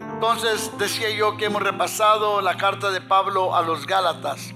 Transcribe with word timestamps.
Entonces 0.00 0.70
decía 0.78 1.10
yo 1.10 1.36
que 1.36 1.46
hemos 1.46 1.62
repasado 1.62 2.40
la 2.40 2.56
carta 2.56 2.90
de 2.90 3.00
Pablo 3.00 3.54
a 3.54 3.62
los 3.62 3.86
Gálatas. 3.86 4.50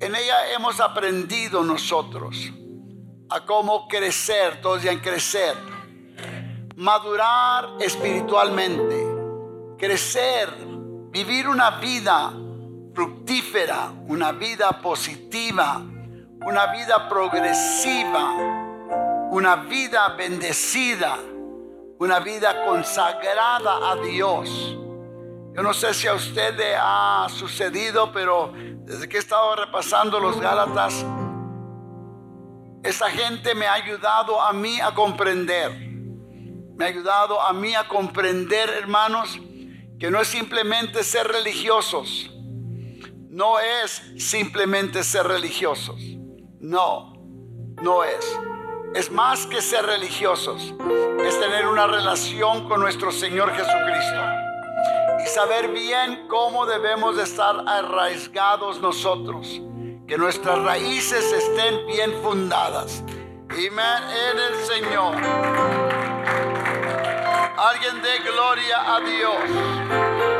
En 0.00 0.14
ella 0.14 0.52
hemos 0.54 0.80
aprendido 0.80 1.62
nosotros 1.62 2.52
a 3.30 3.44
cómo 3.44 3.88
crecer, 3.88 4.60
todos 4.60 4.84
en 4.84 5.00
crecer, 5.00 5.56
madurar 6.76 7.68
espiritualmente, 7.80 9.06
crecer, 9.78 10.50
vivir 11.10 11.48
una 11.48 11.70
vida 11.78 12.32
fructífera, 12.94 13.92
una 14.08 14.32
vida 14.32 14.80
positiva, 14.82 15.82
una 16.46 16.66
vida 16.66 17.08
progresiva, 17.08 18.34
una 19.30 19.56
vida 19.56 20.08
bendecida, 20.16 21.18
una 22.04 22.20
vida 22.20 22.66
consagrada 22.66 23.92
a 23.92 23.96
Dios. 23.96 24.76
Yo 25.56 25.62
no 25.62 25.72
sé 25.72 25.94
si 25.94 26.06
a 26.06 26.12
usted 26.12 26.54
le 26.54 26.76
ha 26.76 27.26
sucedido, 27.30 28.12
pero 28.12 28.52
desde 28.54 29.08
que 29.08 29.16
he 29.16 29.20
estado 29.20 29.56
repasando 29.56 30.20
los 30.20 30.38
Gálatas, 30.38 31.02
esa 32.82 33.08
gente 33.08 33.54
me 33.54 33.66
ha 33.66 33.72
ayudado 33.72 34.38
a 34.38 34.52
mí 34.52 34.78
a 34.82 34.92
comprender. 34.92 35.70
Me 36.76 36.84
ha 36.84 36.88
ayudado 36.88 37.40
a 37.40 37.54
mí 37.54 37.74
a 37.74 37.88
comprender, 37.88 38.68
hermanos, 38.68 39.38
que 39.98 40.10
no 40.10 40.20
es 40.20 40.28
simplemente 40.28 41.02
ser 41.02 41.26
religiosos. 41.26 42.30
No 43.30 43.58
es 43.58 44.02
simplemente 44.18 45.02
ser 45.02 45.26
religiosos. 45.26 45.98
No, 46.60 47.14
no 47.82 48.04
es. 48.04 48.38
Es 48.94 49.10
más 49.10 49.44
que 49.46 49.60
ser 49.60 49.84
religiosos. 49.84 50.72
Es 51.24 51.40
tener 51.40 51.66
una 51.66 51.88
relación 51.88 52.68
con 52.68 52.80
nuestro 52.80 53.10
Señor 53.10 53.50
Jesucristo. 53.50 54.22
Y 55.24 55.26
saber 55.26 55.68
bien 55.68 56.28
cómo 56.28 56.64
debemos 56.64 57.16
de 57.16 57.24
estar 57.24 57.56
arraigados 57.66 58.80
nosotros 58.80 59.60
que 60.06 60.16
nuestras 60.16 60.62
raíces 60.62 61.32
estén 61.32 61.86
bien 61.88 62.12
fundadas. 62.22 63.02
Amén 63.48 64.02
en 64.30 64.38
el 64.38 64.54
Señor. 64.64 65.16
Alguien 67.56 68.00
dé 68.00 68.18
gloria 68.30 68.94
a 68.94 69.00
Dios. 69.00 70.33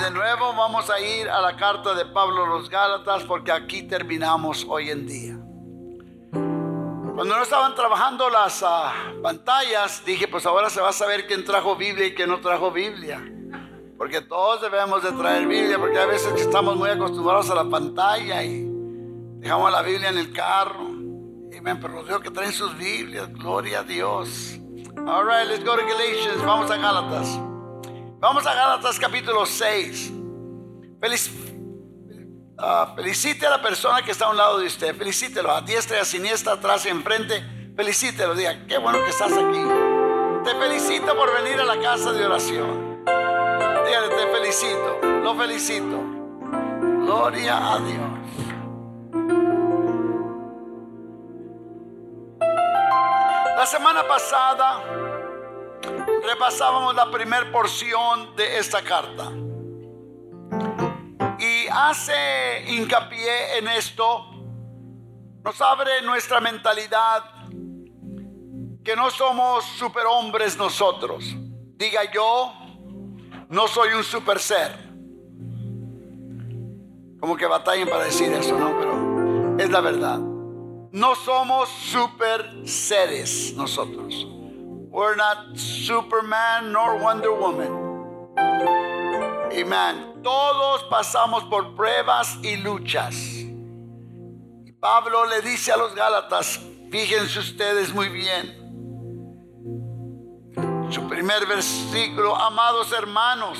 De 0.00 0.10
nuevo 0.10 0.54
vamos 0.54 0.88
a 0.88 0.98
ir 0.98 1.28
a 1.28 1.42
la 1.42 1.56
carta 1.56 1.94
de 1.94 2.06
Pablo 2.06 2.44
a 2.44 2.48
los 2.48 2.70
Gálatas 2.70 3.22
porque 3.24 3.52
aquí 3.52 3.82
terminamos 3.82 4.64
hoy 4.66 4.88
en 4.88 5.06
día. 5.06 5.38
Cuando 7.14 7.36
no 7.36 7.42
estaban 7.42 7.74
trabajando 7.74 8.30
las 8.30 8.62
ah, 8.62 8.94
pantallas, 9.22 10.02
dije, 10.06 10.26
pues 10.26 10.46
ahora 10.46 10.70
se 10.70 10.80
va 10.80 10.88
a 10.88 10.92
saber 10.94 11.26
quién 11.26 11.44
trajo 11.44 11.76
Biblia 11.76 12.06
y 12.06 12.14
quién 12.14 12.30
no 12.30 12.40
trajo 12.40 12.70
Biblia. 12.70 13.20
Porque 13.98 14.22
todos 14.22 14.62
debemos 14.62 15.02
de 15.02 15.12
traer 15.12 15.46
Biblia, 15.46 15.78
porque 15.78 15.98
a 15.98 16.06
veces 16.06 16.32
estamos 16.40 16.76
muy 16.76 16.88
acostumbrados 16.88 17.50
a 17.50 17.54
la 17.56 17.64
pantalla 17.64 18.42
y 18.42 18.66
dejamos 19.38 19.70
la 19.70 19.82
Biblia 19.82 20.08
en 20.08 20.16
el 20.16 20.32
carro. 20.32 20.86
Amén, 21.58 21.78
pero 21.78 21.92
los 21.96 22.06
veo 22.06 22.20
que 22.20 22.30
traen 22.30 22.52
sus 22.52 22.74
Biblias, 22.78 23.30
gloria 23.34 23.80
a 23.80 23.82
Dios. 23.82 24.58
All 25.06 25.26
right, 25.26 25.46
let's 25.46 25.62
go 25.62 25.76
to 25.76 25.82
Galatians. 25.82 26.42
Vamos 26.42 26.70
a 26.70 26.78
Gálatas. 26.78 27.49
Vamos 28.20 28.46
a 28.46 28.54
Gálatas 28.54 28.98
capítulo 28.98 29.44
6. 29.46 30.12
Ah, 32.58 32.92
felicite 32.94 33.46
a 33.46 33.50
la 33.50 33.62
persona 33.62 34.02
que 34.02 34.10
está 34.10 34.26
a 34.26 34.30
un 34.30 34.36
lado 34.36 34.58
de 34.58 34.66
usted. 34.66 34.94
Felicítelo 34.94 35.50
a 35.50 35.62
diestra 35.62 35.96
y 35.96 36.00
a 36.00 36.04
siniestra, 36.04 36.52
atrás 36.52 36.84
y 36.86 36.90
enfrente. 36.90 37.42
Felicítelo. 37.74 38.34
Diga, 38.34 38.66
qué 38.66 38.78
bueno 38.78 39.02
que 39.02 39.10
estás 39.10 39.32
aquí. 39.32 39.62
Te 40.44 40.54
felicito 40.54 41.16
por 41.16 41.32
venir 41.42 41.58
a 41.60 41.64
la 41.64 41.80
casa 41.80 42.12
de 42.12 42.24
oración 42.24 42.90
te 44.08 44.26
felicito, 44.26 44.98
lo 45.22 45.34
felicito. 45.34 45.98
Gloria 47.04 47.72
a 47.72 47.78
Dios. 47.78 48.10
La 53.56 53.66
semana 53.66 54.06
pasada 54.06 54.82
repasábamos 56.30 56.94
la 56.94 57.10
primera 57.10 57.50
porción 57.50 58.36
de 58.36 58.58
esta 58.58 58.82
carta. 58.82 59.32
Y 61.38 61.66
hace 61.68 62.64
hincapié 62.68 63.58
en 63.58 63.68
esto, 63.68 64.26
nos 65.42 65.60
abre 65.60 66.02
nuestra 66.02 66.40
mentalidad 66.40 67.24
que 68.84 68.94
no 68.94 69.10
somos 69.10 69.64
superhombres 69.64 70.56
nosotros. 70.56 71.24
Diga 71.76 72.10
yo, 72.12 72.52
no 73.48 73.66
soy 73.66 73.94
un 73.94 74.04
super 74.04 74.38
ser. 74.38 74.70
Como 77.18 77.36
que 77.36 77.46
batallen 77.46 77.88
para 77.88 78.04
decir 78.04 78.32
eso, 78.32 78.56
¿no? 78.56 78.78
Pero 78.78 79.56
es 79.58 79.70
la 79.70 79.80
verdad. 79.80 80.18
No 80.92 81.14
somos 81.14 81.68
super 81.68 82.50
seres 82.64 83.52
nosotros. 83.56 84.26
We're 84.90 85.14
not 85.14 85.56
Superman 85.56 86.72
nor 86.72 86.98
Wonder 86.98 87.32
Woman. 87.32 88.34
Amen. 89.52 90.22
Todos 90.22 90.82
pasamos 90.90 91.44
por 91.44 91.76
pruebas 91.76 92.38
y 92.42 92.56
luchas. 92.56 93.14
Y 94.64 94.72
Pablo 94.80 95.26
le 95.26 95.42
dice 95.42 95.70
a 95.70 95.76
los 95.76 95.94
Gálatas, 95.94 96.60
fíjense 96.90 97.38
ustedes 97.38 97.94
muy 97.94 98.08
bien, 98.08 98.60
su 100.90 101.08
primer 101.08 101.46
versículo, 101.46 102.34
amados 102.34 102.92
hermanos, 102.92 103.58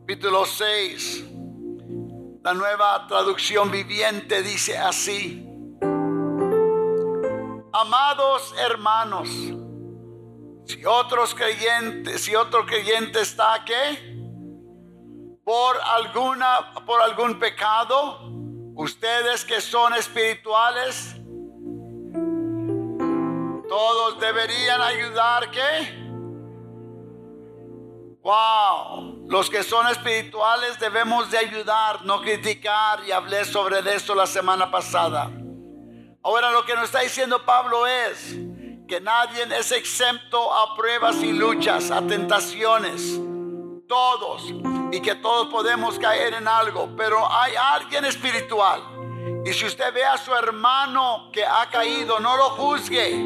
capítulo 0.00 0.44
6, 0.44 1.24
la 2.44 2.52
nueva 2.52 3.06
traducción 3.08 3.70
viviente 3.70 4.42
dice 4.42 4.76
así, 4.76 5.46
amados 7.80 8.54
hermanos, 8.58 9.28
si 10.64 10.84
otros 10.84 11.34
creyentes, 11.34 12.22
si 12.22 12.34
otro 12.34 12.64
creyente 12.64 13.20
está 13.20 13.54
aquí, 13.54 13.74
por 15.44 15.76
alguna, 15.80 16.72
por 16.86 17.02
algún 17.02 17.38
pecado, 17.38 18.30
ustedes 18.74 19.44
que 19.44 19.60
son 19.60 19.94
espirituales, 19.94 21.14
todos 23.68 24.18
deberían 24.20 24.80
ayudar, 24.80 25.50
¿qué? 25.50 26.06
Wow, 28.22 29.26
los 29.28 29.50
que 29.50 29.62
son 29.62 29.86
espirituales 29.88 30.80
debemos 30.80 31.30
de 31.30 31.38
ayudar, 31.38 32.04
no 32.04 32.22
criticar 32.22 33.04
y 33.06 33.12
hablé 33.12 33.44
sobre 33.44 33.78
esto 33.94 34.14
la 34.14 34.26
semana 34.26 34.70
pasada. 34.70 35.30
Ahora 36.26 36.50
lo 36.50 36.64
que 36.64 36.74
nos 36.74 36.86
está 36.86 37.02
diciendo 37.02 37.40
Pablo 37.44 37.86
es 37.86 38.34
que 38.88 39.00
nadie 39.00 39.44
es 39.56 39.70
exento 39.70 40.52
a 40.52 40.74
pruebas 40.74 41.14
y 41.22 41.32
luchas, 41.32 41.92
a 41.92 42.04
tentaciones. 42.04 43.20
Todos. 43.86 44.42
Y 44.90 45.00
que 45.00 45.14
todos 45.14 45.46
podemos 45.46 46.00
caer 46.00 46.34
en 46.34 46.48
algo. 46.48 46.88
Pero 46.96 47.24
hay 47.32 47.54
alguien 47.54 48.06
espiritual. 48.06 48.82
Y 49.44 49.52
si 49.52 49.66
usted 49.66 49.94
ve 49.94 50.04
a 50.04 50.18
su 50.18 50.34
hermano 50.34 51.30
que 51.32 51.44
ha 51.44 51.70
caído, 51.70 52.18
no 52.18 52.36
lo 52.36 52.50
juzgue 52.50 53.24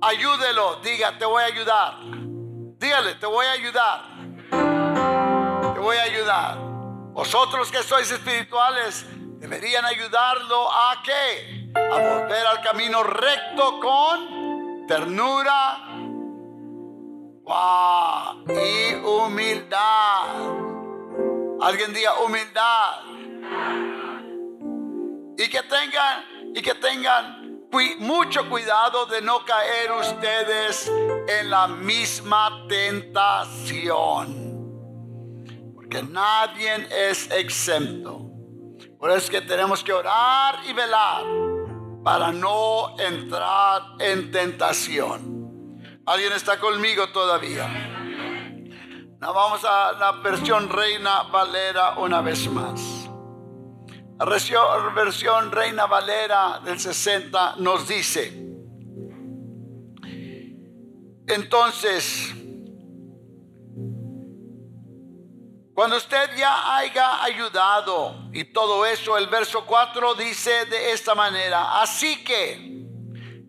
ayúdelo, 0.00 0.80
diga, 0.82 1.16
te 1.16 1.24
voy 1.24 1.44
a 1.44 1.46
ayudar. 1.46 1.98
Dígale, 2.00 3.14
te 3.14 3.26
voy 3.26 3.46
a 3.46 3.52
ayudar. 3.52 4.00
Te 5.74 5.78
voy 5.78 5.96
a 5.96 6.02
ayudar. 6.02 6.58
Vosotros 7.12 7.70
que 7.70 7.84
sois 7.84 8.10
espirituales, 8.10 9.06
deberían 9.38 9.84
ayudarlo 9.84 10.72
a 10.72 11.02
qué? 11.04 11.59
A 11.92 11.98
volver 11.98 12.46
al 12.46 12.60
camino 12.62 13.02
recto 13.02 13.80
con 13.80 14.86
ternura 14.86 15.90
y 18.48 18.94
humildad. 18.94 20.28
Alguien 21.60 21.92
diga 21.92 22.20
humildad. 22.20 23.02
Y 25.36 25.48
que 25.48 25.62
tengan, 25.62 26.52
y 26.54 26.62
que 26.62 26.74
tengan 26.74 27.40
mucho 27.98 28.48
cuidado 28.48 29.06
de 29.06 29.22
no 29.22 29.44
caer 29.44 29.92
ustedes 29.92 30.90
en 31.28 31.50
la 31.50 31.66
misma 31.66 32.66
tentación. 32.68 34.50
Porque 35.74 36.02
nadie 36.02 36.86
es 36.90 37.30
exento. 37.30 38.26
Por 38.98 39.10
eso 39.10 39.18
es 39.18 39.30
que 39.30 39.40
tenemos 39.40 39.82
que 39.82 39.92
orar 39.92 40.60
y 40.66 40.72
velar 40.72 41.49
para 42.02 42.32
no 42.32 42.98
entrar 42.98 43.82
en 43.98 44.30
tentación. 44.30 45.80
¿Alguien 46.06 46.32
está 46.32 46.58
conmigo 46.58 47.08
todavía? 47.10 47.68
No, 49.20 49.34
vamos 49.34 49.64
a 49.64 49.92
la 49.92 50.12
versión 50.12 50.68
Reina 50.68 51.24
Valera 51.24 51.98
una 51.98 52.22
vez 52.22 52.50
más. 52.50 52.80
La 54.18 54.24
versión 54.94 55.52
Reina 55.52 55.86
Valera 55.86 56.60
del 56.64 56.80
60 56.80 57.56
nos 57.58 57.86
dice, 57.86 58.50
Entonces, 61.26 62.34
cuando 65.80 65.96
usted 65.96 66.36
ya 66.36 66.76
haya 66.76 67.24
ayudado 67.24 68.28
y 68.34 68.44
todo 68.44 68.84
eso, 68.84 69.16
el 69.16 69.28
verso 69.28 69.64
4 69.64 70.14
dice 70.14 70.66
de 70.66 70.92
esta 70.92 71.14
manera, 71.14 71.80
así 71.80 72.22
que 72.22 72.84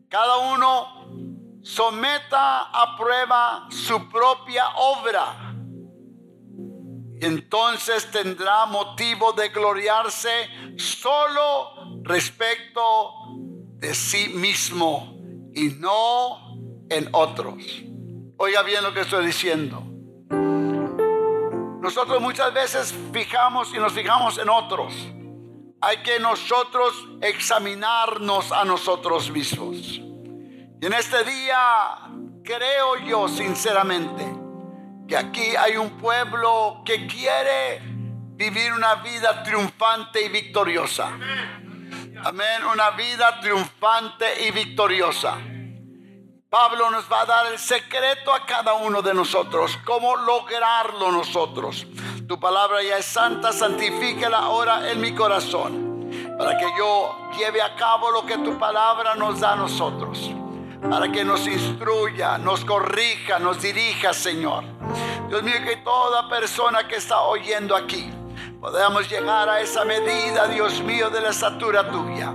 cada 0.08 0.38
uno 0.38 1.60
someta 1.62 2.70
a 2.70 2.96
prueba 2.96 3.68
su 3.70 4.08
propia 4.08 4.64
obra. 4.78 5.56
Entonces 7.20 8.10
tendrá 8.10 8.66
motivo 8.66 9.34
de 9.34 9.50
gloriarse 9.50 10.48
solo 10.78 12.00
respecto 12.04 13.12
de 13.76 13.94
sí 13.94 14.30
mismo 14.30 15.18
y 15.54 15.68
no 15.80 16.56
en 16.90 17.10
otros. 17.12 17.58
Oiga 18.38 18.62
bien 18.64 18.84
lo 18.84 18.94
que 18.94 19.02
estoy 19.02 19.26
diciendo. 19.26 19.91
Nosotros 21.82 22.22
muchas 22.22 22.54
veces 22.54 22.94
fijamos 23.12 23.74
y 23.74 23.80
nos 23.80 23.92
fijamos 23.92 24.38
en 24.38 24.50
otros. 24.50 24.94
Hay 25.82 25.98
que 26.04 26.20
nosotros 26.20 26.94
examinarnos 27.20 28.52
a 28.52 28.64
nosotros 28.64 29.32
mismos. 29.32 29.78
Y 29.78 30.86
en 30.86 30.94
este 30.94 31.24
día 31.24 31.58
creo 32.44 32.98
yo 32.98 33.28
sinceramente 33.28 34.24
que 35.08 35.18
aquí 35.18 35.56
hay 35.56 35.76
un 35.78 35.98
pueblo 35.98 36.84
que 36.86 37.08
quiere 37.08 37.80
vivir 38.36 38.74
una 38.74 38.96
vida 38.96 39.42
triunfante 39.42 40.24
y 40.24 40.30
victoriosa. 40.30 41.08
Amén, 42.24 42.64
una 42.72 42.92
vida 42.92 43.40
triunfante 43.42 44.48
y 44.48 44.52
victoriosa. 44.52 45.40
Pablo 46.52 46.92
nos 46.92 47.10
va 47.10 47.22
a 47.22 47.26
dar 47.26 47.46
el 47.46 47.58
secreto 47.58 48.34
a 48.34 48.46
cada 48.46 48.74
uno 48.74 49.02
de 49.02 49.14
nosotros, 49.14 49.80
cómo 49.86 50.18
lograrlo 50.18 51.10
nosotros. 51.10 51.88
Tu 52.28 52.38
palabra 52.42 52.84
ya 52.84 52.98
es 52.98 53.06
santa, 53.06 53.54
santifíquela 53.54 54.40
ahora 54.40 54.92
en 54.92 55.00
mi 55.00 55.16
corazón, 55.16 56.12
para 56.38 56.58
que 56.58 56.66
yo 56.78 57.30
lleve 57.38 57.62
a 57.62 57.74
cabo 57.78 58.12
lo 58.12 58.26
que 58.26 58.38
tu 58.40 58.60
palabra 58.60 59.16
nos 59.16 59.40
da 59.40 59.54
a 59.54 59.56
nosotros, 59.56 60.30
para 60.90 61.10
que 61.10 61.24
nos 61.24 61.48
instruya, 61.48 62.38
nos 62.38 62.66
corrija, 62.66 63.40
nos 63.40 63.62
dirija, 63.62 64.14
Señor. 64.14 64.66
Dios 65.30 65.44
mío, 65.44 65.56
que 65.66 65.78
toda 65.78 66.28
persona 66.28 66.86
que 66.86 66.98
está 66.98 67.22
oyendo 67.22 67.78
aquí, 67.78 68.12
podamos 68.60 69.10
llegar 69.10 69.48
a 69.48 69.62
esa 69.62 69.86
medida, 69.86 70.50
Dios 70.50 70.82
mío, 70.82 71.10
de 71.10 71.22
la 71.22 71.30
estatura 71.30 71.90
tuya 71.90 72.34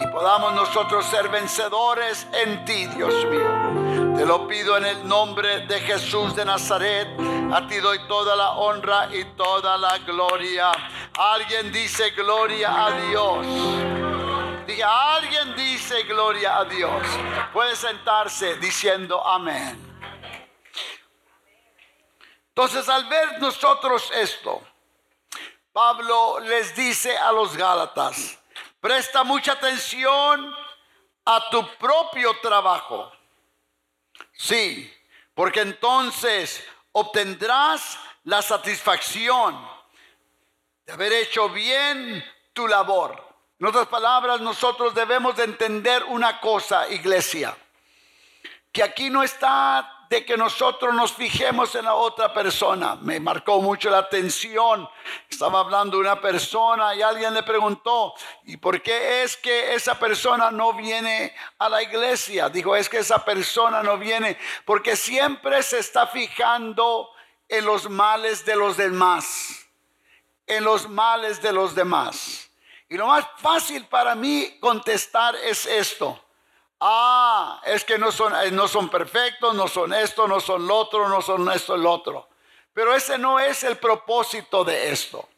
y 0.00 0.06
podamos 0.08 0.52
nosotros 0.52 1.04
ser 1.06 1.28
vencedores 1.28 2.26
en 2.32 2.64
ti, 2.64 2.86
Dios 2.86 3.24
mío. 3.26 4.16
Te 4.16 4.24
lo 4.24 4.46
pido 4.46 4.76
en 4.76 4.86
el 4.86 5.08
nombre 5.08 5.66
de 5.66 5.80
Jesús 5.80 6.34
de 6.34 6.44
Nazaret. 6.44 7.08
A 7.52 7.66
ti 7.66 7.76
doy 7.76 7.98
toda 8.06 8.36
la 8.36 8.50
honra 8.52 9.08
y 9.12 9.24
toda 9.36 9.76
la 9.76 9.98
gloria. 9.98 10.72
Alguien 11.18 11.72
dice 11.72 12.10
gloria 12.10 12.86
a 12.86 12.90
Dios. 12.92 13.46
Diga, 14.66 15.16
alguien 15.16 15.56
dice 15.56 16.02
gloria 16.04 16.58
a 16.58 16.64
Dios. 16.64 17.02
Puede 17.52 17.74
sentarse 17.74 18.56
diciendo 18.56 19.24
amén. 19.26 19.88
Entonces 22.48 22.88
al 22.88 23.08
ver 23.08 23.40
nosotros 23.40 24.10
esto, 24.14 24.60
Pablo 25.72 26.40
les 26.40 26.74
dice 26.74 27.16
a 27.16 27.30
los 27.30 27.56
Gálatas, 27.56 28.37
Presta 28.80 29.24
mucha 29.24 29.52
atención 29.52 30.54
a 31.24 31.50
tu 31.50 31.66
propio 31.76 32.38
trabajo. 32.40 33.12
Sí, 34.32 34.92
porque 35.34 35.60
entonces 35.60 36.64
obtendrás 36.92 37.98
la 38.24 38.40
satisfacción 38.40 39.68
de 40.86 40.92
haber 40.92 41.12
hecho 41.12 41.48
bien 41.48 42.24
tu 42.52 42.68
labor. 42.68 43.24
En 43.58 43.66
otras 43.66 43.88
palabras, 43.88 44.40
nosotros 44.40 44.94
debemos 44.94 45.36
de 45.36 45.44
entender 45.44 46.04
una 46.04 46.40
cosa, 46.40 46.88
iglesia, 46.88 47.56
que 48.70 48.82
aquí 48.84 49.10
no 49.10 49.22
está 49.22 49.97
de 50.08 50.24
que 50.24 50.36
nosotros 50.36 50.94
nos 50.94 51.12
fijemos 51.12 51.74
en 51.74 51.84
la 51.84 51.94
otra 51.94 52.32
persona. 52.32 52.96
Me 52.96 53.20
marcó 53.20 53.60
mucho 53.60 53.90
la 53.90 53.98
atención. 53.98 54.88
Estaba 55.28 55.60
hablando 55.60 55.98
una 55.98 56.20
persona 56.20 56.94
y 56.94 57.02
alguien 57.02 57.34
le 57.34 57.42
preguntó, 57.42 58.14
¿y 58.44 58.56
por 58.56 58.80
qué 58.80 59.22
es 59.22 59.36
que 59.36 59.74
esa 59.74 59.98
persona 59.98 60.50
no 60.50 60.72
viene 60.72 61.34
a 61.58 61.68
la 61.68 61.82
iglesia? 61.82 62.48
Dijo, 62.48 62.74
es 62.74 62.88
que 62.88 62.98
esa 62.98 63.24
persona 63.24 63.82
no 63.82 63.98
viene 63.98 64.38
porque 64.64 64.96
siempre 64.96 65.62
se 65.62 65.78
está 65.78 66.06
fijando 66.06 67.10
en 67.48 67.64
los 67.64 67.88
males 67.90 68.44
de 68.46 68.56
los 68.56 68.76
demás. 68.76 69.66
En 70.46 70.64
los 70.64 70.88
males 70.88 71.42
de 71.42 71.52
los 71.52 71.74
demás. 71.74 72.50
Y 72.88 72.96
lo 72.96 73.06
más 73.08 73.26
fácil 73.36 73.84
para 73.84 74.14
mí 74.14 74.58
contestar 74.60 75.36
es 75.36 75.66
esto. 75.66 76.18
Ah, 76.80 77.60
es 77.64 77.84
que 77.84 77.98
no 77.98 78.12
son, 78.12 78.34
eh, 78.36 78.50
no 78.50 78.68
son 78.68 78.88
perfectos, 78.88 79.54
no 79.54 79.66
son 79.66 79.92
esto, 79.92 80.28
no 80.28 80.38
son 80.40 80.66
lo 80.66 80.76
otro, 80.76 81.08
no 81.08 81.20
son 81.20 81.50
esto, 81.50 81.74
el 81.74 81.84
otro. 81.84 82.28
Pero 82.72 82.94
ese 82.94 83.18
no 83.18 83.40
es 83.40 83.64
el 83.64 83.78
propósito 83.78 84.64
de 84.64 84.90
esto. 84.90 85.28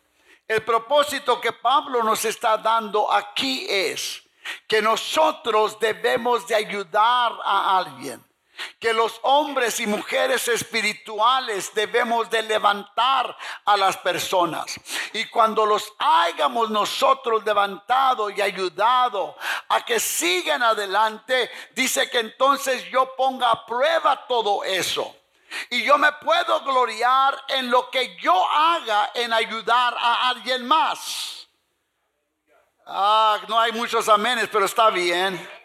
El 0.46 0.62
propósito 0.62 1.40
que 1.40 1.52
Pablo 1.52 2.02
nos 2.02 2.24
está 2.24 2.58
dando 2.58 3.10
aquí 3.10 3.66
es 3.68 4.22
que 4.66 4.82
nosotros 4.82 5.78
debemos 5.78 6.46
de 6.46 6.56
ayudar 6.56 7.32
a 7.44 7.78
alguien 7.78 8.22
que 8.78 8.92
los 8.92 9.18
hombres 9.22 9.80
y 9.80 9.86
mujeres 9.86 10.48
espirituales 10.48 11.72
debemos 11.74 12.28
de 12.30 12.42
levantar 12.42 13.36
a 13.64 13.76
las 13.76 13.96
personas. 13.96 14.78
Y 15.12 15.24
cuando 15.26 15.66
los 15.66 15.92
hayamos 15.98 16.70
nosotros 16.70 17.44
levantado 17.44 18.30
y 18.30 18.40
ayudado 18.40 19.36
a 19.68 19.84
que 19.84 20.00
sigan 20.00 20.62
adelante, 20.62 21.50
dice 21.74 22.08
que 22.10 22.20
entonces 22.20 22.84
yo 22.90 23.14
ponga 23.16 23.50
a 23.50 23.66
prueba 23.66 24.26
todo 24.26 24.64
eso. 24.64 25.16
Y 25.70 25.82
yo 25.82 25.98
me 25.98 26.12
puedo 26.12 26.60
gloriar 26.62 27.36
en 27.48 27.70
lo 27.70 27.90
que 27.90 28.16
yo 28.18 28.48
haga 28.48 29.10
en 29.14 29.32
ayudar 29.32 29.96
a 29.98 30.28
alguien 30.28 30.66
más. 30.66 31.48
Ah, 32.86 33.38
no 33.48 33.58
hay 33.58 33.72
muchos 33.72 34.08
amenes, 34.08 34.48
pero 34.48 34.64
está 34.64 34.90
bien. 34.90 35.59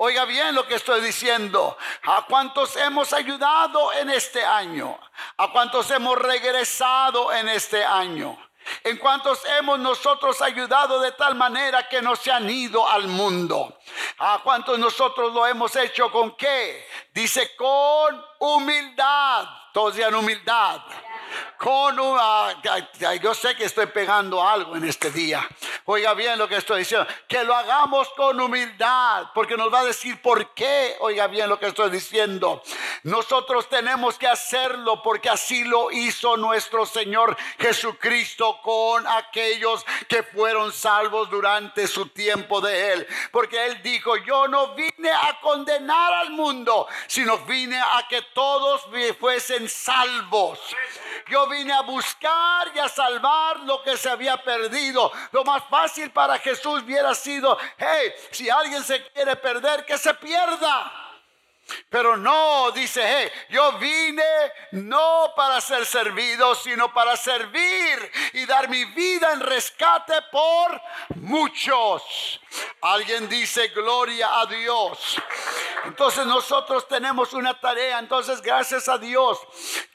Oiga 0.00 0.26
bien 0.26 0.54
lo 0.54 0.64
que 0.64 0.76
estoy 0.76 1.00
diciendo. 1.00 1.76
¿A 2.04 2.24
cuántos 2.28 2.76
hemos 2.76 3.12
ayudado 3.12 3.92
en 3.94 4.10
este 4.10 4.44
año? 4.44 4.96
¿A 5.36 5.50
cuántos 5.50 5.90
hemos 5.90 6.16
regresado 6.16 7.32
en 7.32 7.48
este 7.48 7.84
año? 7.84 8.38
¿En 8.84 8.96
cuántos 8.98 9.44
hemos 9.58 9.80
nosotros 9.80 10.40
ayudado 10.40 11.00
de 11.00 11.10
tal 11.12 11.34
manera 11.34 11.88
que 11.88 12.00
no 12.00 12.14
se 12.14 12.30
han 12.30 12.48
ido 12.48 12.88
al 12.88 13.08
mundo? 13.08 13.76
¿A 14.18 14.38
cuántos 14.44 14.78
nosotros 14.78 15.34
lo 15.34 15.44
hemos 15.44 15.74
hecho 15.74 16.12
con 16.12 16.36
qué? 16.36 16.86
Dice 17.12 17.56
con 17.56 18.24
humildad. 18.38 19.48
Todos 19.72 19.96
humildad 20.14 20.80
con 21.58 21.98
una, 21.98 22.62
yo 23.20 23.34
sé 23.34 23.56
que 23.56 23.64
estoy 23.64 23.86
pegando 23.86 24.46
algo 24.46 24.76
en 24.76 24.84
este 24.84 25.10
día. 25.10 25.46
Oiga 25.84 26.14
bien 26.14 26.38
lo 26.38 26.48
que 26.48 26.56
estoy 26.56 26.80
diciendo, 26.80 27.06
que 27.26 27.44
lo 27.44 27.54
hagamos 27.54 28.08
con 28.10 28.40
humildad, 28.40 29.28
porque 29.34 29.56
nos 29.56 29.72
va 29.72 29.80
a 29.80 29.84
decir 29.84 30.20
por 30.20 30.54
qué. 30.54 30.96
Oiga 31.00 31.26
bien 31.26 31.48
lo 31.48 31.58
que 31.58 31.66
estoy 31.66 31.90
diciendo. 31.90 32.62
Nosotros 33.04 33.68
tenemos 33.68 34.18
que 34.18 34.26
hacerlo 34.26 35.02
porque 35.02 35.30
así 35.30 35.64
lo 35.64 35.90
hizo 35.90 36.36
nuestro 36.36 36.86
Señor 36.86 37.36
Jesucristo 37.58 38.60
con 38.62 39.06
aquellos 39.06 39.84
que 40.08 40.22
fueron 40.22 40.72
salvos 40.72 41.30
durante 41.30 41.86
su 41.86 42.08
tiempo 42.08 42.60
de 42.60 42.92
él, 42.92 43.06
porque 43.32 43.66
él 43.66 43.82
dijo, 43.82 44.16
"Yo 44.16 44.46
no 44.46 44.74
vine 44.74 45.10
a 45.10 45.40
condenar 45.40 46.12
al 46.12 46.30
mundo, 46.30 46.86
sino 47.06 47.38
vine 47.38 47.78
a 47.78 48.06
que 48.08 48.22
todos 48.34 48.86
fuesen 49.18 49.68
salvos." 49.68 50.58
Yo 51.26 51.46
vine 51.48 51.72
a 51.72 51.82
buscar 51.82 52.70
y 52.74 52.78
a 52.78 52.88
salvar 52.88 53.60
lo 53.60 53.82
que 53.82 53.96
se 53.96 54.08
había 54.08 54.36
perdido. 54.42 55.10
Lo 55.32 55.44
más 55.44 55.62
fácil 55.68 56.10
para 56.10 56.38
Jesús 56.38 56.82
hubiera 56.82 57.14
sido, 57.14 57.58
hey, 57.76 58.12
si 58.30 58.48
alguien 58.48 58.82
se 58.82 59.04
quiere 59.10 59.36
perder, 59.36 59.84
que 59.84 59.98
se 59.98 60.14
pierda. 60.14 61.08
Pero 61.90 62.16
no, 62.16 62.70
dice, 62.70 63.02
hey, 63.04 63.30
yo 63.50 63.72
vine 63.78 64.22
no 64.72 65.32
para 65.36 65.60
ser 65.60 65.84
servido, 65.84 66.54
sino 66.54 66.92
para 66.92 67.16
servir 67.16 68.12
y 68.32 68.46
dar 68.46 68.68
mi 68.68 68.84
vida 68.86 69.32
en 69.32 69.40
rescate 69.40 70.14
por 70.32 70.80
muchos. 71.16 72.40
Alguien 72.80 73.28
dice, 73.28 73.68
gloria 73.68 74.40
a 74.40 74.46
Dios. 74.46 75.16
Entonces 75.84 76.26
nosotros 76.26 76.88
tenemos 76.88 77.32
una 77.34 77.58
tarea. 77.58 77.98
Entonces 77.98 78.40
gracias 78.40 78.88
a 78.88 78.98
Dios 78.98 79.38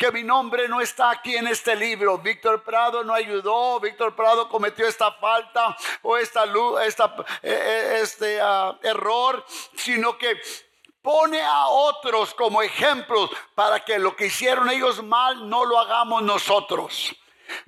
que 0.03 0.11
mi 0.11 0.23
nombre 0.23 0.67
no 0.67 0.81
está 0.81 1.11
aquí 1.11 1.37
en 1.37 1.47
este 1.47 1.77
libro. 1.77 2.17
Víctor 2.17 2.61
Prado 2.61 3.05
no 3.05 3.13
ayudó. 3.13 3.79
Víctor 3.79 4.13
Prado 4.13 4.49
cometió 4.49 4.85
esta 4.85 5.13
falta 5.13 5.77
o 6.01 6.17
esta, 6.17 6.43
esta, 6.85 7.15
eh, 7.41 7.53
eh, 7.53 7.99
este 8.01 8.41
ah, 8.41 8.77
error, 8.83 9.45
sino 9.77 10.17
que 10.17 10.41
pone 11.01 11.41
a 11.41 11.67
otros 11.67 12.33
como 12.33 12.61
ejemplos 12.61 13.29
para 13.55 13.85
que 13.85 13.97
lo 13.97 14.13
que 14.13 14.25
hicieron 14.25 14.69
ellos 14.69 15.01
mal 15.01 15.49
no 15.49 15.63
lo 15.63 15.79
hagamos 15.79 16.21
nosotros. 16.21 17.15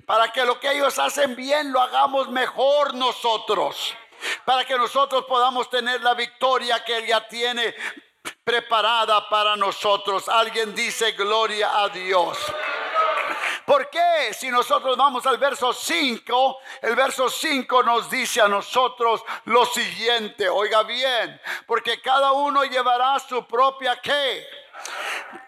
Para 0.04 0.30
que 0.30 0.44
lo 0.44 0.60
que 0.60 0.72
ellos 0.72 0.98
hacen 0.98 1.36
bien 1.36 1.72
lo 1.72 1.80
hagamos 1.80 2.28
mejor 2.28 2.92
nosotros. 2.92 3.94
Para 4.44 4.66
que 4.66 4.76
nosotros 4.76 5.24
podamos 5.24 5.70
tener 5.70 6.02
la 6.02 6.12
victoria 6.12 6.84
que 6.84 6.98
Él 6.98 7.06
ya 7.06 7.26
tiene 7.28 7.74
preparada 8.44 9.28
para 9.28 9.56
nosotros. 9.56 10.28
Alguien 10.28 10.74
dice 10.74 11.12
gloria 11.12 11.82
a 11.82 11.88
Dios. 11.88 12.38
¿Por 13.66 13.90
qué? 13.90 14.32
Si 14.32 14.48
nosotros 14.48 14.96
vamos 14.96 15.26
al 15.26 15.38
verso 15.38 15.72
5, 15.72 16.58
el 16.82 16.94
verso 16.94 17.28
5 17.28 17.82
nos 17.82 18.08
dice 18.08 18.40
a 18.40 18.46
nosotros 18.46 19.22
lo 19.46 19.66
siguiente, 19.66 20.48
oiga 20.48 20.84
bien, 20.84 21.40
porque 21.66 22.00
cada 22.00 22.30
uno 22.30 22.64
llevará 22.64 23.18
su 23.18 23.44
propia 23.44 24.00
qué. 24.00 24.46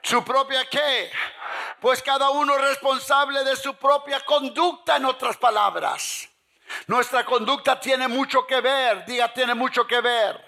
Su 0.03 0.25
propia 0.25 0.69
qué. 0.69 1.13
Pues 1.81 2.03
cada 2.03 2.31
uno 2.31 2.57
es 2.57 2.63
responsable 2.63 3.45
de 3.45 3.55
su 3.55 3.75
propia 3.75 4.19
conducta, 4.21 4.97
en 4.97 5.05
otras 5.05 5.37
palabras. 5.37 6.29
Nuestra 6.89 7.25
conducta 7.25 7.79
tiene 7.79 8.09
mucho 8.09 8.45
que 8.47 8.61
ver, 8.61 9.05
diga, 9.07 9.33
tiene 9.33 9.55
mucho 9.55 9.87
que 9.87 10.01
ver. 10.01 10.45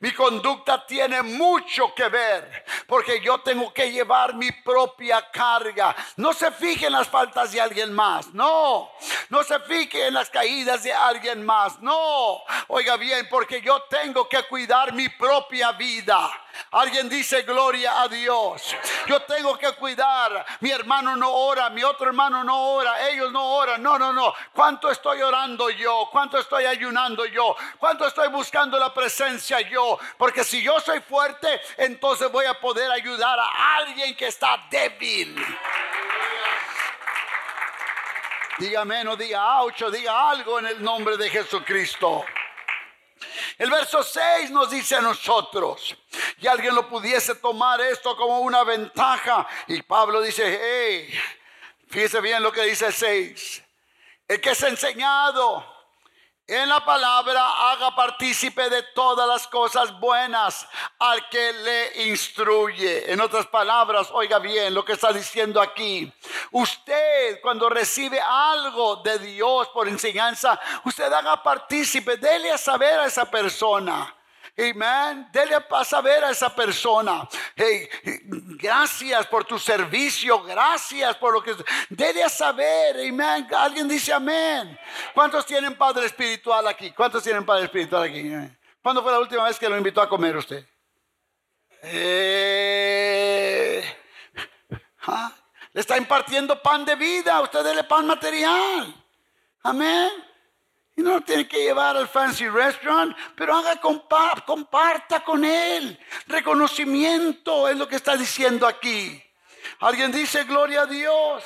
Mi 0.00 0.12
conducta 0.12 0.86
tiene 0.86 1.22
mucho 1.22 1.94
que 1.94 2.08
ver 2.08 2.64
porque 2.86 3.20
yo 3.20 3.38
tengo 3.40 3.72
que 3.72 3.90
llevar 3.90 4.34
mi 4.34 4.50
propia 4.52 5.30
carga. 5.30 5.94
No 6.16 6.32
se 6.32 6.50
fije 6.52 6.86
en 6.86 6.92
las 6.92 7.08
faltas 7.08 7.52
de 7.52 7.60
alguien 7.60 7.92
más, 7.92 8.32
no. 8.32 8.90
No 9.28 9.42
se 9.42 9.58
fije 9.60 10.06
en 10.06 10.14
las 10.14 10.30
caídas 10.30 10.82
de 10.82 10.92
alguien 10.92 11.44
más, 11.44 11.80
no. 11.80 12.42
Oiga 12.68 12.96
bien, 12.96 13.28
porque 13.28 13.60
yo 13.60 13.82
tengo 13.90 14.28
que 14.28 14.42
cuidar 14.44 14.92
mi 14.92 15.08
propia 15.08 15.72
vida. 15.72 16.30
Alguien 16.72 17.08
dice 17.08 17.42
gloria 17.42 18.02
a 18.02 18.08
Dios. 18.08 18.74
Yo 19.06 19.20
tengo 19.22 19.56
que 19.56 19.72
cuidar. 19.72 20.44
Mi 20.60 20.70
hermano 20.70 21.16
no 21.16 21.32
ora, 21.32 21.70
mi 21.70 21.82
otro 21.82 22.08
hermano 22.08 22.44
no 22.44 22.72
ora, 22.72 23.08
ellos 23.08 23.32
no 23.32 23.44
oran. 23.52 23.82
No, 23.82 23.98
no, 23.98 24.12
no. 24.12 24.34
¿Cuánto 24.52 24.90
estoy 24.90 25.22
orando 25.22 25.70
yo? 25.70 26.08
¿Cuánto 26.10 26.38
estoy 26.38 26.64
ayunando 26.64 27.24
yo? 27.26 27.56
¿Cuánto 27.78 28.06
estoy 28.06 28.28
buscando 28.28 28.78
la 28.78 28.92
presencia 28.92 29.60
yo? 29.60 29.87
Porque 30.16 30.42
si 30.42 30.62
yo 30.62 30.80
soy 30.80 31.00
fuerte, 31.00 31.60
entonces 31.76 32.30
voy 32.30 32.46
a 32.46 32.60
poder 32.60 32.90
ayudar 32.90 33.38
a 33.38 33.76
alguien 33.76 34.16
que 34.16 34.26
está 34.26 34.66
débil. 34.70 35.36
Dígame, 38.58 39.04
no 39.04 39.14
diga 39.14 39.62
ocho, 39.62 39.90
diga 39.90 40.30
algo 40.30 40.58
en 40.58 40.66
el 40.66 40.82
nombre 40.82 41.16
de 41.16 41.30
Jesucristo. 41.30 42.24
El 43.56 43.70
verso 43.70 44.02
6 44.02 44.50
nos 44.50 44.70
dice 44.70 44.96
a 44.96 45.00
nosotros, 45.00 45.96
y 46.40 46.46
alguien 46.46 46.74
lo 46.74 46.88
pudiese 46.88 47.36
tomar 47.36 47.80
esto 47.80 48.16
como 48.16 48.40
una 48.40 48.64
ventaja. 48.64 49.46
Y 49.68 49.82
Pablo 49.82 50.20
dice, 50.20 50.60
hey, 50.60 51.20
fíjese 51.88 52.20
bien 52.20 52.42
lo 52.42 52.52
que 52.52 52.62
dice 52.62 52.86
el 52.86 52.92
6. 52.92 53.62
El 54.28 54.40
que 54.40 54.50
es 54.50 54.62
enseñado 54.62 55.77
en 56.48 56.66
la 56.66 56.82
palabra 56.82 57.70
haga 57.70 57.94
partícipe 57.94 58.70
de 58.70 58.82
todas 58.94 59.28
las 59.28 59.46
cosas 59.46 60.00
buenas 60.00 60.66
al 60.98 61.28
que 61.28 61.52
le 61.52 62.08
instruye. 62.08 63.12
En 63.12 63.20
otras 63.20 63.46
palabras, 63.46 64.08
oiga 64.12 64.38
bien 64.38 64.72
lo 64.72 64.82
que 64.82 64.94
está 64.94 65.12
diciendo 65.12 65.60
aquí. 65.60 66.10
Usted 66.50 67.40
cuando 67.42 67.68
recibe 67.68 68.18
algo 68.18 68.96
de 68.96 69.18
Dios 69.18 69.68
por 69.68 69.88
enseñanza, 69.88 70.58
usted 70.84 71.12
haga 71.12 71.42
partícipe, 71.42 72.16
dele 72.16 72.50
a 72.50 72.56
saber 72.56 72.98
a 72.98 73.06
esa 73.06 73.30
persona. 73.30 74.17
Amén. 74.58 75.28
Dele 75.32 75.54
a 75.54 75.84
saber 75.84 76.24
a 76.24 76.30
esa 76.30 76.52
persona. 76.52 77.28
Hey, 77.54 77.88
gracias 78.58 79.24
por 79.28 79.44
tu 79.44 79.56
servicio. 79.56 80.42
Gracias 80.42 81.16
por 81.16 81.32
lo 81.32 81.40
que. 81.40 81.54
Dele 81.88 82.24
a 82.24 82.28
saber. 82.28 82.96
Amén. 83.08 83.46
Alguien 83.56 83.86
dice 83.86 84.12
amén. 84.12 84.76
¿Cuántos 85.14 85.46
tienen 85.46 85.76
padre 85.76 86.06
espiritual 86.06 86.66
aquí? 86.66 86.90
¿Cuántos 86.90 87.22
tienen 87.22 87.46
padre 87.46 87.66
espiritual 87.66 88.02
aquí? 88.02 88.32
¿Cuándo 88.82 89.00
fue 89.00 89.12
la 89.12 89.20
última 89.20 89.44
vez 89.44 89.56
que 89.60 89.68
lo 89.68 89.76
invitó 89.76 90.00
a 90.00 90.08
comer 90.08 90.36
usted? 90.36 90.66
Eh, 91.82 92.74
¿ah? 95.06 95.32
Le 95.72 95.80
está 95.80 95.96
impartiendo 95.96 96.60
pan 96.60 96.84
de 96.84 96.96
vida. 96.96 97.40
Usted 97.42 97.62
dele 97.62 97.84
pan 97.84 98.08
material. 98.08 98.92
Amén. 99.62 100.27
Y 100.98 101.00
no 101.00 101.20
tiene 101.20 101.46
que 101.46 101.62
llevar 101.62 101.96
al 101.96 102.08
fancy 102.08 102.48
restaurant, 102.48 103.16
pero 103.36 103.54
haga 103.56 103.80
comparta 103.80 105.22
con 105.22 105.44
él. 105.44 105.96
Reconocimiento 106.26 107.68
es 107.68 107.76
lo 107.76 107.86
que 107.86 107.94
está 107.94 108.16
diciendo 108.16 108.66
aquí. 108.66 109.22
Alguien 109.78 110.10
dice 110.10 110.42
gloria 110.42 110.82
a 110.82 110.86
Dios. 110.86 111.44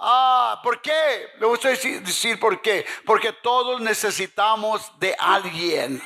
Ah, 0.00 0.60
¿por 0.64 0.82
qué? 0.82 1.28
Le 1.38 1.46
voy 1.46 1.60
a 1.62 1.68
decir, 1.68 2.02
decir 2.02 2.40
por 2.40 2.60
qué. 2.60 2.84
Porque 3.04 3.32
todos 3.34 3.80
necesitamos 3.80 4.90
de 4.98 5.14
alguien. 5.16 6.02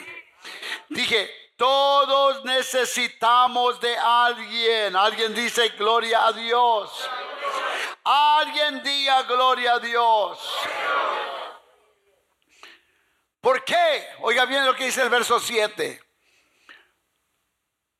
Dije, 0.90 1.30
todos 1.56 2.44
necesitamos 2.44 3.80
de 3.80 3.96
alguien. 3.96 4.94
Alguien 4.96 5.34
dice 5.34 5.70
gloria 5.70 6.26
a 6.26 6.32
Dios. 6.32 7.08
Alguien 8.04 8.82
diga 8.82 9.22
gloria 9.22 9.72
a 9.72 9.78
Dios. 9.78 10.38
¿Por 13.40 13.64
qué? 13.64 14.06
Oiga 14.20 14.44
bien 14.44 14.66
lo 14.66 14.74
que 14.74 14.84
dice 14.84 15.02
el 15.02 15.08
verso 15.08 15.40
7. 15.40 16.00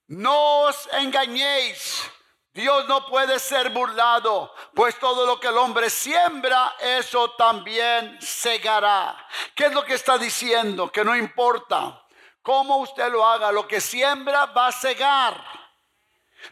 No 0.09 0.63
os 0.63 0.89
engañéis. 0.93 2.11
Dios 2.53 2.89
no 2.89 3.07
puede 3.07 3.39
ser 3.39 3.71
burlado, 3.71 4.53
pues 4.75 4.99
todo 4.99 5.25
lo 5.25 5.39
que 5.39 5.47
el 5.47 5.57
hombre 5.57 5.89
siembra, 5.89 6.75
eso 6.81 7.31
también 7.33 8.21
segará. 8.21 9.17
¿Qué 9.55 9.67
es 9.67 9.73
lo 9.73 9.85
que 9.85 9.95
está 9.95 10.19
diciendo? 10.19 10.91
Que 10.91 11.05
no 11.05 11.15
importa 11.15 12.05
cómo 12.43 12.79
usted 12.79 13.09
lo 13.13 13.25
haga, 13.25 13.53
lo 13.53 13.69
que 13.69 13.81
siembra 13.81 14.47
va 14.47 14.67
a 14.67 14.73
segar. 14.73 15.41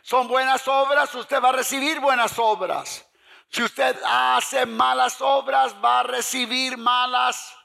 Son 0.02 0.28
buenas 0.28 0.68
obras, 0.68 1.12
usted 1.16 1.42
va 1.42 1.48
a 1.48 1.52
recibir 1.52 1.98
buenas 1.98 2.38
obras. 2.38 3.04
Si 3.50 3.64
usted 3.64 3.98
hace 4.04 4.66
malas 4.66 5.20
obras, 5.20 5.74
va 5.84 6.00
a 6.00 6.04
recibir 6.04 6.78
malas 6.78 7.57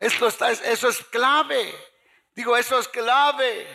esto 0.00 0.26
está, 0.28 0.50
eso 0.50 0.88
es 0.88 0.98
clave. 1.04 1.74
Digo, 2.34 2.56
eso 2.56 2.78
es 2.78 2.88
clave. 2.88 3.66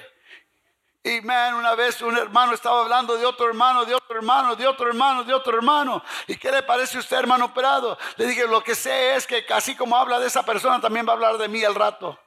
Y 1.04 1.20
man, 1.20 1.56
una 1.56 1.76
vez 1.76 2.02
un 2.02 2.18
hermano 2.18 2.54
estaba 2.54 2.82
hablando 2.82 3.18
de 3.18 3.26
otro 3.26 3.48
hermano, 3.50 3.84
de 3.84 3.94
otro 3.94 4.16
hermano, 4.16 4.56
de 4.56 4.66
otro 4.66 4.88
hermano, 4.88 5.24
de 5.26 5.34
otro 5.34 5.58
hermano. 5.58 6.02
¿Y 6.28 6.38
qué 6.38 6.50
le 6.50 6.64
parece 6.64 6.96
a 6.96 7.02
usted, 7.02 7.18
hermano 7.18 7.46
operado? 7.46 7.98
Le 8.16 8.26
dije, 8.26 8.48
lo 8.48 8.64
que 8.64 8.74
sé 8.74 9.16
es 9.16 9.28
que 9.28 9.46
así 9.50 9.76
como 9.76 9.98
habla 9.98 10.18
de 10.20 10.28
esa 10.28 10.44
persona, 10.44 10.80
también 10.80 11.06
va 11.06 11.12
a 11.12 11.16
hablar 11.16 11.38
de 11.38 11.50
mí 11.50 11.62
al 11.64 11.76
rato. 11.76 12.18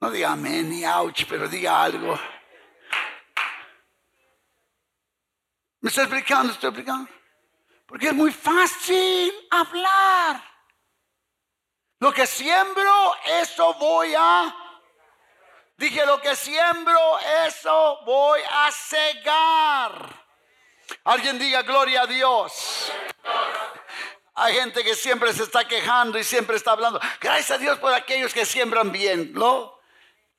No 0.00 0.10
diga 0.10 0.32
amén 0.32 0.68
ni 0.68 0.84
ouch, 0.84 1.24
pero 1.28 1.46
diga 1.48 1.84
algo. 1.84 2.18
¿Me 5.80 5.88
está 5.88 6.02
explicando? 6.02 6.52
¿Estoy 6.52 6.70
explicando? 6.70 7.08
Porque 7.86 8.08
es 8.08 8.14
muy 8.14 8.32
fácil 8.32 9.32
hablar. 9.50 10.42
Lo 12.00 12.12
que 12.12 12.26
siembro, 12.26 13.14
eso 13.40 13.74
voy 13.74 14.14
a... 14.16 14.54
Dije, 15.76 16.04
lo 16.04 16.20
que 16.20 16.34
siembro, 16.34 17.18
eso 17.46 18.00
voy 18.04 18.40
a 18.50 18.70
cegar. 18.72 20.26
Alguien 21.04 21.38
diga 21.38 21.62
gloria 21.62 22.02
a 22.02 22.06
Dios. 22.06 22.92
Hay 24.34 24.54
gente 24.54 24.84
que 24.84 24.94
siempre 24.94 25.32
se 25.32 25.44
está 25.44 25.66
quejando 25.66 26.18
y 26.18 26.24
siempre 26.24 26.56
está 26.56 26.72
hablando. 26.72 27.00
Gracias 27.20 27.52
a 27.52 27.58
Dios 27.58 27.78
por 27.78 27.92
aquellos 27.94 28.34
que 28.34 28.44
siembran 28.44 28.92
bien, 28.92 29.32
¿no? 29.32 29.78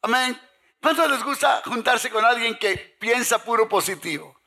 Amén. 0.01 0.39
¿Cuánto 0.81 1.07
les 1.07 1.23
gusta 1.23 1.61
juntarse 1.65 2.09
con 2.09 2.23
alguien 2.23 2.57
que 2.57 2.77
piensa 2.99 3.43
puro 3.43 3.67
positivo? 3.67 4.39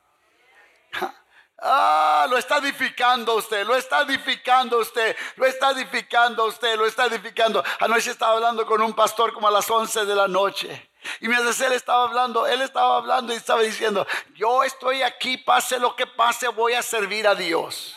Ah, 1.62 2.26
lo 2.30 2.38
está 2.38 2.56
edificando 2.56 3.34
usted, 3.36 3.66
lo 3.66 3.76
está 3.76 4.00
edificando 4.00 4.78
usted, 4.78 5.14
lo 5.36 5.46
está 5.46 5.72
edificando 5.72 6.46
usted, 6.46 6.76
lo 6.76 6.86
está 6.86 7.04
edificando. 7.06 7.62
Anoche 7.80 8.10
estaba 8.10 8.32
hablando 8.32 8.64
con 8.64 8.80
un 8.80 8.94
pastor 8.94 9.34
como 9.34 9.48
a 9.48 9.50
las 9.50 9.70
11 9.70 10.06
de 10.06 10.14
la 10.14 10.26
noche. 10.26 10.90
Y 11.20 11.28
mientras 11.28 11.60
él 11.60 11.72
estaba 11.72 12.04
hablando, 12.04 12.46
él 12.46 12.62
estaba 12.62 12.96
hablando 12.96 13.32
y 13.32 13.36
estaba 13.36 13.60
diciendo, 13.60 14.06
yo 14.34 14.62
estoy 14.62 15.02
aquí, 15.02 15.36
pase 15.36 15.78
lo 15.78 15.94
que 15.96 16.06
pase, 16.06 16.48
voy 16.48 16.72
a 16.72 16.82
servir 16.82 17.26
a 17.26 17.34
Dios. 17.34 17.94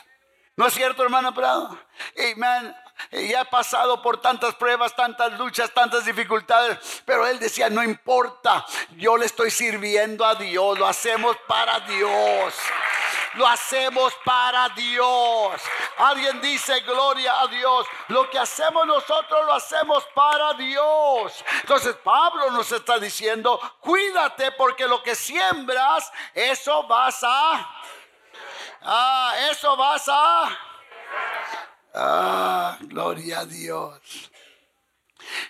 ¿No 0.55 0.67
es 0.67 0.73
cierto, 0.73 1.03
hermano 1.03 1.33
Prado? 1.33 1.77
Amén. 2.17 2.75
Y 3.11 3.33
ha 3.33 3.45
pasado 3.45 4.01
por 4.01 4.21
tantas 4.21 4.55
pruebas, 4.55 4.95
tantas 4.95 5.37
luchas, 5.37 5.71
tantas 5.73 6.05
dificultades, 6.05 7.01
pero 7.05 7.25
él 7.27 7.39
decía, 7.39 7.69
no 7.69 7.83
importa, 7.83 8.65
yo 8.97 9.17
le 9.17 9.25
estoy 9.25 9.51
sirviendo 9.51 10.25
a 10.25 10.35
Dios, 10.35 10.77
lo 10.77 10.87
hacemos 10.87 11.35
para 11.47 11.79
Dios. 11.81 12.53
Lo 13.35 13.47
hacemos 13.47 14.13
para 14.23 14.69
Dios. 14.69 15.61
Alguien 15.97 16.39
dice 16.41 16.79
gloria 16.81 17.41
a 17.41 17.47
Dios. 17.47 17.87
Lo 18.09 18.29
que 18.29 18.39
hacemos 18.39 18.85
nosotros 18.85 19.45
lo 19.45 19.53
hacemos 19.53 20.05
para 20.13 20.53
Dios. 20.53 21.43
Entonces 21.61 21.95
Pablo 22.03 22.51
nos 22.51 22.71
está 22.71 22.99
diciendo, 22.99 23.59
cuídate 23.79 24.51
porque 24.51 24.87
lo 24.87 25.01
que 25.01 25.15
siembras, 25.15 26.11
eso 26.33 26.83
vas 26.83 27.23
a... 27.23 27.69
Ah, 28.81 29.33
eso 29.49 29.75
vas 29.77 30.07
a... 30.09 30.59
Ah, 31.95 32.77
gloria 32.81 33.39
a 33.39 33.45
Dios. 33.45 34.31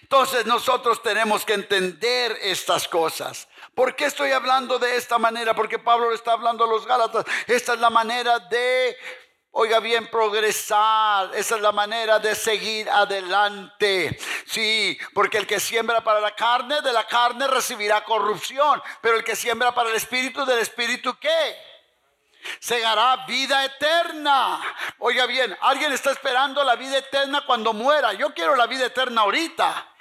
Entonces 0.02 0.46
nosotros 0.46 1.02
tenemos 1.02 1.46
que 1.46 1.54
entender 1.54 2.38
estas 2.42 2.88
cosas. 2.88 3.48
¿Por 3.76 3.96
qué 3.96 4.06
estoy 4.06 4.32
hablando 4.32 4.78
de 4.78 4.96
esta 4.96 5.18
manera? 5.18 5.56
Porque 5.56 5.80
Pablo 5.80 6.10
le 6.10 6.16
está 6.16 6.34
hablando 6.34 6.64
a 6.64 6.68
los 6.68 6.86
Gálatas. 6.86 7.26
Esta 7.48 7.74
es 7.74 7.80
la 7.80 7.90
manera 7.90 8.38
de, 8.38 8.96
oiga 9.52 9.80
bien, 9.80 10.08
progresar. 10.12 11.32
Esa 11.34 11.56
es 11.56 11.62
la 11.62 11.72
manera 11.72 12.20
de 12.20 12.36
seguir 12.36 12.88
adelante. 12.88 14.20
Sí, 14.46 14.98
porque 15.16 15.40
el 15.40 15.48
que 15.48 15.60
siembra 15.60 16.02
para 16.02 16.20
la 16.20 16.36
carne, 16.36 16.82
de 16.82 16.94
la 16.94 17.08
carne 17.08 17.48
recibirá 17.48 18.04
corrupción. 18.04 18.82
Pero 19.02 19.18
el 19.18 19.24
que 19.24 19.36
siembra 19.36 19.74
para 19.74 19.90
el 19.90 19.96
espíritu, 19.96 20.46
del 20.46 20.60
espíritu, 20.60 21.18
¿qué? 21.20 21.58
Segará 22.60 23.26
vida 23.26 23.66
eterna. 23.66 24.62
Oiga 25.00 25.26
bien, 25.26 25.58
alguien 25.62 25.92
está 25.94 26.12
esperando 26.12 26.64
la 26.64 26.76
vida 26.76 27.00
eterna 27.00 27.44
cuando 27.46 27.74
muera. 27.74 28.14
Yo 28.14 28.36
quiero 28.36 28.56
la 28.56 28.68
vida 28.68 28.86
eterna 28.86 29.22
ahorita. 29.22 29.93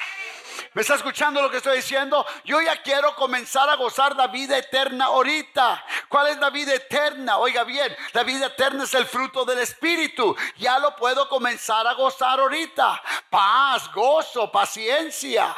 ¿Me 0.75 0.81
está 0.81 0.95
escuchando 0.95 1.43
lo 1.43 1.51
que 1.51 1.59
estoy 1.59 1.77
diciendo? 1.77 2.25
Yo 2.45 2.61
ya 2.63 2.81
quiero 2.81 3.15
comenzar 3.15 3.69
a 3.69 3.77
gozar 3.77 4.17
la 4.17 4.29
vida 4.29 4.57
eterna 4.57 5.07
ahorita. 5.07 5.85
¿Cuál 6.09 6.29
es 6.29 6.39
la 6.39 6.49
vida 6.49 6.73
eterna? 6.73 7.37
Oiga 7.37 7.65
bien, 7.65 7.95
la 8.15 8.23
vida 8.23 8.47
eterna 8.47 8.85
es 8.85 8.95
el 8.95 9.05
fruto 9.05 9.45
del 9.45 9.59
Espíritu. 9.59 10.35
Ya 10.57 10.79
lo 10.79 10.97
puedo 10.97 11.29
comenzar 11.29 11.87
a 11.87 11.93
gozar 11.93 12.41
ahorita. 12.41 13.03
Paz, 13.29 13.93
gozo, 13.93 14.51
paciencia, 14.51 15.55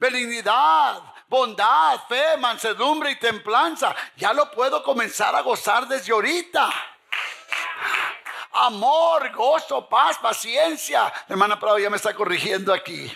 benignidad, 0.00 1.00
bondad, 1.28 2.00
fe, 2.08 2.36
mansedumbre 2.36 3.12
y 3.12 3.20
templanza. 3.20 3.94
Ya 4.16 4.32
lo 4.32 4.50
puedo 4.50 4.82
comenzar 4.82 5.36
a 5.36 5.42
gozar 5.42 5.86
desde 5.86 6.12
ahorita 6.12 6.68
amor, 8.58 9.30
gozo, 9.32 9.88
paz, 9.88 10.18
paciencia. 10.18 11.02
La 11.28 11.34
hermana 11.34 11.58
Prado 11.58 11.78
ya 11.78 11.90
me 11.90 11.96
está 11.96 12.14
corrigiendo 12.14 12.72
aquí. 12.72 13.12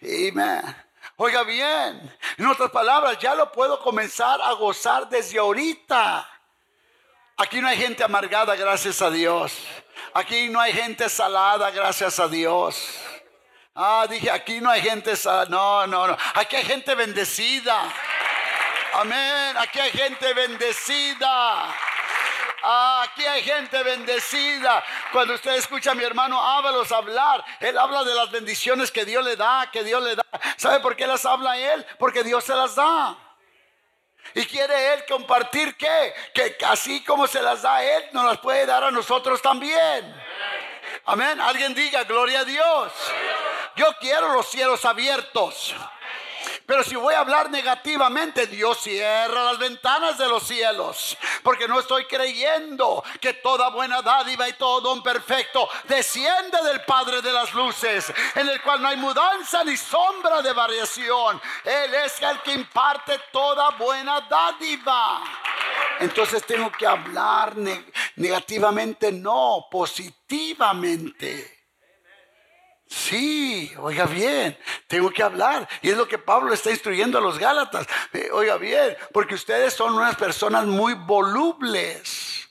Amén. 0.00 0.87
Oiga 1.20 1.42
bien, 1.42 2.16
en 2.36 2.46
otras 2.46 2.70
palabras, 2.70 3.18
ya 3.18 3.34
lo 3.34 3.50
puedo 3.50 3.80
comenzar 3.80 4.40
a 4.40 4.52
gozar 4.52 5.08
desde 5.08 5.36
ahorita. 5.36 6.24
Aquí 7.36 7.60
no 7.60 7.66
hay 7.66 7.76
gente 7.76 8.04
amargada, 8.04 8.54
gracias 8.54 9.02
a 9.02 9.10
Dios. 9.10 9.52
Aquí 10.14 10.48
no 10.48 10.60
hay 10.60 10.72
gente 10.72 11.08
salada, 11.08 11.72
gracias 11.72 12.20
a 12.20 12.28
Dios. 12.28 13.00
Ah, 13.74 14.06
dije, 14.08 14.30
aquí 14.30 14.60
no 14.60 14.70
hay 14.70 14.80
gente 14.80 15.16
salada. 15.16 15.46
No, 15.46 15.88
no, 15.88 16.06
no. 16.06 16.16
Aquí 16.34 16.54
hay 16.54 16.64
gente 16.64 16.94
bendecida. 16.94 17.92
Amén. 18.94 19.56
Aquí 19.56 19.80
hay 19.80 19.90
gente 19.90 20.32
bendecida. 20.34 21.74
Ah, 22.62 23.04
aquí 23.04 23.24
hay 23.24 23.42
gente 23.42 23.82
bendecida. 23.82 24.84
Cuando 25.12 25.34
usted 25.34 25.54
escucha 25.54 25.92
a 25.92 25.94
mi 25.94 26.04
hermano 26.04 26.40
Ábalos 26.40 26.90
hablar, 26.92 27.44
él 27.60 27.78
habla 27.78 28.04
de 28.04 28.14
las 28.14 28.30
bendiciones 28.30 28.90
que 28.90 29.04
Dios 29.04 29.24
le 29.24 29.36
da, 29.36 29.70
que 29.70 29.84
Dios 29.84 30.02
le 30.02 30.16
da. 30.16 30.26
¿Sabe 30.56 30.80
por 30.80 30.96
qué 30.96 31.06
las 31.06 31.24
habla 31.24 31.56
él? 31.56 31.86
Porque 31.98 32.24
Dios 32.24 32.44
se 32.44 32.54
las 32.54 32.74
da. 32.74 33.16
Y 34.34 34.44
quiere 34.44 34.94
Él 34.94 35.04
compartir 35.06 35.76
qué? 35.76 36.14
Que 36.34 36.56
así 36.66 37.02
como 37.02 37.26
se 37.26 37.40
las 37.40 37.62
da 37.62 37.82
Él, 37.82 38.04
nos 38.12 38.24
las 38.24 38.38
puede 38.38 38.66
dar 38.66 38.84
a 38.84 38.90
nosotros 38.90 39.40
también. 39.40 40.14
Amén. 41.06 41.40
Alguien 41.40 41.74
diga, 41.74 42.04
gloria 42.04 42.40
a 42.40 42.44
Dios. 42.44 42.92
Yo 43.76 43.86
quiero 44.00 44.34
los 44.34 44.48
cielos 44.50 44.84
abiertos. 44.84 45.74
Pero 46.68 46.84
si 46.84 46.96
voy 46.96 47.14
a 47.14 47.20
hablar 47.20 47.48
negativamente, 47.48 48.46
Dios 48.46 48.76
cierra 48.82 49.42
las 49.42 49.58
ventanas 49.58 50.18
de 50.18 50.28
los 50.28 50.42
cielos. 50.42 51.16
Porque 51.42 51.66
no 51.66 51.80
estoy 51.80 52.04
creyendo 52.04 53.02
que 53.22 53.32
toda 53.32 53.70
buena 53.70 54.02
dádiva 54.02 54.46
y 54.46 54.52
todo 54.52 54.82
don 54.82 55.02
perfecto 55.02 55.66
desciende 55.88 56.62
del 56.64 56.82
Padre 56.82 57.22
de 57.22 57.32
las 57.32 57.54
luces, 57.54 58.12
en 58.34 58.50
el 58.50 58.60
cual 58.60 58.82
no 58.82 58.88
hay 58.88 58.98
mudanza 58.98 59.64
ni 59.64 59.78
sombra 59.78 60.42
de 60.42 60.52
variación. 60.52 61.40
Él 61.64 61.94
es 62.04 62.20
el 62.20 62.38
que 62.42 62.52
imparte 62.52 63.18
toda 63.32 63.70
buena 63.70 64.20
dádiva. 64.20 65.22
Entonces 66.00 66.44
tengo 66.44 66.70
que 66.70 66.86
hablar 66.86 67.54
negativamente, 68.16 69.10
no, 69.10 69.68
positivamente. 69.70 71.57
Sí, 72.88 73.70
oiga 73.76 74.06
bien, 74.06 74.58
tengo 74.86 75.10
que 75.10 75.22
hablar. 75.22 75.68
Y 75.82 75.90
es 75.90 75.96
lo 75.96 76.08
que 76.08 76.18
Pablo 76.18 76.54
está 76.54 76.70
instruyendo 76.70 77.18
a 77.18 77.20
los 77.20 77.38
Gálatas. 77.38 77.86
Eh, 78.14 78.30
oiga 78.32 78.56
bien, 78.56 78.96
porque 79.12 79.34
ustedes 79.34 79.74
son 79.74 79.94
unas 79.94 80.16
personas 80.16 80.64
muy 80.64 80.94
volubles. 80.94 82.48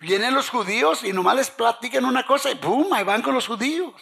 Vienen 0.00 0.34
los 0.34 0.50
judíos 0.50 1.02
y 1.02 1.12
nomás 1.12 1.36
les 1.36 1.50
platican 1.50 2.04
una 2.04 2.26
cosa 2.26 2.50
y 2.50 2.56
¡pum! 2.56 2.92
Ahí 2.92 3.04
van 3.04 3.22
con 3.22 3.34
los 3.34 3.46
judíos. 3.46 3.94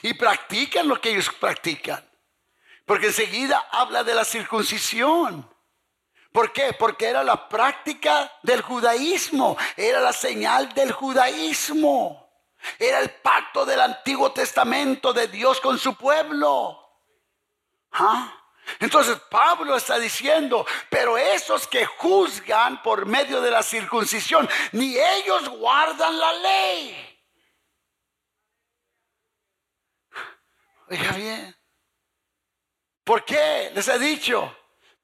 Y 0.00 0.14
practican 0.14 0.88
lo 0.88 0.98
que 1.00 1.10
ellos 1.10 1.30
practican. 1.38 2.02
Porque 2.86 3.08
enseguida 3.08 3.68
habla 3.70 4.04
de 4.04 4.14
la 4.14 4.24
circuncisión. 4.24 5.48
¿Por 6.32 6.52
qué? 6.52 6.72
Porque 6.72 7.06
era 7.06 7.22
la 7.22 7.48
práctica 7.48 8.32
del 8.42 8.62
judaísmo, 8.62 9.56
era 9.76 10.00
la 10.00 10.12
señal 10.12 10.72
del 10.74 10.92
judaísmo. 10.92 12.25
Era 12.78 13.00
el 13.00 13.10
pacto 13.10 13.64
del 13.64 13.80
Antiguo 13.80 14.32
Testamento 14.32 15.12
de 15.12 15.28
Dios 15.28 15.60
con 15.60 15.78
su 15.78 15.94
pueblo. 15.94 16.82
¿Ah? 17.92 18.32
Entonces 18.80 19.18
Pablo 19.30 19.76
está 19.76 19.98
diciendo, 19.98 20.66
pero 20.90 21.16
esos 21.16 21.66
que 21.66 21.86
juzgan 21.86 22.82
por 22.82 23.06
medio 23.06 23.40
de 23.40 23.50
la 23.50 23.62
circuncisión, 23.62 24.48
ni 24.72 24.96
ellos 24.96 25.48
guardan 25.48 26.18
la 26.18 26.32
ley. 26.32 27.20
Oiga 30.88 31.12
bien. 31.12 31.56
¿Por 33.04 33.24
qué? 33.24 33.70
Les 33.74 33.86
he 33.88 33.98
dicho. 33.98 34.54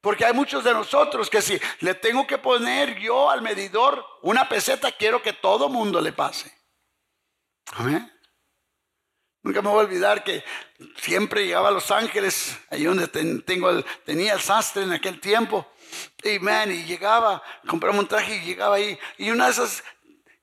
Porque 0.01 0.25
hay 0.25 0.33
muchos 0.33 0.65
de 0.65 0.73
nosotros 0.73 1.29
que 1.29 1.41
si 1.41 1.57
le 1.79 1.95
tengo 1.95 2.27
que 2.27 2.37
poner 2.37 2.99
yo 2.99 3.29
al 3.29 3.41
medidor 3.41 4.05
una 4.21 4.49
peseta, 4.49 4.91
quiero 4.91 5.21
que 5.21 5.31
todo 5.31 5.69
mundo 5.69 6.01
le 6.01 6.11
pase. 6.11 6.52
Amén. 7.71 8.11
Nunca 9.41 9.61
me 9.61 9.69
voy 9.69 9.79
a 9.79 9.87
olvidar 9.87 10.23
que 10.23 10.43
siempre 10.97 11.45
llegaba 11.45 11.67
a 11.67 11.71
Los 11.71 11.91
Ángeles, 11.91 12.57
ahí 12.69 12.85
donde 12.85 13.07
tengo 13.07 13.83
tenía 14.05 14.33
el 14.33 14.39
sastre 14.39 14.83
en 14.83 14.93
aquel 14.93 15.19
tiempo. 15.19 15.67
Y, 16.23 16.39
man, 16.39 16.71
y 16.71 16.83
llegaba, 16.85 17.43
compraba 17.67 17.99
un 17.99 18.07
traje 18.07 18.37
y 18.37 18.45
llegaba 18.45 18.75
ahí. 18.75 18.97
Y 19.17 19.31
una 19.31 19.45
de 19.45 19.51
esas 19.51 19.83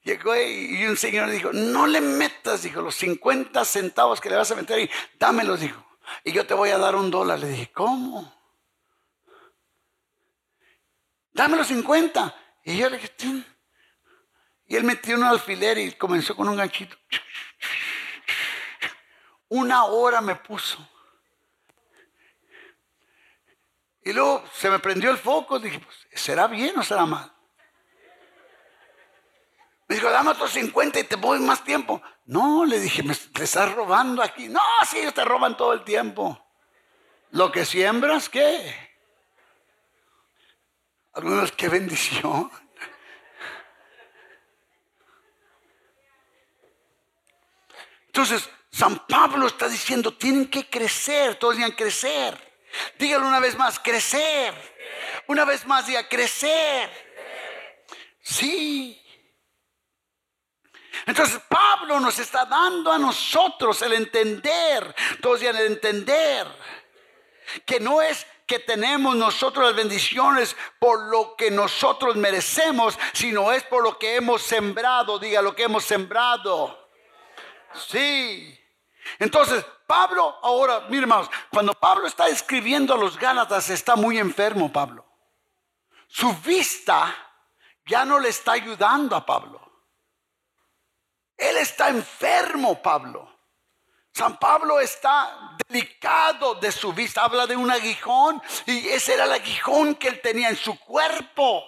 llegó 0.03 0.37
y 0.37 0.85
un 0.85 0.97
señor 0.97 1.31
dijo, 1.31 1.51
no 1.53 1.87
le 1.87 2.01
metas, 2.01 2.63
dijo, 2.63 2.83
los 2.83 2.95
50 2.97 3.65
centavos 3.65 4.21
que 4.21 4.29
le 4.29 4.37
vas 4.37 4.51
a 4.51 4.57
meter 4.57 4.79
ahí, 4.79 4.91
dámelos, 5.19 5.61
dijo. 5.61 5.85
Y 6.25 6.33
yo 6.33 6.47
te 6.47 6.55
voy 6.55 6.71
a 6.71 6.79
dar 6.79 6.95
un 6.95 7.11
dólar. 7.11 7.39
Le 7.39 7.49
dije, 7.49 7.71
¿cómo? 7.73 8.35
Dame 11.33 11.57
los 11.57 11.69
50. 11.69 12.35
Y 12.65 12.77
yo 12.77 12.91
le 12.91 12.99
dije, 12.99 13.15
y 14.71 14.77
él 14.77 14.85
metió 14.85 15.17
un 15.17 15.25
alfiler 15.25 15.79
y 15.79 15.93
comenzó 15.95 16.37
con 16.37 16.49
un 16.49 16.57
ganchito. 16.57 16.97
Una 19.49 19.87
hora 19.87 20.21
me 20.21 20.37
puso. 20.37 20.79
Y 24.03 24.13
luego 24.13 24.45
se 24.55 24.71
me 24.71 24.79
prendió 24.79 25.11
el 25.11 25.19
foco. 25.19 25.59
Dije, 25.59 25.81
pues, 25.81 26.07
¿será 26.15 26.47
bien 26.47 26.79
o 26.79 26.85
será 26.85 27.05
mal? 27.05 27.35
Me 29.89 29.97
dijo, 29.97 30.09
dame 30.09 30.31
otros 30.31 30.53
50 30.53 31.01
y 31.01 31.05
te 31.05 31.17
voy 31.17 31.41
más 31.41 31.65
tiempo. 31.65 32.01
No, 32.27 32.65
le 32.65 32.79
dije, 32.79 33.03
me 33.03 33.17
te 33.17 33.43
estás 33.43 33.75
robando 33.75 34.23
aquí. 34.23 34.49
No, 34.49 34.61
sí, 34.89 34.99
ellos 34.99 35.15
te 35.15 35.25
roban 35.25 35.57
todo 35.57 35.73
el 35.73 35.83
tiempo. 35.83 36.41
Lo 37.33 37.51
que 37.51 37.65
siembras, 37.65 38.29
¿qué? 38.29 38.73
Algunos, 41.13 41.51
qué 41.51 41.69
bendición. 41.69 42.53
Entonces, 48.11 48.51
San 48.73 49.07
Pablo 49.07 49.47
está 49.47 49.69
diciendo, 49.69 50.13
tienen 50.13 50.49
que 50.49 50.69
crecer, 50.69 51.37
todos 51.37 51.55
digan 51.55 51.71
crecer. 51.71 52.37
Dígalo 52.99 53.29
una 53.29 53.39
vez 53.39 53.57
más, 53.57 53.79
crecer. 53.79 54.53
Una 55.29 55.45
vez 55.45 55.65
más, 55.65 55.87
diga 55.87 56.09
crecer. 56.09 56.91
Sí. 58.21 59.01
Entonces 61.07 61.41
Pablo 61.49 62.01
nos 62.01 62.19
está 62.19 62.45
dando 62.47 62.91
a 62.91 62.99
nosotros 62.99 63.81
el 63.83 63.93
entender, 63.93 64.93
todos 65.23 65.39
digan 65.39 65.57
el 65.57 65.67
entender, 65.67 66.49
que 67.65 67.79
no 67.79 68.03
es 68.03 68.27
que 68.45 68.59
tenemos 68.59 69.15
nosotros 69.15 69.67
las 69.67 69.77
bendiciones 69.77 70.57
por 70.81 71.09
lo 71.09 71.37
que 71.37 71.53
nosotros 71.53 72.17
merecemos, 72.17 72.99
sino 73.13 73.53
es 73.53 73.63
por 73.63 73.85
lo 73.85 74.01
que 74.01 74.17
hemos 74.17 74.43
sembrado, 74.43 75.21
diga 75.21 75.41
lo 75.41 75.55
que 75.55 75.63
hemos 75.63 75.85
sembrado. 75.85 76.80
Sí. 77.75 78.59
Entonces, 79.19 79.65
Pablo, 79.87 80.39
ahora, 80.43 80.81
miren 80.89 81.05
hermanos, 81.05 81.31
cuando 81.51 81.75
Pablo 81.75 82.07
está 82.07 82.29
escribiendo 82.29 82.95
a 82.95 82.99
los 82.99 83.19
Gálatas, 83.19 83.71
está 83.71 83.97
muy 83.97 84.19
enfermo 84.19 84.73
Pablo. 84.73 85.05
Su 86.07 86.33
vista 86.37 87.15
ya 87.87 88.05
no 88.05 88.19
le 88.19 88.29
está 88.29 88.53
ayudando 88.53 89.17
a 89.17 89.25
Pablo. 89.25 89.61
Él 91.37 91.57
está 91.57 91.89
enfermo, 91.89 92.81
Pablo. 92.83 93.29
San 94.13 94.39
Pablo 94.39 94.81
está 94.81 95.57
delicado 95.69 96.55
de 96.57 96.71
su 96.71 96.93
vista. 96.93 97.25
Habla 97.25 97.47
de 97.47 97.57
un 97.57 97.71
aguijón 97.71 98.43
y 98.67 98.89
ese 98.89 99.15
era 99.15 99.25
el 99.25 99.33
aguijón 99.33 99.95
que 99.95 100.09
él 100.09 100.21
tenía 100.21 100.51
en 100.51 100.57
su 100.57 100.79
cuerpo. 100.79 101.65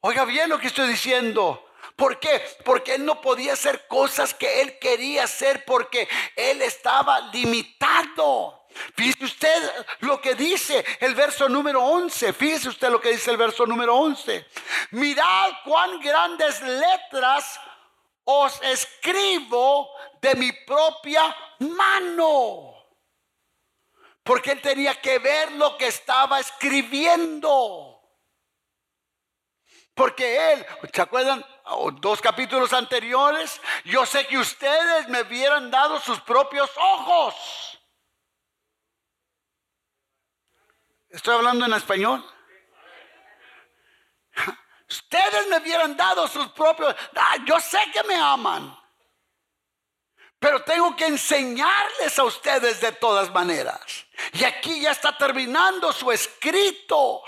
Oiga 0.00 0.24
bien 0.24 0.50
lo 0.50 0.58
que 0.58 0.66
estoy 0.66 0.88
diciendo. 0.88 1.65
¿Por 1.96 2.20
qué? 2.20 2.42
Porque 2.62 2.94
él 2.94 3.06
no 3.06 3.22
podía 3.22 3.54
hacer 3.54 3.86
cosas 3.88 4.34
que 4.34 4.60
él 4.60 4.78
quería 4.78 5.24
hacer 5.24 5.64
porque 5.64 6.06
él 6.36 6.60
estaba 6.60 7.20
limitado. 7.32 8.66
Fíjese 8.94 9.24
usted 9.24 9.86
lo 10.00 10.20
que 10.20 10.34
dice 10.34 10.84
el 11.00 11.14
verso 11.14 11.48
número 11.48 11.82
11. 11.82 12.34
Fíjese 12.34 12.68
usted 12.68 12.90
lo 12.90 13.00
que 13.00 13.12
dice 13.12 13.30
el 13.30 13.38
verso 13.38 13.66
número 13.66 13.96
11. 13.96 14.46
Mirad 14.90 15.52
cuán 15.64 15.98
grandes 16.00 16.60
letras 16.60 17.58
os 18.24 18.60
escribo 18.62 19.88
de 20.20 20.34
mi 20.34 20.52
propia 20.52 21.34
mano. 21.60 22.74
Porque 24.22 24.52
él 24.52 24.60
tenía 24.60 25.00
que 25.00 25.18
ver 25.18 25.52
lo 25.52 25.78
que 25.78 25.86
estaba 25.86 26.40
escribiendo. 26.40 27.95
Porque 29.96 30.52
él, 30.52 30.66
¿se 30.92 31.00
acuerdan? 31.00 31.42
Dos 32.00 32.20
capítulos 32.20 32.74
anteriores, 32.74 33.58
yo 33.86 34.04
sé 34.04 34.26
que 34.26 34.36
ustedes 34.36 35.08
me 35.08 35.22
hubieran 35.22 35.70
dado 35.70 35.98
sus 35.98 36.20
propios 36.20 36.70
ojos. 36.76 37.80
Estoy 41.08 41.36
hablando 41.36 41.64
en 41.64 41.72
español. 41.72 42.22
Ustedes 44.86 45.48
me 45.48 45.56
hubieran 45.56 45.96
dado 45.96 46.28
sus 46.28 46.48
propios. 46.48 46.94
Ah, 47.14 47.38
yo 47.46 47.58
sé 47.58 47.78
que 47.90 48.02
me 48.02 48.16
aman. 48.16 48.78
Pero 50.38 50.62
tengo 50.62 50.94
que 50.94 51.06
enseñarles 51.06 52.18
a 52.18 52.24
ustedes 52.24 52.82
de 52.82 52.92
todas 52.92 53.30
maneras. 53.32 53.80
Y 54.34 54.44
aquí 54.44 54.78
ya 54.82 54.90
está 54.90 55.16
terminando 55.16 55.90
su 55.90 56.12
escrito. 56.12 57.22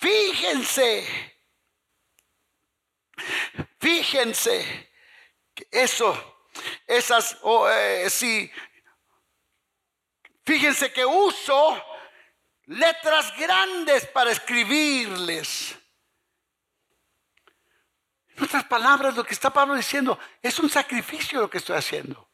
Fíjense. 0.00 1.33
Fíjense. 3.78 4.92
Que 5.54 5.68
eso, 5.70 6.48
esas, 6.86 7.38
oh, 7.42 7.68
eh, 7.68 8.08
sí. 8.10 8.50
Fíjense 10.44 10.92
que 10.92 11.04
uso 11.04 11.82
letras 12.66 13.36
grandes 13.38 14.06
para 14.06 14.30
escribirles. 14.30 15.76
En 18.36 18.44
otras 18.44 18.64
palabras, 18.64 19.14
lo 19.14 19.24
que 19.24 19.34
está 19.34 19.52
Pablo 19.52 19.74
diciendo 19.74 20.18
es 20.42 20.58
un 20.58 20.68
sacrificio 20.68 21.40
lo 21.40 21.50
que 21.50 21.58
estoy 21.58 21.76
haciendo. 21.76 22.30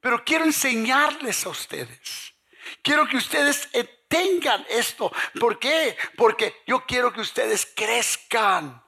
Pero 0.00 0.24
quiero 0.24 0.44
enseñarles 0.44 1.44
a 1.46 1.48
ustedes. 1.48 2.34
Quiero 2.82 3.08
que 3.08 3.16
ustedes 3.16 3.68
eh, 3.72 4.04
tengan 4.08 4.64
esto. 4.68 5.10
¿Por 5.40 5.58
qué? 5.58 5.96
Porque 6.16 6.62
yo 6.66 6.84
quiero 6.84 7.12
que 7.12 7.20
ustedes 7.20 7.66
crezcan. 7.74 8.82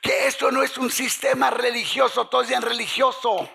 Que 0.00 0.26
esto 0.26 0.50
no 0.50 0.62
es 0.62 0.78
un 0.78 0.90
sistema 0.90 1.50
religioso, 1.50 2.28
todos 2.28 2.50
en 2.50 2.62
religioso. 2.62 3.48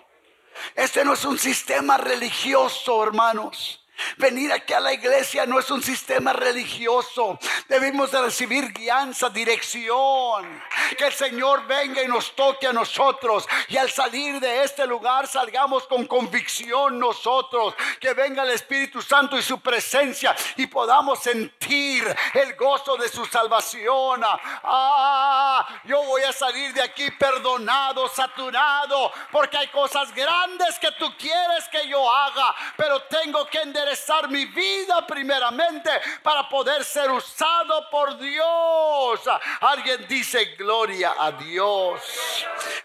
Este 0.76 1.06
no 1.06 1.14
es 1.14 1.26
un 1.26 1.38
sistema 1.38 1.98
religioso, 1.98 3.04
hermanos. 3.04 3.87
Venir 4.18 4.52
aquí 4.52 4.74
a 4.74 4.80
la 4.80 4.94
iglesia 4.94 5.46
no 5.46 5.60
es 5.60 5.70
un 5.72 5.82
sistema 5.82 6.34
religioso. 6.34 7.40
Debemos 7.68 8.12
de 8.12 8.22
recibir 8.22 8.72
guianza, 8.72 9.30
dirección. 9.30 10.62
Que 10.98 11.08
el 11.08 11.14
Señor 11.14 11.66
venga 11.68 12.02
y 12.02 12.08
nos 12.08 12.36
toque 12.36 12.68
a 12.68 12.74
nosotros. 12.74 13.48
Y 13.70 13.78
al 13.78 13.90
salir 13.90 14.40
de 14.40 14.64
este 14.64 14.86
lugar 14.86 15.28
salgamos 15.28 15.88
con 15.88 16.06
convicción 16.06 17.00
nosotros. 17.00 17.76
Que 18.00 18.14
venga 18.14 18.44
el 18.44 18.52
Espíritu 18.52 19.02
Santo 19.02 19.38
y 19.38 19.42
su 19.42 19.60
presencia 19.60 20.36
y 20.56 20.68
podamos 20.68 21.20
sentir 21.20 22.04
el 22.34 22.56
gozo 22.56 22.98
de 22.98 23.10
su 23.10 23.26
salvación. 23.26 24.22
Ah, 24.64 25.68
yo 25.84 26.04
voy 26.04 26.24
a 26.24 26.34
salir 26.34 26.74
de 26.74 26.82
aquí 26.82 27.10
perdonado, 27.12 28.08
saturado. 28.10 29.12
Porque 29.32 29.58
hay 29.58 29.68
cosas 29.68 30.14
grandes 30.14 30.80
que 30.80 30.92
tú 30.94 31.12
quieres 31.18 31.68
que 31.72 31.88
yo 31.88 32.12
haga. 32.12 32.56
Pero 32.76 33.02
tengo 33.04 33.46
que 33.48 33.58
entender 33.60 33.87
estar 33.90 34.30
mi 34.30 34.46
vida 34.46 35.06
primeramente 35.06 35.90
para 36.24 36.48
poder 36.48 36.84
ser 36.84 37.10
usado 37.12 37.90
por 37.90 38.18
Dios. 38.18 39.22
Alguien 39.62 40.06
dice 40.08 40.56
gloria 40.56 41.14
a 41.18 41.32
Dios. 41.32 42.02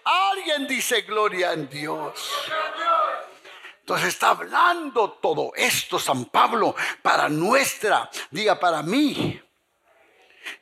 Alguien 0.05 0.67
dice 0.67 1.03
gloria 1.03 1.51
a 1.51 1.57
Dios. 1.57 2.31
Entonces 3.81 4.09
está 4.09 4.31
hablando 4.31 5.11
todo 5.11 5.53
esto 5.57 5.99
San 5.99 6.27
Pablo 6.27 6.75
para 7.03 7.29
nuestra, 7.29 8.09
diga 8.31 8.59
para 8.59 8.81
mí, 8.83 9.41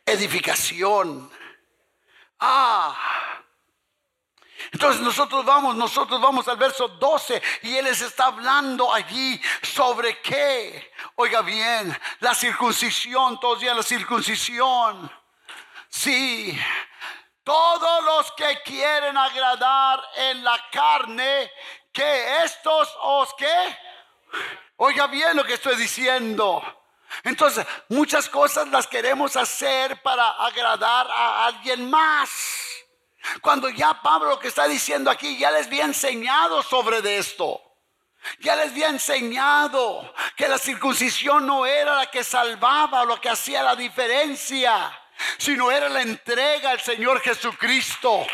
edificación. 0.06 1.30
Ah, 2.38 3.39
entonces 4.72 5.02
nosotros 5.02 5.44
vamos, 5.44 5.74
nosotros 5.74 6.20
vamos 6.20 6.46
al 6.46 6.56
verso 6.56 6.88
12 6.88 7.42
y 7.62 7.76
Él 7.76 7.84
les 7.84 8.00
está 8.00 8.26
hablando 8.26 8.92
allí 8.92 9.40
sobre 9.62 10.20
qué. 10.20 10.92
Oiga 11.16 11.42
bien, 11.42 11.96
la 12.20 12.34
circuncisión, 12.34 13.40
todos 13.40 13.60
días 13.60 13.76
la 13.76 13.82
circuncisión. 13.82 15.10
Sí, 15.88 16.56
todos 17.42 18.04
los 18.04 18.32
que 18.32 18.62
quieren 18.64 19.16
agradar 19.16 20.00
en 20.16 20.44
la 20.44 20.56
carne, 20.70 21.50
que 21.92 22.44
estos 22.44 22.96
os 23.02 23.34
que... 23.34 23.78
Oiga 24.76 25.08
bien 25.08 25.36
lo 25.36 25.44
que 25.44 25.54
estoy 25.54 25.76
diciendo. 25.76 26.62
Entonces, 27.24 27.66
muchas 27.88 28.28
cosas 28.28 28.68
las 28.68 28.86
queremos 28.86 29.36
hacer 29.36 30.00
para 30.00 30.30
agradar 30.30 31.10
a 31.10 31.46
alguien 31.46 31.90
más. 31.90 32.30
Cuando 33.40 33.68
ya 33.68 34.00
Pablo 34.02 34.30
lo 34.30 34.38
que 34.38 34.48
está 34.48 34.66
diciendo 34.66 35.10
aquí 35.10 35.38
ya 35.38 35.50
les 35.50 35.66
había 35.66 35.84
enseñado 35.84 36.62
sobre 36.62 37.18
esto. 37.18 37.60
Ya 38.40 38.56
les 38.56 38.70
había 38.70 38.88
enseñado 38.88 40.12
que 40.36 40.48
la 40.48 40.58
circuncisión 40.58 41.46
no 41.46 41.64
era 41.64 41.96
la 41.96 42.10
que 42.10 42.22
salvaba 42.22 43.04
lo 43.04 43.20
que 43.20 43.30
hacía 43.30 43.62
la 43.62 43.74
diferencia, 43.76 44.92
sino 45.38 45.70
era 45.70 45.88
la 45.88 46.02
entrega 46.02 46.70
al 46.70 46.80
Señor 46.80 47.20
Jesucristo. 47.20 48.26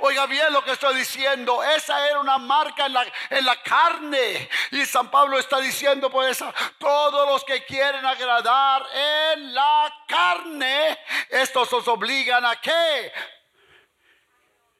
Oiga 0.00 0.26
bien 0.26 0.52
lo 0.52 0.62
que 0.62 0.72
estoy 0.72 0.96
diciendo. 0.96 1.62
Esa 1.64 2.06
era 2.08 2.20
una 2.20 2.38
marca 2.38 2.86
en 2.86 2.92
la, 2.92 3.06
en 3.30 3.44
la 3.44 3.60
carne. 3.62 4.48
Y 4.70 4.86
San 4.86 5.10
Pablo 5.10 5.38
está 5.38 5.58
diciendo 5.58 6.08
por 6.08 6.28
eso, 6.28 6.52
todos 6.78 7.28
los 7.28 7.42
que 7.44 7.64
quieren 7.64 8.06
agradar 8.06 8.86
en 8.94 9.54
la 9.54 9.92
carne, 10.06 10.98
estos 11.30 11.72
os 11.72 11.88
obligan 11.88 12.46
a 12.46 12.60
qué? 12.60 13.12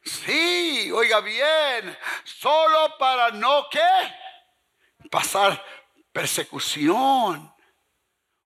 Sí, 0.09 0.91
oiga 0.91 1.21
bien, 1.21 1.97
solo 2.25 2.97
para 2.99 3.31
no 3.31 3.69
que 3.69 3.81
pasar 5.11 5.63
persecución. 6.13 7.53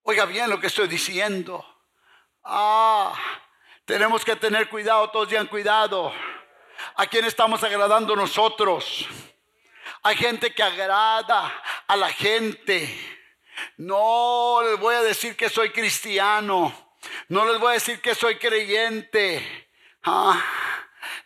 Oiga 0.02 0.24
bien 0.24 0.50
lo 0.50 0.58
que 0.58 0.66
estoy 0.66 0.88
diciendo. 0.88 1.64
Ah, 2.42 3.14
tenemos 3.84 4.24
que 4.24 4.34
tener 4.34 4.68
cuidado, 4.68 5.10
todos 5.10 5.28
digan 5.28 5.46
cuidado. 5.46 6.12
¿A 6.96 7.06
quién 7.06 7.24
estamos 7.24 7.62
agradando 7.62 8.16
nosotros? 8.16 9.06
Hay 10.02 10.16
gente 10.16 10.52
que 10.52 10.62
agrada 10.64 11.62
a 11.86 11.94
la 11.94 12.08
gente. 12.08 12.92
No 13.76 14.60
les 14.64 14.80
voy 14.80 14.96
a 14.96 15.02
decir 15.02 15.36
que 15.36 15.48
soy 15.48 15.70
cristiano. 15.70 16.96
No 17.28 17.44
les 17.44 17.60
voy 17.60 17.70
a 17.70 17.74
decir 17.74 18.00
que 18.00 18.16
soy 18.16 18.36
creyente. 18.36 19.68
Ah, 20.02 20.42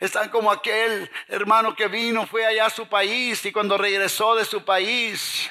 están 0.01 0.29
como 0.31 0.51
aquel 0.51 1.11
hermano 1.29 1.75
que 1.75 1.89
vino, 1.89 2.27
fue 2.27 2.47
allá 2.47 2.67
a 2.67 2.71
su 2.71 2.89
país 2.89 3.45
y 3.45 3.53
cuando 3.53 3.79
regresó 3.79 4.35
de 4.35 4.45
su 4.45 4.65
país, 4.65 5.51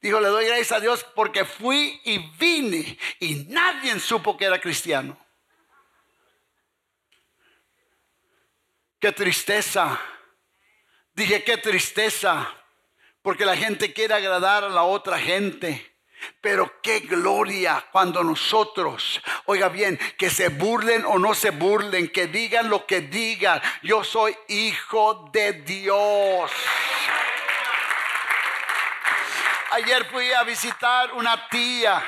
dijo, 0.00 0.20
le 0.20 0.28
doy 0.28 0.46
gracias 0.46 0.72
a 0.72 0.80
Dios 0.80 1.04
porque 1.14 1.44
fui 1.44 2.00
y 2.04 2.18
vine 2.38 2.98
y 3.18 3.46
nadie 3.48 3.98
supo 4.00 4.36
que 4.36 4.44
era 4.44 4.60
cristiano. 4.60 5.18
Qué 9.00 9.12
tristeza. 9.12 9.98
Dije, 11.14 11.42
qué 11.42 11.56
tristeza. 11.56 12.54
Porque 13.22 13.46
la 13.46 13.56
gente 13.56 13.92
quiere 13.92 14.14
agradar 14.14 14.62
a 14.62 14.68
la 14.68 14.82
otra 14.82 15.18
gente. 15.18 15.89
Pero 16.40 16.80
qué 16.82 17.00
gloria 17.00 17.84
cuando 17.92 18.22
nosotros, 18.22 19.20
Oiga 19.46 19.68
bien, 19.68 19.98
que 20.16 20.30
se 20.30 20.48
burlen 20.48 21.04
o 21.04 21.18
no 21.18 21.34
se 21.34 21.50
burlen, 21.50 22.08
que 22.08 22.26
digan 22.26 22.68
lo 22.68 22.86
que 22.86 23.00
digan. 23.00 23.60
Yo 23.82 24.04
soy 24.04 24.36
hijo 24.48 25.28
de 25.32 25.52
Dios. 25.52 26.50
Ayer 29.72 30.04
fui 30.06 30.32
a 30.32 30.42
visitar 30.42 31.12
una 31.14 31.48
tía 31.48 32.02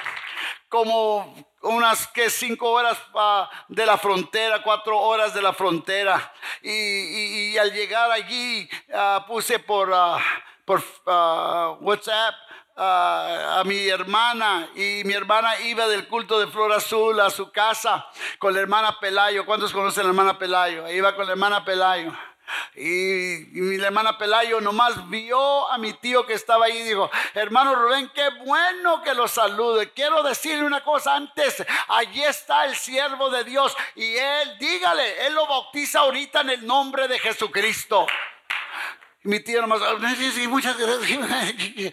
como 0.68 1.35
unas 1.62 2.09
que 2.09 2.29
cinco 2.31 2.70
horas 2.70 2.98
ah, 3.14 3.48
de 3.68 3.87
la 3.87 3.98
frontera, 3.98 4.62
cuatro 4.62 4.98
horas 4.98 5.35
de 5.35 5.42
la 5.42 5.53
frontera. 5.53 6.33
Y, 6.62 7.57
al 7.57 7.72
llegar 7.72 8.11
allí 8.11 8.68
ah, 8.92 9.25
puse 9.27 9.59
por, 9.59 9.90
ah, 9.92 10.18
por 10.64 10.83
WhatsApp 11.81 12.35
a, 12.77 13.63
mi 13.65 13.89
hermana 13.89 14.69
y 14.75 15.03
mi 15.05 15.13
hermana 15.13 15.61
iba 15.61 15.87
del 15.87 16.09
culto 16.09 16.39
de 16.41 16.47
Flor 16.47 16.73
Azul 16.73 17.21
a 17.21 17.31
su 17.31 17.51
casa 17.51 18.07
con 18.39 18.55
la 18.55 18.61
hermana 18.61 18.99
Pelayo. 19.01 19.45
¿Cuántos 19.45 19.73
conocen 19.73 20.03
a 20.03 20.05
la 20.05 20.11
hermana 20.11 20.39
Pelayo? 20.39 20.89
Iba 20.91 21.15
con 21.15 21.27
la 21.27 21.33
hermana 21.33 21.65
Pelayo. 21.65 22.13
Y, 22.75 23.47
mi 23.53 23.83
hermana 23.83 24.19
Pelayo 24.19 24.61
nomás 24.61 25.09
vio 25.09 25.71
a 25.71 25.79
mi 25.79 25.93
tío 25.95 26.27
que 26.27 26.35
estaba 26.35 26.67
ahí 26.67 26.79
y 26.79 26.83
dijo, 26.83 27.11
hermano 27.35 27.75
Rubén, 27.75 28.11
qué 28.15 28.29
bueno 28.45 29.03
que 29.03 29.15
lo 29.15 29.29
salude. 29.29 29.91
Quiero 29.93 30.23
decirle 30.23 30.65
una 30.65 30.83
cosa 30.83 31.15
antes, 31.15 31.65
allí 31.89 32.23
está 32.23 32.65
el 32.67 32.75
siervo 32.75 33.31
de 33.31 33.45
Dios 33.45 33.75
y 33.95 34.17
él, 34.17 34.59
dígale, 34.59 35.27
él 35.27 35.35
lo 35.35 35.47
bautiza 35.47 36.01
ahorita 36.01 36.43
en 36.43 36.51
el 36.51 36.67
nombre 36.67 37.09
de 37.09 37.19
Jesucristo. 37.19 38.07
Mi 39.25 39.39
tío 39.39 39.61
nomás, 39.61 39.81
muchas 40.49 40.77
gracias. 40.77 41.93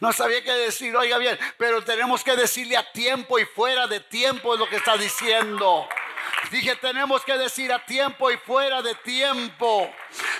No 0.00 0.12
sabía 0.12 0.42
qué 0.42 0.52
decir, 0.52 0.94
oiga 0.94 1.16
bien, 1.18 1.38
pero 1.56 1.82
tenemos 1.82 2.22
que 2.22 2.36
decirle 2.36 2.76
a 2.76 2.92
tiempo 2.92 3.38
y 3.38 3.44
fuera 3.44 3.86
de 3.86 4.00
tiempo 4.00 4.56
lo 4.56 4.68
que 4.68 4.76
está 4.76 4.96
diciendo. 4.96 5.88
Dije, 6.50 6.74
tenemos 6.76 7.24
que 7.24 7.38
decir 7.38 7.72
a 7.72 7.84
tiempo 7.84 8.30
y 8.30 8.36
fuera 8.38 8.82
de 8.82 8.94
tiempo. 8.96 9.92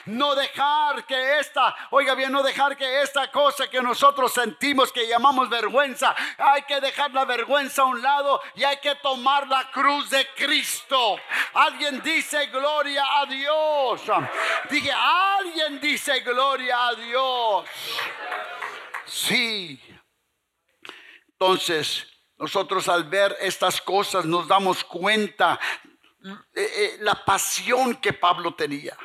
No 0.07 0.35
dejar 0.35 1.07
que 1.07 1.39
esta, 1.39 1.75
oiga 1.91 2.15
bien, 2.15 2.33
no 2.33 2.43
dejar 2.43 2.77
que 2.77 3.03
esta 3.03 3.31
cosa 3.31 3.69
que 3.69 3.81
nosotros 3.81 4.33
sentimos 4.33 4.91
que 4.93 5.07
llamamos 5.07 5.49
vergüenza, 5.49 6.15
hay 6.39 6.63
que 6.63 6.81
dejar 6.81 7.13
la 7.13 7.25
vergüenza 7.25 7.83
a 7.83 7.87
un 7.87 8.03
lado 8.03 8.41
y 8.55 8.65
hay 8.65 8.79
que 8.79 8.95
tomar 8.97 9.47
la 9.47 9.71
cruz 9.71 10.11
de 10.11 10.27
Cristo. 10.35 11.17
Alguien 11.55 12.03
dice 12.03 12.47
gloria 12.47 13.05
a 13.21 13.27
Dios. 13.27 14.03
Dije, 14.69 14.91
alguien 14.93 15.81
dice 15.81 16.21
gloria 16.21 16.89
a 16.89 16.95
Dios. 16.95 17.69
Sí. 19.07 19.81
Entonces, 21.29 22.07
nosotros 22.41 22.89
al 22.89 23.05
ver 23.05 23.37
estas 23.39 23.83
cosas 23.83 24.25
nos 24.25 24.49
damos 24.49 24.83
cuenta 24.83 25.61
eh, 26.25 26.39
eh, 26.55 26.97
la 27.01 27.23
pasión 27.23 27.97
que 27.97 28.15
Pablo 28.15 28.55
tenía, 28.55 28.97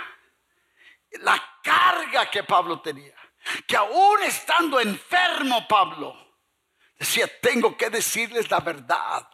la 1.19 1.43
carga 1.61 2.31
que 2.31 2.43
Pablo 2.43 2.79
tenía, 2.79 3.13
que 3.67 3.75
aún 3.75 4.23
estando 4.23 4.79
enfermo 4.79 5.67
Pablo, 5.67 6.15
decía, 6.97 7.29
tengo 7.41 7.75
que 7.75 7.89
decirles 7.89 8.49
la 8.49 8.61
verdad. 8.61 9.27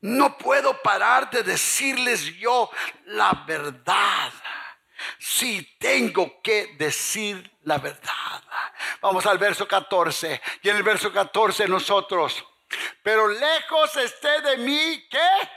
No 0.00 0.36
puedo 0.36 0.82
parar 0.82 1.30
de 1.30 1.44
decirles 1.44 2.36
yo 2.36 2.68
la 3.06 3.44
verdad. 3.46 4.32
Si 5.18 5.62
tengo 5.78 6.42
que 6.42 6.74
decir 6.78 7.58
la 7.62 7.78
verdad. 7.78 8.42
Vamos 9.00 9.24
al 9.24 9.38
verso 9.38 9.68
14. 9.68 10.42
Y 10.62 10.68
en 10.68 10.76
el 10.76 10.82
verso 10.82 11.12
14 11.12 11.68
nosotros, 11.68 12.44
pero 13.02 13.28
lejos 13.28 13.96
esté 13.96 14.40
de 14.42 14.56
mí, 14.58 15.06
¿qué? 15.10 15.50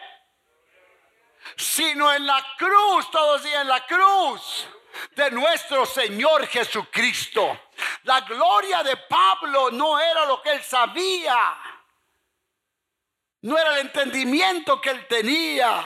sino 1.55 2.13
en 2.13 2.25
la 2.25 2.45
cruz, 2.57 3.09
todos 3.11 3.43
días 3.43 3.61
en 3.61 3.67
la 3.67 3.85
cruz 3.85 4.67
de 5.15 5.31
nuestro 5.31 5.85
Señor 5.85 6.47
Jesucristo. 6.47 7.59
La 8.03 8.21
gloria 8.21 8.83
de 8.83 8.97
Pablo 8.97 9.71
no 9.71 9.99
era 9.99 10.25
lo 10.25 10.41
que 10.41 10.51
él 10.51 10.63
sabía, 10.63 11.57
no 13.41 13.57
era 13.57 13.75
el 13.75 13.87
entendimiento 13.87 14.81
que 14.81 14.89
él 14.89 15.07
tenía, 15.07 15.85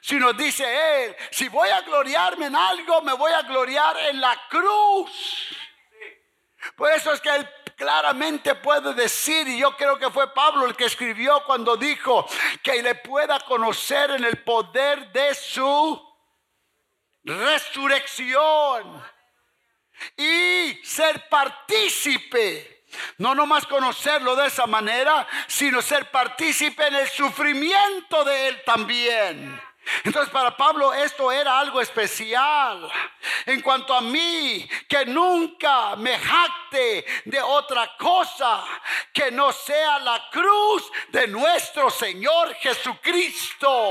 sino 0.00 0.32
dice 0.32 1.06
él, 1.06 1.16
si 1.30 1.48
voy 1.48 1.68
a 1.70 1.80
gloriarme 1.82 2.46
en 2.46 2.56
algo, 2.56 3.02
me 3.02 3.12
voy 3.12 3.32
a 3.32 3.42
gloriar 3.42 3.96
en 3.98 4.20
la 4.20 4.40
cruz. 4.48 5.56
Por 6.76 6.90
eso 6.92 7.12
es 7.12 7.20
que 7.20 7.34
él 7.34 7.48
claramente 7.80 8.54
puede 8.56 8.92
decir, 8.92 9.48
y 9.48 9.58
yo 9.58 9.74
creo 9.74 9.98
que 9.98 10.10
fue 10.10 10.34
Pablo 10.34 10.66
el 10.66 10.76
que 10.76 10.84
escribió 10.84 11.42
cuando 11.46 11.78
dijo 11.78 12.26
que 12.62 12.82
le 12.82 12.94
pueda 12.96 13.40
conocer 13.40 14.10
en 14.10 14.24
el 14.24 14.44
poder 14.44 15.10
de 15.12 15.34
su 15.34 15.98
resurrección 17.24 19.02
y 20.14 20.78
ser 20.84 21.26
partícipe. 21.30 22.84
No 23.16 23.34
nomás 23.34 23.66
conocerlo 23.66 24.36
de 24.36 24.48
esa 24.48 24.66
manera, 24.66 25.26
sino 25.46 25.80
ser 25.80 26.10
partícipe 26.10 26.86
en 26.86 26.96
el 26.96 27.08
sufrimiento 27.08 28.24
de 28.24 28.48
él 28.48 28.62
también. 28.66 29.69
Entonces 30.04 30.32
para 30.32 30.56
Pablo 30.56 30.92
esto 30.92 31.30
era 31.32 31.58
algo 31.58 31.80
especial. 31.80 32.90
En 33.46 33.60
cuanto 33.60 33.94
a 33.94 34.00
mí, 34.00 34.68
que 34.88 35.06
nunca 35.06 35.96
me 35.96 36.18
jacte 36.18 37.04
de 37.24 37.40
otra 37.40 37.96
cosa 37.96 38.64
que 39.12 39.30
no 39.30 39.52
sea 39.52 39.98
la 39.98 40.28
cruz 40.30 40.90
de 41.08 41.26
nuestro 41.26 41.90
Señor 41.90 42.54
Jesucristo. 42.54 43.90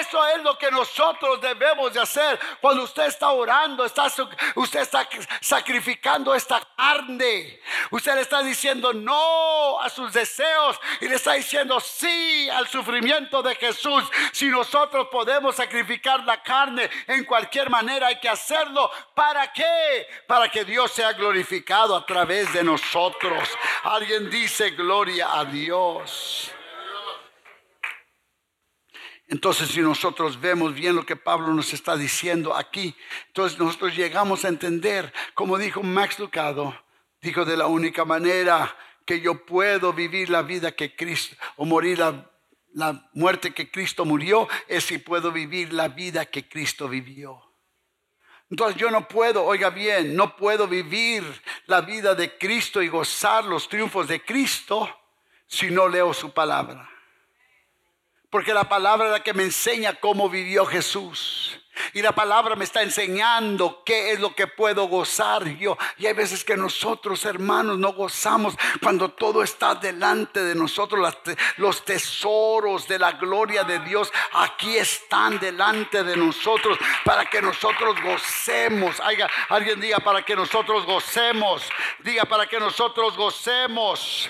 Eso 0.00 0.26
es 0.28 0.42
lo 0.42 0.58
que 0.58 0.70
nosotros 0.70 1.40
debemos 1.40 1.92
de 1.92 2.00
hacer 2.00 2.38
cuando 2.60 2.84
usted 2.84 3.06
está 3.06 3.30
orando, 3.30 3.84
está, 3.84 4.06
usted 4.56 4.80
está 4.80 5.08
sacrificando 5.40 6.34
esta 6.34 6.60
carne. 6.76 7.60
Usted 7.90 8.14
le 8.14 8.20
está 8.22 8.42
diciendo 8.42 8.92
no 8.92 9.80
a 9.80 9.88
sus 9.88 10.12
deseos 10.12 10.78
y 11.00 11.08
le 11.08 11.16
está 11.16 11.34
diciendo 11.34 11.78
sí 11.80 12.48
al 12.50 12.68
sufrimiento 12.68 13.42
de 13.42 13.54
Jesús. 13.54 14.04
Si 14.32 14.46
nosotros 14.48 14.79
podemos 15.10 15.56
sacrificar 15.56 16.24
la 16.24 16.42
carne 16.42 16.88
en 17.06 17.24
cualquier 17.24 17.68
manera, 17.70 18.06
hay 18.06 18.20
que 18.20 18.28
hacerlo. 18.28 18.90
¿Para 19.14 19.52
qué? 19.52 20.06
Para 20.26 20.48
que 20.48 20.64
Dios 20.64 20.92
sea 20.92 21.12
glorificado 21.12 21.96
a 21.96 22.06
través 22.06 22.52
de 22.52 22.62
nosotros. 22.62 23.48
Alguien 23.82 24.30
dice 24.30 24.70
gloria 24.70 25.38
a 25.38 25.44
Dios. 25.44 26.52
Entonces, 29.28 29.68
si 29.68 29.80
nosotros 29.80 30.40
vemos 30.40 30.74
bien 30.74 30.96
lo 30.96 31.06
que 31.06 31.14
Pablo 31.14 31.48
nos 31.54 31.72
está 31.72 31.96
diciendo 31.96 32.54
aquí, 32.54 32.96
entonces 33.28 33.58
nosotros 33.58 33.94
llegamos 33.94 34.44
a 34.44 34.48
entender, 34.48 35.12
como 35.34 35.56
dijo 35.56 35.84
Max 35.84 36.18
Lucado, 36.18 36.76
dijo 37.20 37.44
de 37.44 37.56
la 37.56 37.68
única 37.68 38.04
manera 38.04 38.76
que 39.04 39.20
yo 39.20 39.44
puedo 39.44 39.92
vivir 39.92 40.30
la 40.30 40.42
vida 40.42 40.72
que 40.72 40.96
Cristo, 40.96 41.36
o 41.56 41.64
morir 41.64 42.00
la, 42.00 42.29
la 42.72 43.08
muerte 43.14 43.52
que 43.52 43.70
Cristo 43.70 44.04
murió, 44.04 44.48
es 44.68 44.84
si 44.84 44.98
puedo 44.98 45.32
vivir 45.32 45.72
la 45.72 45.88
vida 45.88 46.26
que 46.26 46.48
Cristo 46.48 46.88
vivió. 46.88 47.40
Entonces 48.50 48.76
yo 48.80 48.90
no 48.90 49.06
puedo, 49.06 49.44
oiga 49.44 49.70
bien, 49.70 50.16
no 50.16 50.34
puedo 50.36 50.66
vivir 50.66 51.22
la 51.66 51.82
vida 51.82 52.16
de 52.16 52.36
Cristo 52.36 52.82
y 52.82 52.88
gozar 52.88 53.44
los 53.44 53.68
triunfos 53.68 54.08
de 54.08 54.24
Cristo 54.24 54.88
si 55.46 55.70
no 55.70 55.88
leo 55.88 56.12
su 56.12 56.32
palabra. 56.32 56.89
Porque 58.30 58.54
la 58.54 58.68
palabra 58.68 59.06
es 59.06 59.12
la 59.12 59.22
que 59.24 59.34
me 59.34 59.42
enseña 59.42 59.94
cómo 59.94 60.28
vivió 60.28 60.64
Jesús. 60.64 61.60
Y 61.94 62.02
la 62.02 62.12
palabra 62.12 62.56
me 62.56 62.64
está 62.64 62.82
enseñando 62.82 63.82
qué 63.84 64.12
es 64.12 64.20
lo 64.20 64.34
que 64.34 64.46
puedo 64.46 64.86
gozar 64.86 65.44
yo. 65.56 65.76
Y 65.98 66.06
hay 66.06 66.12
veces 66.12 66.44
que 66.44 66.56
nosotros, 66.56 67.24
hermanos, 67.24 67.78
no 67.78 67.92
gozamos 67.92 68.54
cuando 68.82 69.10
todo 69.10 69.42
está 69.42 69.74
delante 69.74 70.44
de 70.44 70.54
nosotros. 70.54 71.16
Los 71.56 71.84
tesoros 71.84 72.86
de 72.86 72.98
la 72.98 73.12
gloria 73.12 73.64
de 73.64 73.80
Dios 73.80 74.12
aquí 74.32 74.76
están 74.76 75.38
delante 75.38 76.04
de 76.04 76.16
nosotros 76.16 76.78
para 77.04 77.24
que 77.26 77.42
nosotros 77.42 78.00
gocemos. 78.02 79.00
alguien 79.48 79.80
diga 79.80 79.98
para 79.98 80.22
que 80.22 80.36
nosotros 80.36 80.84
gocemos. 80.86 81.62
Diga 82.00 82.24
para 82.24 82.46
que 82.46 82.60
nosotros 82.60 83.16
gocemos. 83.16 84.29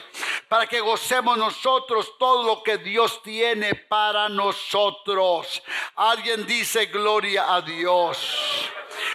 Para 0.51 0.67
que 0.67 0.81
gocemos 0.81 1.39
nosotros 1.39 2.19
todo 2.19 2.43
lo 2.43 2.61
que 2.65 2.79
Dios 2.79 3.23
tiene 3.23 3.77
para 3.77 4.29
nosotros. 4.29 5.63
Alguien 5.95 6.45
dice 6.45 6.87
gloria 6.87 7.55
a 7.55 7.63
Dios. 7.63 8.69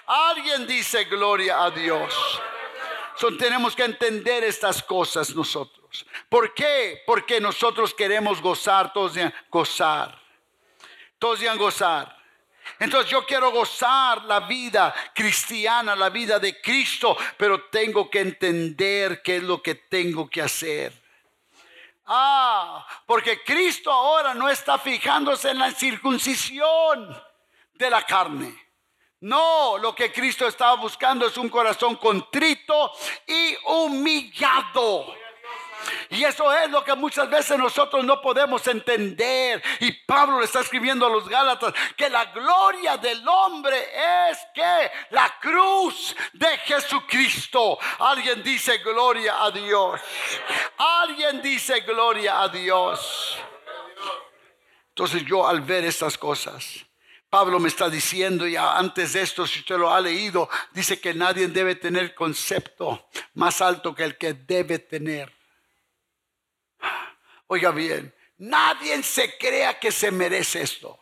Alguien 0.05 0.65
dice 0.65 1.03
gloria 1.03 1.61
a 1.61 1.71
Dios. 1.71 2.41
tenemos 3.37 3.75
que 3.75 3.83
entender 3.83 4.45
estas 4.45 4.81
cosas 4.81 5.35
nosotros. 5.35 6.05
¿Por 6.29 6.53
qué? 6.53 7.03
Porque 7.05 7.41
nosotros 7.41 7.93
queremos 7.93 8.41
gozar, 8.41 8.93
todos 8.93 9.15
digan 9.15 9.33
gozar. 9.49 10.17
Todos 11.19 11.41
digan 11.41 11.57
gozar. 11.57 12.15
Entonces 12.79 13.11
yo 13.11 13.25
quiero 13.25 13.51
gozar 13.51 14.23
la 14.23 14.39
vida 14.39 14.95
cristiana, 15.13 15.97
la 15.97 16.09
vida 16.09 16.39
de 16.39 16.61
Cristo, 16.61 17.17
pero 17.35 17.65
tengo 17.65 18.09
que 18.09 18.21
entender 18.21 19.21
qué 19.21 19.35
es 19.35 19.43
lo 19.43 19.61
que 19.61 19.75
tengo 19.75 20.29
que 20.29 20.41
hacer. 20.41 21.04
Ah, 22.05 22.85
porque 23.05 23.43
Cristo 23.43 23.91
ahora 23.91 24.33
no 24.33 24.47
está 24.47 24.77
fijándose 24.77 25.49
en 25.49 25.59
la 25.59 25.71
circuncisión 25.71 27.23
de 27.73 27.89
la 27.89 28.03
carne. 28.03 28.53
No, 29.21 29.77
lo 29.79 29.95
que 29.95 30.11
Cristo 30.11 30.47
estaba 30.47 30.75
buscando 30.75 31.25
es 31.25 31.37
un 31.37 31.49
corazón 31.49 31.95
contrito 31.95 32.91
y 33.25 33.55
humillado. 33.65 35.15
Y 36.09 36.23
eso 36.23 36.51
es 36.53 36.69
lo 36.69 36.83
que 36.83 36.95
muchas 36.95 37.29
veces 37.29 37.57
nosotros 37.57 38.03
no 38.03 38.21
podemos 38.21 38.65
entender. 38.67 39.61
Y 39.79 39.91
Pablo 39.91 40.39
le 40.39 40.45
está 40.45 40.61
escribiendo 40.61 41.05
a 41.05 41.09
los 41.09 41.27
Gálatas 41.27 41.73
que 41.95 42.09
la 42.09 42.25
gloria 42.25 42.97
del 42.97 43.27
hombre 43.27 43.77
es 44.29 44.37
que 44.53 44.91
la 45.11 45.33
cruz 45.39 46.15
de 46.33 46.57
Jesucristo. 46.59 47.77
Alguien 47.99 48.43
dice 48.43 48.77
gloria 48.79 49.43
a 49.43 49.51
Dios. 49.51 50.01
Alguien 50.77 51.41
dice 51.41 51.81
gloria 51.81 52.41
a 52.41 52.49
Dios. 52.49 53.37
Entonces 54.89 55.25
yo 55.25 55.45
al 55.45 55.61
ver 55.61 55.83
estas 55.83 56.17
cosas, 56.17 56.85
Pablo 57.29 57.59
me 57.59 57.67
está 57.67 57.89
diciendo 57.89 58.47
ya 58.47 58.77
antes 58.77 59.11
de 59.11 59.21
esto, 59.21 59.45
si 59.45 59.59
usted 59.59 59.77
lo 59.77 59.93
ha 59.93 59.99
leído, 59.99 60.47
dice 60.71 61.01
que 61.01 61.13
nadie 61.13 61.49
debe 61.49 61.75
tener 61.75 62.15
concepto 62.15 63.09
más 63.33 63.61
alto 63.61 63.93
que 63.93 64.05
el 64.05 64.17
que 64.17 64.33
debe 64.33 64.79
tener. 64.79 65.33
Oiga 67.47 67.71
bien, 67.71 68.13
nadie 68.37 69.01
se 69.03 69.37
crea 69.37 69.79
que 69.79 69.91
se 69.91 70.11
merece 70.11 70.61
esto. 70.61 70.99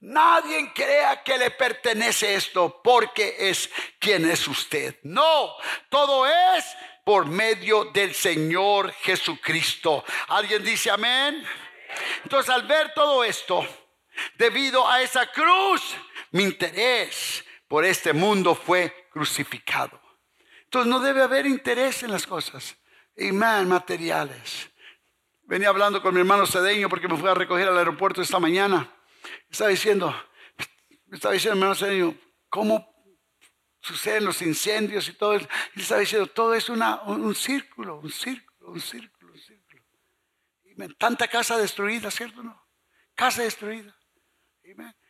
Nadie 0.00 0.72
crea 0.72 1.24
que 1.24 1.36
le 1.36 1.50
pertenece 1.50 2.34
esto 2.34 2.80
porque 2.82 3.34
es 3.38 3.68
quien 3.98 4.30
es 4.30 4.46
usted. 4.46 4.96
No, 5.02 5.56
todo 5.88 6.24
es 6.26 6.64
por 7.04 7.26
medio 7.26 7.86
del 7.86 8.14
Señor 8.14 8.92
Jesucristo. 8.92 10.04
¿Alguien 10.28 10.62
dice 10.62 10.90
amén? 10.90 11.44
Entonces 12.22 12.54
al 12.54 12.66
ver 12.66 12.94
todo 12.94 13.24
esto, 13.24 13.66
debido 14.36 14.88
a 14.88 15.02
esa 15.02 15.26
cruz, 15.26 15.96
mi 16.30 16.44
interés 16.44 17.44
por 17.66 17.84
este 17.84 18.12
mundo 18.12 18.54
fue 18.54 19.08
crucificado. 19.10 20.00
Entonces 20.64 20.90
no 20.90 21.00
debe 21.00 21.22
haber 21.22 21.46
interés 21.46 22.02
en 22.02 22.12
las 22.12 22.26
cosas, 22.26 22.76
y 23.16 23.32
materiales. 23.32 24.67
Venía 25.48 25.70
hablando 25.70 26.02
con 26.02 26.12
mi 26.12 26.20
hermano 26.20 26.46
Cedeño 26.46 26.90
porque 26.90 27.08
me 27.08 27.16
fui 27.16 27.26
a 27.26 27.32
recoger 27.32 27.68
al 27.68 27.78
aeropuerto 27.78 28.20
esta 28.20 28.38
mañana. 28.38 28.92
Estaba 29.48 29.70
diciendo, 29.70 30.14
me 31.06 31.16
estaba 31.16 31.32
diciendo 31.32 31.56
mi 31.56 31.62
hermano 31.62 31.74
Cedeño, 31.74 32.14
¿cómo 32.50 32.86
suceden 33.80 34.26
los 34.26 34.42
incendios 34.42 35.08
y 35.08 35.14
todo 35.14 35.32
eso? 35.32 35.48
Y 35.74 35.80
estaba 35.80 36.02
diciendo, 36.02 36.26
todo 36.26 36.52
es 36.52 36.68
una, 36.68 37.00
un, 37.04 37.34
círculo, 37.34 37.98
un 37.98 38.10
círculo, 38.10 38.72
un 38.72 38.78
círculo, 38.78 39.32
un 39.32 39.38
círculo. 39.38 39.82
Y 40.64 40.94
tanta 40.96 41.26
casa 41.26 41.56
destruida, 41.56 42.10
¿cierto? 42.10 42.42
No? 42.42 42.62
Casa 43.14 43.42
destruida. 43.42 43.98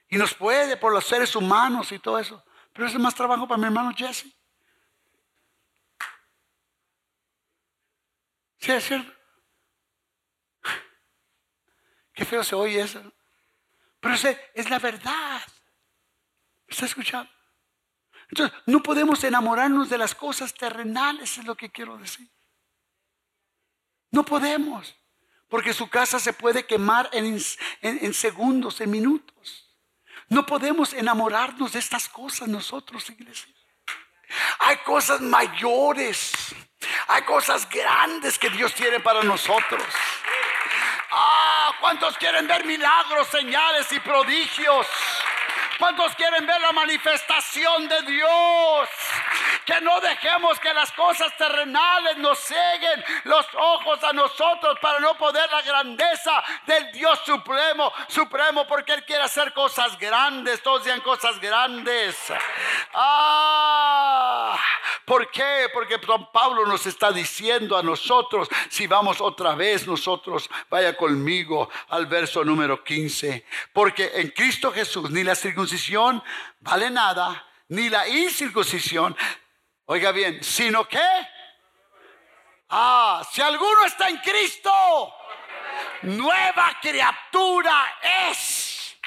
Y 0.08 0.18
nos 0.18 0.34
puede 0.34 0.76
por 0.76 0.92
los 0.92 1.04
seres 1.04 1.34
humanos 1.34 1.90
y 1.90 1.98
todo 1.98 2.16
eso. 2.16 2.44
Pero 2.72 2.86
eso 2.86 2.96
es 2.96 3.02
más 3.02 3.16
trabajo 3.16 3.48
para 3.48 3.58
mi 3.58 3.64
hermano 3.64 3.92
Jesse. 3.92 4.32
Sí, 8.60 8.70
es 8.70 8.84
cierto. 8.84 9.17
Qué 12.18 12.24
feo 12.24 12.42
se 12.42 12.56
oye 12.56 12.80
eso. 12.80 13.00
Pero 14.00 14.14
es 14.54 14.68
la 14.68 14.80
verdad. 14.80 15.40
¿Está 16.66 16.86
escuchando? 16.86 17.30
Entonces, 18.28 18.58
no 18.66 18.82
podemos 18.82 19.22
enamorarnos 19.22 19.88
de 19.88 19.98
las 19.98 20.16
cosas 20.16 20.52
terrenales, 20.52 21.38
es 21.38 21.44
lo 21.44 21.54
que 21.54 21.70
quiero 21.70 21.96
decir. 21.96 22.28
No 24.10 24.24
podemos, 24.24 24.96
porque 25.48 25.72
su 25.72 25.88
casa 25.88 26.18
se 26.18 26.32
puede 26.32 26.66
quemar 26.66 27.08
en, 27.12 27.40
en 27.82 28.14
segundos, 28.14 28.80
en 28.80 28.90
minutos. 28.90 29.78
No 30.28 30.44
podemos 30.44 30.94
enamorarnos 30.94 31.72
de 31.74 31.78
estas 31.78 32.08
cosas 32.08 32.48
nosotros, 32.48 33.08
iglesia. 33.10 33.54
Hay 34.58 34.78
cosas 34.78 35.20
mayores, 35.20 36.32
hay 37.06 37.22
cosas 37.22 37.68
grandes 37.68 38.40
que 38.40 38.50
Dios 38.50 38.74
tiene 38.74 38.98
para 38.98 39.22
nosotros. 39.22 39.84
Ah, 41.12 41.57
¿cuántos 41.80 42.16
quieren 42.18 42.46
ver 42.46 42.64
milagros, 42.64 43.28
señales 43.28 43.90
y 43.92 44.00
prodigios? 44.00 44.86
¿Cuántos 45.78 46.14
quieren 46.14 46.46
ver 46.46 46.60
la 46.60 46.72
manifestación 46.72 47.88
de 47.88 48.02
Dios? 48.02 48.88
Que 49.68 49.82
no 49.82 50.00
dejemos 50.00 50.58
que 50.60 50.72
las 50.72 50.90
cosas 50.92 51.36
terrenales 51.36 52.16
nos 52.16 52.38
ceguen 52.38 53.04
los 53.24 53.44
ojos 53.54 54.02
a 54.02 54.14
nosotros 54.14 54.78
para 54.80 54.98
no 54.98 55.14
poder 55.18 55.46
la 55.50 55.60
grandeza 55.60 56.42
del 56.66 56.90
Dios 56.90 57.20
supremo, 57.26 57.92
supremo, 58.06 58.66
porque 58.66 58.94
Él 58.94 59.04
quiere 59.04 59.24
hacer 59.24 59.52
cosas 59.52 59.98
grandes, 59.98 60.62
todos 60.62 60.84
digan 60.84 61.02
cosas 61.02 61.38
grandes. 61.38 62.16
Ah, 62.94 64.58
¿por 65.04 65.30
qué? 65.30 65.66
Porque 65.74 65.98
Pablo 66.32 66.64
nos 66.64 66.86
está 66.86 67.12
diciendo 67.12 67.76
a 67.76 67.82
nosotros, 67.82 68.48
si 68.70 68.86
vamos 68.86 69.20
otra 69.20 69.54
vez 69.54 69.86
nosotros, 69.86 70.48
vaya 70.70 70.96
conmigo 70.96 71.68
al 71.90 72.06
verso 72.06 72.42
número 72.42 72.82
15, 72.82 73.44
porque 73.74 74.12
en 74.14 74.30
Cristo 74.30 74.72
Jesús 74.72 75.10
ni 75.10 75.24
la 75.24 75.34
circuncisión 75.34 76.24
vale 76.60 76.88
nada, 76.88 77.44
ni 77.68 77.90
la 77.90 78.08
incircuncisión 78.08 79.14
Oiga 79.90 80.12
bien, 80.12 80.44
sino 80.44 80.86
que, 80.86 81.00
ah, 82.68 83.26
si 83.32 83.40
alguno 83.40 83.86
está 83.86 84.10
en 84.10 84.18
Cristo, 84.18 84.70
nueva 86.02 86.76
criatura 86.78 87.96
es. 88.30 88.98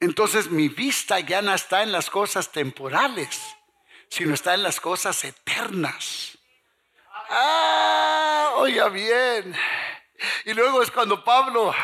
Entonces 0.00 0.50
mi 0.50 0.68
vista 0.70 1.20
ya 1.20 1.42
no 1.42 1.52
está 1.52 1.82
en 1.82 1.92
las 1.92 2.08
cosas 2.08 2.50
temporales, 2.50 3.38
sino 4.08 4.32
está 4.32 4.54
en 4.54 4.62
las 4.62 4.80
cosas 4.80 5.22
eternas. 5.22 6.38
Ah, 7.28 8.52
oiga 8.54 8.88
bien. 8.88 9.54
Y 10.46 10.54
luego 10.54 10.80
es 10.80 10.90
cuando 10.90 11.22
Pablo, 11.22 11.74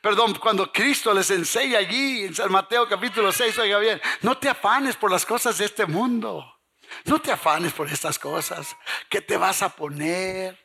perdón, 0.00 0.34
cuando 0.34 0.72
Cristo 0.72 1.12
les 1.12 1.28
enseña 1.32 1.78
allí 1.78 2.26
en 2.26 2.36
San 2.36 2.52
Mateo 2.52 2.88
capítulo 2.88 3.32
6, 3.32 3.58
oiga 3.58 3.80
bien, 3.80 4.00
no 4.22 4.38
te 4.38 4.48
afanes 4.48 4.94
por 4.94 5.10
las 5.10 5.26
cosas 5.26 5.58
de 5.58 5.64
este 5.64 5.86
mundo 5.86 6.59
no 7.04 7.20
te 7.20 7.32
afanes 7.32 7.72
por 7.72 7.88
estas 7.88 8.18
cosas. 8.18 8.76
¿Qué 9.08 9.20
te 9.20 9.36
vas 9.36 9.62
a 9.62 9.68
poner? 9.68 10.58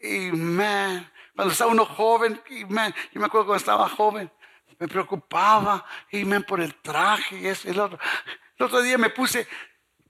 Y 0.00 0.32
man, 0.32 1.10
cuando 1.34 1.52
estaba 1.52 1.70
uno 1.70 1.84
joven, 1.84 2.40
y 2.48 2.64
man, 2.64 2.94
yo 3.12 3.20
me 3.20 3.26
acuerdo 3.26 3.46
cuando 3.46 3.60
estaba 3.60 3.88
joven, 3.88 4.30
me 4.78 4.88
preocupaba, 4.88 5.84
y 6.10 6.24
man, 6.24 6.42
por 6.42 6.60
el 6.60 6.74
traje 6.76 7.38
y 7.38 7.46
eso 7.46 7.68
y 7.68 7.72
el 7.72 7.80
otro. 7.80 7.98
El 8.56 8.66
otro 8.66 8.82
día 8.82 8.98
me 8.98 9.10
puse, 9.10 9.46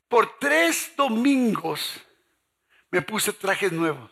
por 0.08 0.38
tres 0.38 0.92
domingos, 0.96 2.00
me 2.90 3.02
puse 3.02 3.32
trajes 3.32 3.72
nuevos. 3.72 4.10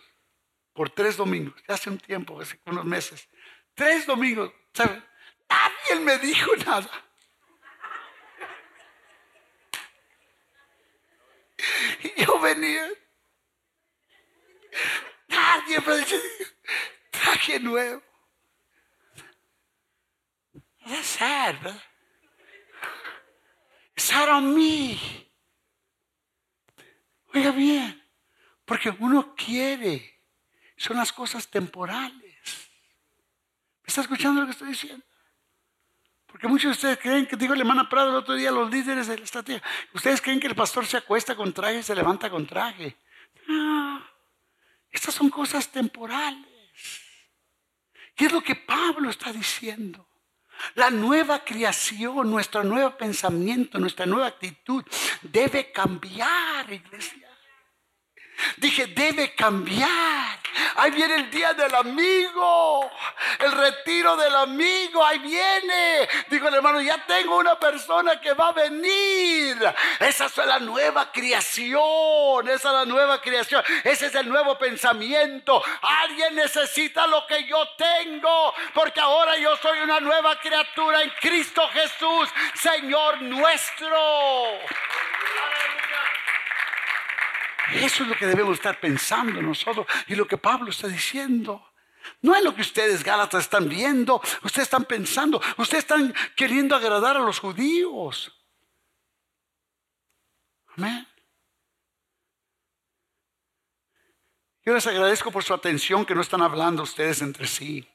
Por 0.72 0.90
tres 0.90 1.16
domingos, 1.16 1.60
hace 1.66 1.90
un 1.90 1.98
tiempo, 1.98 2.40
hace 2.40 2.60
unos 2.66 2.84
meses. 2.84 3.28
Tres 3.74 4.06
domingos, 4.06 4.52
¿sabes? 4.72 5.02
Nadie 5.48 6.04
me 6.04 6.18
dijo 6.18 6.54
nada. 6.64 6.88
yo 12.16 12.40
venía. 12.40 12.88
Nadie 15.28 15.80
me 15.80 15.96
dice, 15.98 16.20
traje 17.10 17.60
nuevo. 17.60 18.02
That's 20.86 21.06
sad, 21.06 21.60
brother. 21.60 21.82
It's 23.94 24.04
sad 24.04 24.28
on 24.28 24.54
me. 24.54 24.98
Oiga 27.34 27.50
bien, 27.50 28.02
porque 28.64 28.90
uno 28.90 29.34
quiere. 29.34 30.22
Son 30.76 30.96
las 30.96 31.12
cosas 31.12 31.48
temporales. 31.48 32.36
¿Me 33.82 33.86
está 33.86 34.00
escuchando 34.00 34.40
lo 34.40 34.46
que 34.46 34.52
estoy 34.52 34.68
diciendo? 34.68 35.04
Porque 36.30 36.46
muchos 36.46 36.64
de 36.64 36.72
ustedes 36.72 36.98
creen 36.98 37.26
que, 37.26 37.36
dijo 37.36 37.54
la 37.54 37.60
hermana 37.60 37.88
Prado 37.88 38.10
el 38.10 38.16
otro 38.16 38.34
día, 38.34 38.50
los 38.50 38.70
líderes 38.70 39.08
de 39.08 39.18
la 39.18 39.24
estrategia, 39.24 39.62
ustedes 39.94 40.20
creen 40.20 40.38
que 40.38 40.46
el 40.46 40.54
pastor 40.54 40.86
se 40.86 40.98
acuesta 40.98 41.34
con 41.34 41.52
traje 41.52 41.78
y 41.78 41.82
se 41.82 41.94
levanta 41.94 42.30
con 42.30 42.46
traje. 42.46 42.96
No, 43.46 44.06
estas 44.90 45.14
son 45.14 45.30
cosas 45.30 45.68
temporales. 45.68 46.46
¿Qué 48.14 48.26
es 48.26 48.32
lo 48.32 48.42
que 48.42 48.56
Pablo 48.56 49.10
está 49.10 49.32
diciendo? 49.32 50.06
La 50.74 50.90
nueva 50.90 51.44
creación, 51.44 52.30
nuestro 52.30 52.64
nuevo 52.64 52.96
pensamiento, 52.96 53.78
nuestra 53.78 54.06
nueva 54.06 54.26
actitud 54.26 54.84
debe 55.22 55.72
cambiar, 55.72 56.70
iglesia. 56.72 57.27
Dije, 58.56 58.86
debe 58.86 59.34
cambiar. 59.34 60.38
Ahí 60.76 60.90
viene 60.90 61.16
el 61.16 61.30
día 61.30 61.54
del 61.54 61.74
amigo. 61.74 62.90
El 63.38 63.52
retiro 63.52 64.16
del 64.16 64.34
amigo, 64.34 65.04
ahí 65.04 65.18
viene. 65.18 66.08
Digo 66.28 66.48
el 66.48 66.54
hermano, 66.54 66.80
ya 66.80 67.04
tengo 67.06 67.36
una 67.36 67.58
persona 67.58 68.20
que 68.20 68.32
va 68.34 68.48
a 68.48 68.52
venir. 68.52 69.58
Esa 70.00 70.26
es 70.26 70.36
la 70.38 70.58
nueva 70.58 71.10
creación. 71.12 72.48
Esa 72.48 72.68
es 72.68 72.74
la 72.74 72.84
nueva 72.84 73.20
creación. 73.20 73.62
Ese 73.84 74.06
es 74.06 74.14
el 74.14 74.28
nuevo 74.28 74.58
pensamiento. 74.58 75.62
Alguien 75.82 76.34
necesita 76.34 77.06
lo 77.06 77.26
que 77.26 77.44
yo 77.44 77.68
tengo. 77.76 78.54
Porque 78.74 79.00
ahora 79.00 79.36
yo 79.36 79.56
soy 79.56 79.80
una 79.80 80.00
nueva 80.00 80.38
criatura 80.40 81.02
en 81.02 81.10
Cristo 81.20 81.62
Jesús, 81.72 82.28
Señor 82.54 83.22
nuestro. 83.22 83.98
Eso 87.74 88.02
es 88.02 88.08
lo 88.08 88.16
que 88.16 88.26
debemos 88.26 88.54
estar 88.54 88.80
pensando 88.80 89.42
nosotros 89.42 89.86
y 90.06 90.14
lo 90.14 90.26
que 90.26 90.38
Pablo 90.38 90.70
está 90.70 90.88
diciendo. 90.88 91.64
No 92.22 92.34
es 92.34 92.42
lo 92.42 92.54
que 92.54 92.62
ustedes, 92.62 93.04
Gálatas, 93.04 93.44
están 93.44 93.68
viendo. 93.68 94.20
Ustedes 94.42 94.66
están 94.66 94.84
pensando. 94.84 95.40
Ustedes 95.56 95.84
están 95.84 96.14
queriendo 96.34 96.74
agradar 96.74 97.16
a 97.16 97.20
los 97.20 97.38
judíos. 97.38 98.32
Amén. 100.76 101.06
Yo 104.64 104.74
les 104.74 104.86
agradezco 104.86 105.30
por 105.30 105.44
su 105.44 105.54
atención 105.54 106.04
que 106.04 106.14
no 106.14 106.20
están 106.20 106.42
hablando 106.42 106.82
ustedes 106.82 107.22
entre 107.22 107.46
sí. 107.46 107.88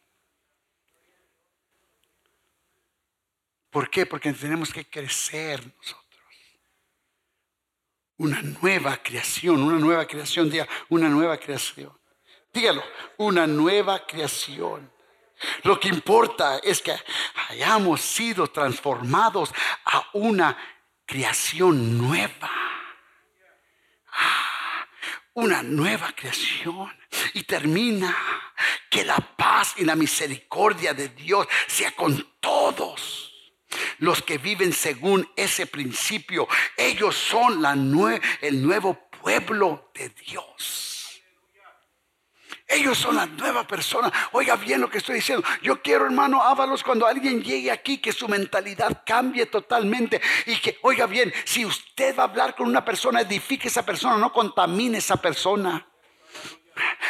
¿Por 3.69 3.89
qué? 3.89 4.05
Porque 4.05 4.31
tenemos 4.33 4.71
que 4.71 4.87
crecer 4.87 5.65
nosotros 5.77 6.02
una 8.23 8.41
nueva 8.41 8.95
creación, 9.03 9.61
una 9.61 9.77
nueva 9.77 10.07
creación, 10.07 10.49
diga, 10.49 10.65
una 10.87 11.09
nueva 11.09 11.37
creación. 11.37 11.91
Dígalo, 12.53 12.81
una 13.17 13.45
nueva 13.45 14.05
creación. 14.05 14.89
Lo 15.63 15.77
que 15.77 15.89
importa 15.89 16.59
es 16.59 16.81
que 16.81 16.95
hayamos 17.49 17.99
sido 17.99 18.47
transformados 18.47 19.53
a 19.83 20.07
una 20.13 20.57
creación 21.05 21.97
nueva. 21.97 22.49
Ah, 24.13 24.87
una 25.33 25.61
nueva 25.61 26.13
creación. 26.15 26.97
Y 27.33 27.43
termina 27.43 28.15
que 28.89 29.03
la 29.03 29.17
paz 29.17 29.73
y 29.75 29.83
la 29.83 29.97
misericordia 29.97 30.93
de 30.93 31.09
Dios 31.09 31.45
sea 31.67 31.91
con 31.91 32.35
todos 32.39 33.32
los 33.99 34.21
que 34.21 34.37
viven 34.37 34.73
según 34.73 35.29
ese 35.35 35.65
principio, 35.65 36.47
ellos 36.77 37.15
son 37.15 37.61
la 37.61 37.73
el 38.41 38.61
nuevo 38.61 39.09
pueblo 39.21 39.89
de 39.93 40.09
Dios. 40.09 40.83
Ellos 42.67 42.97
son 42.97 43.15
la 43.15 43.25
nueva 43.25 43.67
persona. 43.67 44.11
Oiga 44.31 44.55
bien 44.55 44.81
lo 44.81 44.89
que 44.89 44.97
estoy 44.97 45.15
diciendo. 45.15 45.45
Yo 45.61 45.81
quiero, 45.81 46.05
hermano 46.05 46.41
Ábalos, 46.41 46.83
cuando 46.83 47.05
alguien 47.05 47.43
llegue 47.43 47.69
aquí, 47.71 47.99
que 47.99 48.11
su 48.11 48.27
mentalidad 48.27 49.03
cambie 49.05 49.45
totalmente. 49.45 50.21
Y 50.47 50.55
que, 50.57 50.79
oiga 50.81 51.05
bien, 51.05 51.31
si 51.45 51.65
usted 51.65 52.17
va 52.17 52.23
a 52.23 52.27
hablar 52.27 52.55
con 52.55 52.67
una 52.67 52.83
persona, 52.83 53.21
edifique 53.21 53.67
esa 53.67 53.85
persona, 53.85 54.17
no 54.17 54.31
contamine 54.31 54.97
esa 54.97 55.17
persona. 55.17 55.87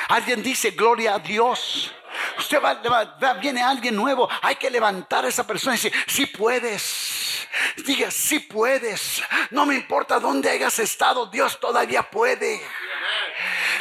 Alguien 0.10 0.44
dice, 0.44 0.72
gloria 0.72 1.16
a 1.16 1.20
Dios. 1.20 1.94
Usted 2.38 2.62
va, 2.62 3.34
viene 3.36 3.62
alguien 3.62 3.96
nuevo, 3.96 4.30
hay 4.42 4.56
que 4.56 4.70
levantar 4.70 5.26
a 5.26 5.28
esa 5.28 5.46
persona 5.46 5.76
y 5.76 5.78
decir, 5.78 5.94
si 6.08 6.26
puedes. 6.26 7.48
Diga, 7.86 8.10
si 8.12 8.40
puedes. 8.40 9.22
No 9.52 9.66
me 9.66 9.76
importa 9.76 10.20
dónde 10.20 10.50
hayas 10.50 10.80
estado, 10.80 11.28
Dios 11.28 11.60
todavía 11.60 12.04
puede. 12.04 12.62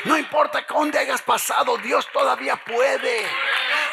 No 0.05 0.19
importa 0.19 0.65
dónde 0.69 0.99
hayas 0.99 1.23
pasado, 1.23 1.79
Dios 1.79 2.09
todavía 2.13 2.57
puede 2.57 3.27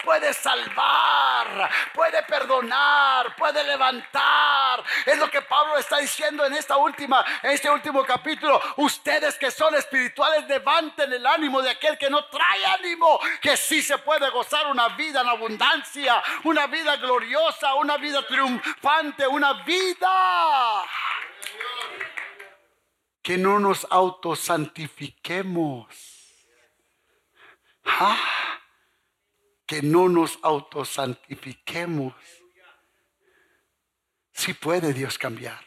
puede 0.03 0.33
salvar, 0.33 1.69
puede 1.93 2.23
perdonar, 2.23 3.35
puede 3.35 3.63
levantar. 3.63 4.83
Es 5.05 5.17
lo 5.17 5.29
que 5.29 5.41
Pablo 5.41 5.77
está 5.77 5.97
diciendo 5.97 6.45
en 6.45 6.53
esta 6.53 6.77
última, 6.77 7.25
en 7.43 7.51
este 7.51 7.69
último 7.69 8.03
capítulo. 8.03 8.61
Ustedes 8.77 9.37
que 9.37 9.51
son 9.51 9.75
espirituales, 9.75 10.47
levanten 10.47 11.11
el 11.11 11.25
ánimo 11.25 11.61
de 11.61 11.69
aquel 11.71 11.97
que 11.97 12.09
no 12.09 12.25
trae 12.25 12.65
ánimo, 12.65 13.19
que 13.41 13.57
sí 13.57 13.81
se 13.81 13.97
puede 13.99 14.29
gozar 14.29 14.67
una 14.67 14.89
vida 14.89 15.21
en 15.21 15.29
abundancia, 15.29 16.21
una 16.43 16.67
vida 16.67 16.95
gloriosa, 16.97 17.75
una 17.75 17.97
vida 17.97 18.25
triunfante, 18.27 19.27
una 19.27 19.53
vida 19.63 20.85
que 23.21 23.37
no 23.37 23.59
nos 23.59 23.85
autosantifiquemos. 23.89 25.85
¿Ah? 27.85 28.38
Que 29.69 29.83
no 29.83 30.09
nos 30.09 30.39
autosantifiquemos. 30.41 32.15
Si 34.33 34.55
puede 34.55 34.93
Dios 34.93 35.19
cambiar, 35.19 35.63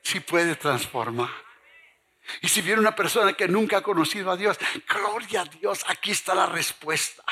si 0.00 0.20
puede 0.20 0.54
transformar. 0.54 1.32
Y 2.40 2.46
si 2.46 2.62
viene 2.62 2.78
una 2.78 2.94
persona 2.94 3.32
que 3.32 3.48
nunca 3.48 3.78
ha 3.78 3.82
conocido 3.82 4.30
a 4.30 4.36
Dios, 4.36 4.56
gloria 4.88 5.40
a 5.40 5.44
Dios, 5.46 5.84
aquí 5.88 6.12
está 6.12 6.36
la 6.36 6.46
respuesta. 6.46 7.24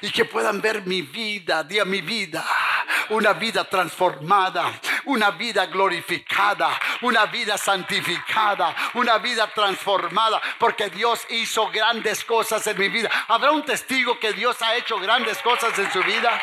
Y 0.00 0.10
que 0.10 0.24
puedan 0.24 0.62
ver 0.62 0.86
mi 0.86 1.02
vida, 1.02 1.62
día 1.64 1.84
mi 1.84 2.00
vida, 2.00 2.42
una 3.10 3.34
vida 3.34 3.68
transformada, 3.68 4.80
una 5.06 5.30
vida 5.32 5.66
glorificada, 5.66 6.78
una 7.02 7.26
vida 7.26 7.58
santificada, 7.58 8.74
una 8.94 9.18
vida 9.18 9.48
transformada, 9.48 10.40
porque 10.58 10.90
Dios 10.90 11.26
hizo 11.30 11.68
grandes 11.70 12.24
cosas 12.24 12.66
en 12.66 12.78
mi 12.78 12.88
vida. 12.88 13.10
¿Habrá 13.28 13.50
un 13.52 13.64
testigo 13.64 14.18
que 14.18 14.32
Dios 14.32 14.60
ha 14.62 14.76
hecho 14.76 14.98
grandes 14.98 15.38
cosas 15.38 15.78
en 15.78 15.90
su 15.90 16.02
vida? 16.02 16.40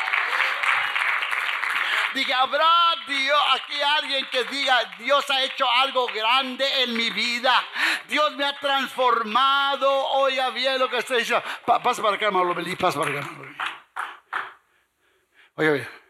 Diga, 2.14 2.42
¿habrá 2.42 2.94
Dios, 3.08 3.40
aquí 3.54 3.82
alguien 3.82 4.28
que 4.32 4.44
diga, 4.44 4.80
Dios 5.00 5.28
ha 5.32 5.42
hecho 5.44 5.70
algo 5.70 6.06
grande 6.08 6.84
en 6.84 6.96
mi 6.96 7.10
vida? 7.10 7.64
Dios 8.08 8.36
me 8.36 8.46
ha 8.46 8.58
transformado. 8.60 9.90
Oiga 10.10 10.52
bien 10.52 10.78
lo 10.78 10.90
que 10.90 10.98
estoy 10.98 11.20
diciendo. 11.20 11.44
pasa 11.66 12.02
para 12.04 12.16
acá, 12.16 12.28
hermano 12.28 12.54
Pasa 12.78 13.00
para 13.00 13.20
acá, 13.20 13.30
Oiga 15.56 15.72
bien 15.72 16.03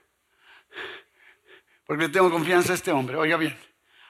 porque 1.86 2.10
tengo 2.10 2.32
confianza 2.32 2.70
en 2.70 2.76
este 2.76 2.92
hombre. 2.92 3.18
Oiga 3.18 3.38
bien, 3.38 3.60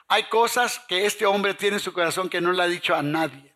hay 0.08 0.24
cosas 0.26 0.80
que 0.88 1.06
este 1.06 1.26
hombre 1.26 1.54
tiene 1.54 1.78
en 1.78 1.82
su 1.82 1.94
corazón 1.94 2.30
que 2.30 2.42
no 2.42 2.52
le 2.52 2.64
ha 2.64 2.68
dicho 2.68 2.94
a 2.96 3.02
nadie. 3.02 3.54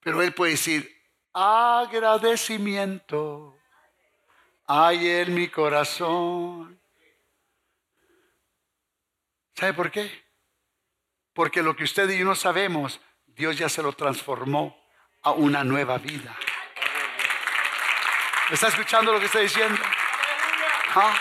Pero 0.00 0.22
él 0.22 0.34
puede 0.34 0.52
decir, 0.52 0.90
agradecimiento 1.32 3.54
hay 4.66 5.08
en 5.08 5.34
mi 5.34 5.48
corazón. 5.48 6.80
¿Sabe 9.54 9.74
por 9.74 9.90
qué? 9.90 10.24
Porque 11.32 11.62
lo 11.62 11.76
que 11.76 11.84
usted 11.84 12.08
y 12.10 12.18
yo 12.18 12.24
no 12.24 12.34
sabemos, 12.34 13.00
Dios 13.26 13.56
ya 13.56 13.68
se 13.68 13.82
lo 13.82 13.92
transformó 13.92 14.76
a 15.22 15.32
una 15.32 15.64
nueva 15.64 15.98
vida. 15.98 16.36
¿Está 18.50 18.68
escuchando 18.68 19.12
lo 19.12 19.20
que 19.20 19.26
está 19.26 19.40
diciendo? 19.40 19.80
¿Ah? 20.94 21.14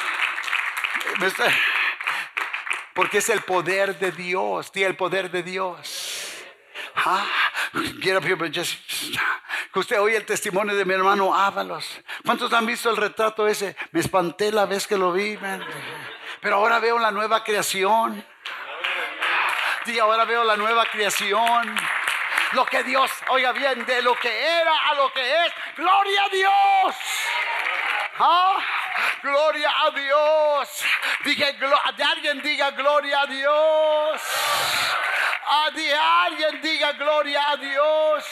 Porque 2.93 3.17
es 3.19 3.29
el 3.29 3.41
poder 3.41 3.97
de 3.97 4.11
Dios, 4.11 4.71
tiene 4.71 4.89
el 4.89 4.95
poder 4.95 5.31
de 5.31 5.43
Dios. 5.43 6.43
Ah, 6.95 7.25
usted 9.73 9.99
oye 9.99 10.15
el 10.15 10.25
testimonio 10.25 10.75
de 10.75 10.85
mi 10.85 10.93
hermano 10.93 11.33
Ábalos. 11.33 12.01
¿Cuántos 12.23 12.53
han 12.53 12.65
visto 12.65 12.89
el 12.89 12.97
retrato 12.97 13.47
ese? 13.47 13.75
Me 13.91 13.99
espanté 13.99 14.51
la 14.51 14.65
vez 14.65 14.85
que 14.85 14.97
lo 14.97 15.11
vi, 15.11 15.37
pero 16.41 16.57
ahora 16.57 16.79
veo 16.79 16.99
la 16.99 17.11
nueva 17.11 17.43
creación. 17.43 18.23
Y 19.85 19.99
ahora 19.99 20.23
veo 20.25 20.43
la 20.43 20.55
nueva 20.55 20.85
creación. 20.85 21.75
Lo 22.53 22.65
que 22.65 22.83
Dios, 22.83 23.11
oiga 23.29 23.51
bien, 23.51 23.85
de 23.85 24.01
lo 24.01 24.15
que 24.15 24.45
era 24.45 24.77
a 24.91 24.93
lo 24.93 25.11
que 25.11 25.21
es. 25.21 25.53
Gloria 25.75 26.23
a 26.23 26.29
Dios. 26.29 26.95
¿Ah? 28.19 28.57
Gloria 29.21 29.69
a 29.69 29.91
Dios. 29.91 30.83
Dije, 31.23 31.53
de 31.53 32.03
alguien 32.03 32.41
diga 32.41 32.71
gloria 32.71 33.21
a 33.21 33.25
Dios. 33.25 34.21
A 35.45 35.69
de 35.71 35.93
alguien 35.93 36.61
diga 36.61 36.91
gloria 36.93 37.49
a 37.49 37.55
Dios. 37.57 38.25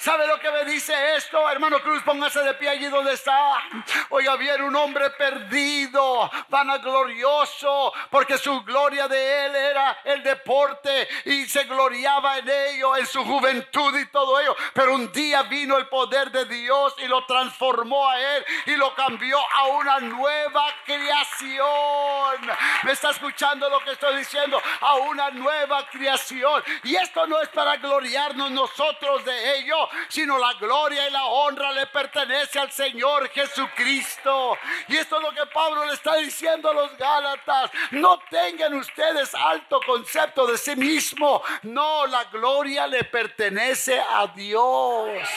¿Sabe 0.00 0.26
lo 0.26 0.40
que 0.40 0.50
me 0.50 0.64
dice 0.64 0.94
esto? 1.16 1.50
Hermano 1.50 1.78
Cruz, 1.80 2.02
póngase 2.02 2.40
de 2.40 2.54
pie 2.54 2.70
allí 2.70 2.86
donde 2.86 3.12
está. 3.12 3.62
Oiga 4.08 4.34
bien, 4.36 4.62
un 4.62 4.74
hombre 4.74 5.10
perdido, 5.10 6.30
vanaglorioso, 6.48 7.92
porque 8.08 8.38
su 8.38 8.62
gloria 8.62 9.06
de 9.08 9.44
él 9.44 9.54
era 9.54 9.98
el 10.04 10.22
deporte 10.22 11.06
y 11.26 11.44
se 11.44 11.64
gloriaba 11.64 12.38
en 12.38 12.48
ello, 12.48 12.96
en 12.96 13.06
su 13.06 13.22
juventud 13.22 13.94
y 13.98 14.06
todo 14.06 14.40
ello. 14.40 14.56
Pero 14.72 14.94
un 14.94 15.12
día 15.12 15.42
vino 15.42 15.76
el 15.76 15.86
poder 15.88 16.30
de 16.30 16.46
Dios 16.46 16.94
y 16.96 17.06
lo 17.06 17.26
transformó 17.26 18.08
a 18.08 18.18
él 18.18 18.46
y 18.64 18.76
lo 18.76 18.94
cambió 18.94 19.38
a 19.38 19.66
una 19.66 20.00
nueva 20.00 20.64
creación. 20.86 22.40
¿Me 22.84 22.92
está 22.92 23.10
escuchando 23.10 23.68
lo 23.68 23.80
que 23.80 23.92
estoy 23.92 24.16
diciendo? 24.16 24.62
A 24.80 24.94
una 24.94 25.28
nueva 25.28 25.86
creación. 25.90 26.62
Y 26.84 26.96
esto 26.96 27.26
no 27.26 27.38
es 27.42 27.50
para 27.50 27.76
gloriarnos 27.76 28.50
nosotros 28.50 29.26
de 29.26 29.58
ello, 29.58 29.89
sino 30.08 30.38
la 30.38 30.54
gloria 30.54 31.08
y 31.08 31.12
la 31.12 31.24
honra 31.24 31.72
le 31.72 31.86
pertenece 31.86 32.58
al 32.58 32.70
Señor 32.70 33.28
Jesucristo. 33.30 34.56
Y 34.88 34.96
esto 34.96 35.16
es 35.16 35.22
lo 35.22 35.30
que 35.32 35.46
Pablo 35.52 35.84
le 35.84 35.94
está 35.94 36.16
diciendo 36.16 36.70
a 36.70 36.74
los 36.74 36.96
Gálatas. 36.96 37.70
No 37.92 38.18
tengan 38.30 38.74
ustedes 38.74 39.34
alto 39.34 39.80
concepto 39.86 40.46
de 40.46 40.58
sí 40.58 40.76
mismo. 40.76 41.42
No, 41.62 42.06
la 42.06 42.24
gloria 42.24 42.86
le 42.86 43.04
pertenece 43.04 44.00
a 44.00 44.26
Dios. 44.28 45.28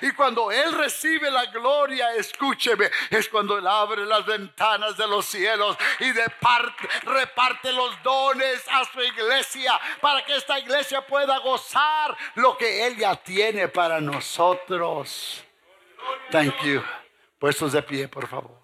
Y 0.00 0.10
cuando 0.12 0.50
Él 0.50 0.72
recibe 0.72 1.30
la 1.30 1.46
gloria, 1.46 2.14
escúcheme, 2.14 2.90
es 3.10 3.28
cuando 3.28 3.58
Él 3.58 3.66
abre 3.66 4.04
las 4.04 4.24
ventanas 4.24 4.96
de 4.96 5.06
los 5.06 5.26
cielos 5.26 5.76
y 6.00 6.12
reparte 6.12 7.72
los 7.72 8.02
dones 8.02 8.62
a 8.70 8.84
su 8.84 9.00
iglesia 9.00 9.78
para 10.00 10.24
que 10.24 10.36
esta 10.36 10.58
iglesia 10.58 11.06
pueda 11.06 11.38
gozar 11.38 12.16
lo 12.36 12.56
que 12.56 12.86
Él 12.86 12.96
ya 12.96 13.16
tiene 13.16 13.68
para 13.68 14.00
nosotros. 14.00 15.42
Thank 16.30 16.62
you. 16.62 16.82
Puestos 17.38 17.72
de 17.72 17.82
pie, 17.82 18.08
por 18.08 18.28
favor. 18.28 18.62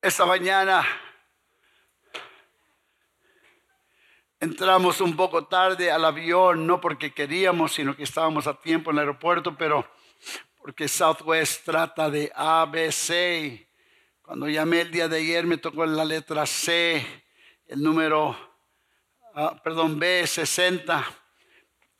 Esta 0.00 0.26
mañana 0.26 0.86
Entramos 4.44 5.00
un 5.00 5.16
poco 5.16 5.46
tarde 5.46 5.90
al 5.90 6.04
avión, 6.04 6.66
no 6.66 6.78
porque 6.78 7.14
queríamos, 7.14 7.72
sino 7.72 7.96
que 7.96 8.02
estábamos 8.02 8.46
a 8.46 8.60
tiempo 8.60 8.90
en 8.90 8.96
el 8.96 9.00
aeropuerto, 9.00 9.56
pero 9.56 9.88
porque 10.60 10.86
Southwest 10.86 11.64
trata 11.64 12.10
de 12.10 12.30
A, 12.34 12.66
B, 12.70 12.92
C. 12.92 13.66
Cuando 14.20 14.46
llamé 14.46 14.82
el 14.82 14.90
día 14.90 15.08
de 15.08 15.16
ayer 15.16 15.46
me 15.46 15.56
tocó 15.56 15.86
la 15.86 16.04
letra 16.04 16.44
C, 16.44 17.02
el 17.68 17.82
número, 17.82 18.36
ah, 19.34 19.58
perdón, 19.64 19.98
B, 19.98 20.26
60. 20.26 21.02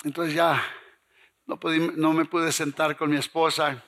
Entonces 0.05 0.35
ya 0.35 0.63
no, 1.47 1.59
no 1.97 2.13
me 2.13 2.27
pude 2.27 2.53
sentar 2.53 2.95
con 2.95 3.09
mi 3.09 3.17
esposa, 3.17 3.83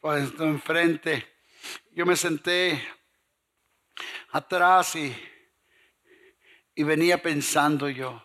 pues 0.00 0.32
enfrente. 0.38 1.28
Yo 1.92 2.06
me 2.06 2.16
senté 2.16 2.82
atrás 4.32 4.96
y 4.96 5.14
y 6.80 6.82
venía 6.82 7.20
pensando 7.20 7.90
yo, 7.90 8.24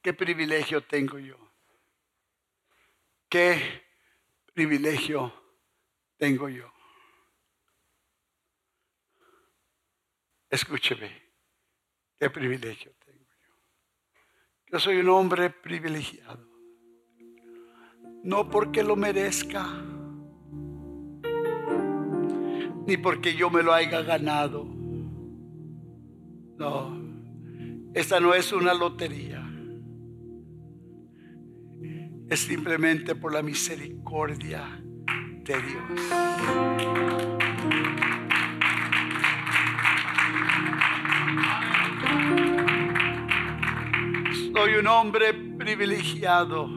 ¿qué 0.00 0.14
privilegio 0.14 0.80
tengo 0.84 1.18
yo? 1.18 1.36
¿Qué 3.28 3.82
privilegio 4.54 5.34
tengo 6.16 6.48
yo? 6.48 6.72
Escúcheme, 10.48 11.10
¿qué 12.20 12.30
privilegio 12.30 12.94
tengo 13.04 13.24
yo? 13.24 13.54
Yo 14.68 14.78
soy 14.78 14.98
un 14.98 15.08
hombre 15.08 15.50
privilegiado. 15.50 16.48
No 18.22 18.48
porque 18.48 18.84
lo 18.84 18.94
merezca, 18.94 19.66
ni 22.86 22.96
porque 22.96 23.34
yo 23.34 23.50
me 23.50 23.64
lo 23.64 23.72
haya 23.72 24.02
ganado 24.02 24.71
no, 26.62 26.96
esta 27.92 28.20
no 28.20 28.34
es 28.34 28.52
una 28.52 28.72
lotería. 28.72 29.44
Es 32.28 32.40
simplemente 32.40 33.16
por 33.16 33.32
la 33.32 33.42
misericordia 33.42 34.80
de 35.44 35.54
Dios. 35.60 36.00
Soy 44.54 44.74
un 44.74 44.86
hombre 44.86 45.34
privilegiado 45.34 46.68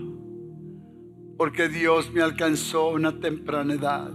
porque 1.38 1.70
Dios 1.70 2.12
me 2.12 2.24
alcanzó 2.24 2.88
una 2.90 3.20
temprana 3.20 3.76
edad. 3.76 4.12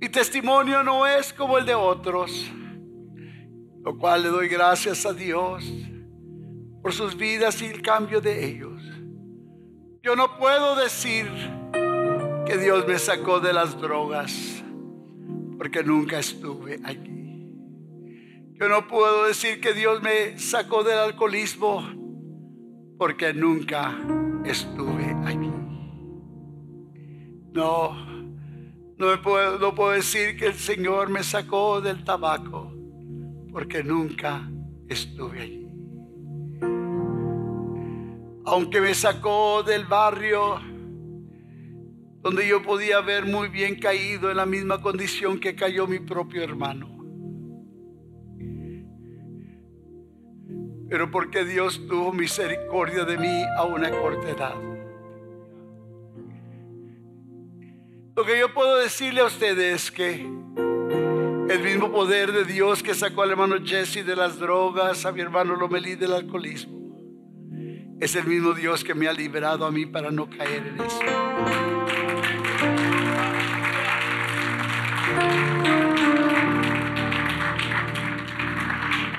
Mi 0.00 0.08
testimonio 0.08 0.84
no 0.84 1.06
es 1.08 1.32
como 1.32 1.58
el 1.58 1.66
de 1.66 1.74
otros 1.74 2.52
lo 3.84 3.98
cual 3.98 4.22
le 4.22 4.28
doy 4.28 4.48
gracias 4.48 5.04
a 5.04 5.12
Dios 5.12 5.64
por 6.82 6.92
sus 6.92 7.16
vidas 7.16 7.60
y 7.62 7.66
el 7.66 7.82
cambio 7.82 8.20
de 8.20 8.44
ellos. 8.44 8.80
Yo 10.02 10.14
no 10.16 10.36
puedo 10.38 10.76
decir 10.76 11.26
que 12.46 12.58
Dios 12.58 12.86
me 12.86 12.98
sacó 12.98 13.40
de 13.40 13.52
las 13.52 13.80
drogas 13.80 14.62
porque 15.58 15.82
nunca 15.82 16.18
estuve 16.18 16.80
allí. 16.84 17.48
Yo 18.54 18.68
no 18.68 18.86
puedo 18.86 19.24
decir 19.24 19.60
que 19.60 19.74
Dios 19.74 20.00
me 20.02 20.38
sacó 20.38 20.84
del 20.84 20.98
alcoholismo 20.98 21.82
porque 22.98 23.34
nunca 23.34 23.96
estuve 24.44 25.16
allí. 25.24 25.52
No, 27.52 27.94
no, 28.96 29.22
puedo, 29.22 29.58
no 29.58 29.74
puedo 29.74 29.90
decir 29.90 30.36
que 30.36 30.46
el 30.46 30.54
Señor 30.54 31.10
me 31.10 31.24
sacó 31.24 31.80
del 31.80 32.04
tabaco 32.04 32.71
porque 33.52 33.84
nunca 33.84 34.50
estuve 34.88 35.40
allí. 35.40 35.68
Aunque 38.44 38.80
me 38.80 38.94
sacó 38.94 39.62
del 39.62 39.84
barrio 39.84 40.58
donde 42.22 42.46
yo 42.46 42.62
podía 42.62 42.98
haber 42.98 43.26
muy 43.26 43.48
bien 43.48 43.78
caído 43.78 44.30
en 44.30 44.36
la 44.36 44.46
misma 44.46 44.80
condición 44.80 45.38
que 45.38 45.54
cayó 45.54 45.86
mi 45.86 45.98
propio 45.98 46.42
hermano. 46.42 46.88
Pero 50.88 51.10
porque 51.10 51.44
Dios 51.44 51.80
tuvo 51.88 52.12
misericordia 52.12 53.04
de 53.04 53.18
mí 53.18 53.42
a 53.56 53.64
una 53.64 53.90
corta 53.90 54.30
edad. 54.30 54.54
Lo 58.14 58.24
que 58.24 58.38
yo 58.38 58.52
puedo 58.52 58.76
decirle 58.76 59.22
a 59.22 59.24
ustedes 59.24 59.84
es 59.84 59.90
que 59.90 60.26
el 61.52 61.62
mismo 61.62 61.92
poder 61.92 62.32
de 62.32 62.44
Dios 62.44 62.82
que 62.82 62.94
sacó 62.94 63.22
al 63.22 63.32
hermano 63.32 63.56
Jesse 63.62 64.06
de 64.06 64.16
las 64.16 64.38
drogas, 64.38 65.04
a 65.04 65.12
mi 65.12 65.20
hermano 65.20 65.54
Lomelí 65.54 65.96
del 65.96 66.14
alcoholismo. 66.14 66.80
Es 68.00 68.16
el 68.16 68.24
mismo 68.24 68.54
Dios 68.54 68.82
que 68.82 68.94
me 68.94 69.06
ha 69.06 69.12
liberado 69.12 69.66
a 69.66 69.70
mí 69.70 69.84
para 69.84 70.10
no 70.10 70.30
caer 70.30 70.66
en 70.68 70.80
eso. 70.80 71.00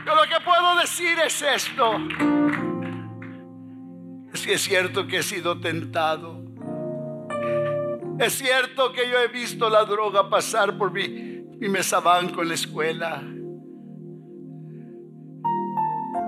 Yo 0.06 0.16
lo 0.16 0.24
que 0.24 0.44
puedo 0.44 0.76
decir 0.82 1.16
es 1.24 1.42
esto. 1.42 2.00
Es 4.34 4.42
que 4.42 4.54
es 4.54 4.62
cierto 4.62 5.06
que 5.06 5.18
he 5.18 5.24
sido 5.24 5.60
tentado. 5.60 6.44
Es 8.20 8.34
cierto 8.34 8.92
que 8.92 9.08
yo 9.08 9.20
he 9.20 9.28
visto 9.28 9.70
la 9.70 9.86
droga 9.86 10.30
pasar 10.32 10.78
por 10.80 10.92
mí 10.92 11.33
mi 11.64 11.70
mesa 11.70 12.02
banco 12.02 12.42
en 12.42 12.50
la 12.50 12.56
escuela. 12.56 13.24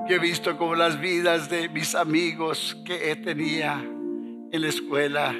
Yo 0.07 0.15
he 0.15 0.19
visto 0.19 0.57
como 0.57 0.75
las 0.75 0.97
vidas 0.97 1.49
de 1.49 1.67
mis 1.67 1.93
amigos 1.93 2.81
que 2.85 3.13
tenía 3.17 3.83
en 3.83 4.61
la 4.61 4.69
escuela 4.69 5.35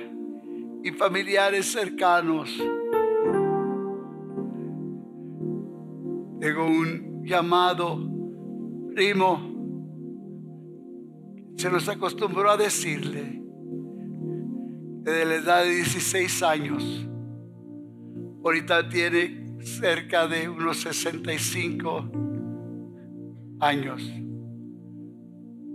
y 0.84 0.92
familiares 0.92 1.72
cercanos. 1.72 2.50
Tengo 6.42 6.66
un 6.66 7.24
llamado 7.24 7.98
primo. 8.94 9.40
Se 11.56 11.72
nos 11.72 11.88
acostumbró 11.88 12.52
a 12.52 12.58
decirle 12.58 13.42
que 15.06 15.26
la 15.26 15.36
edad 15.36 15.64
de 15.64 15.70
16 15.70 16.44
años, 16.44 17.08
ahorita 18.44 18.90
tiene 18.90 19.45
cerca 19.66 20.28
de 20.28 20.48
unos 20.48 20.78
65 20.82 22.12
años. 23.60 24.04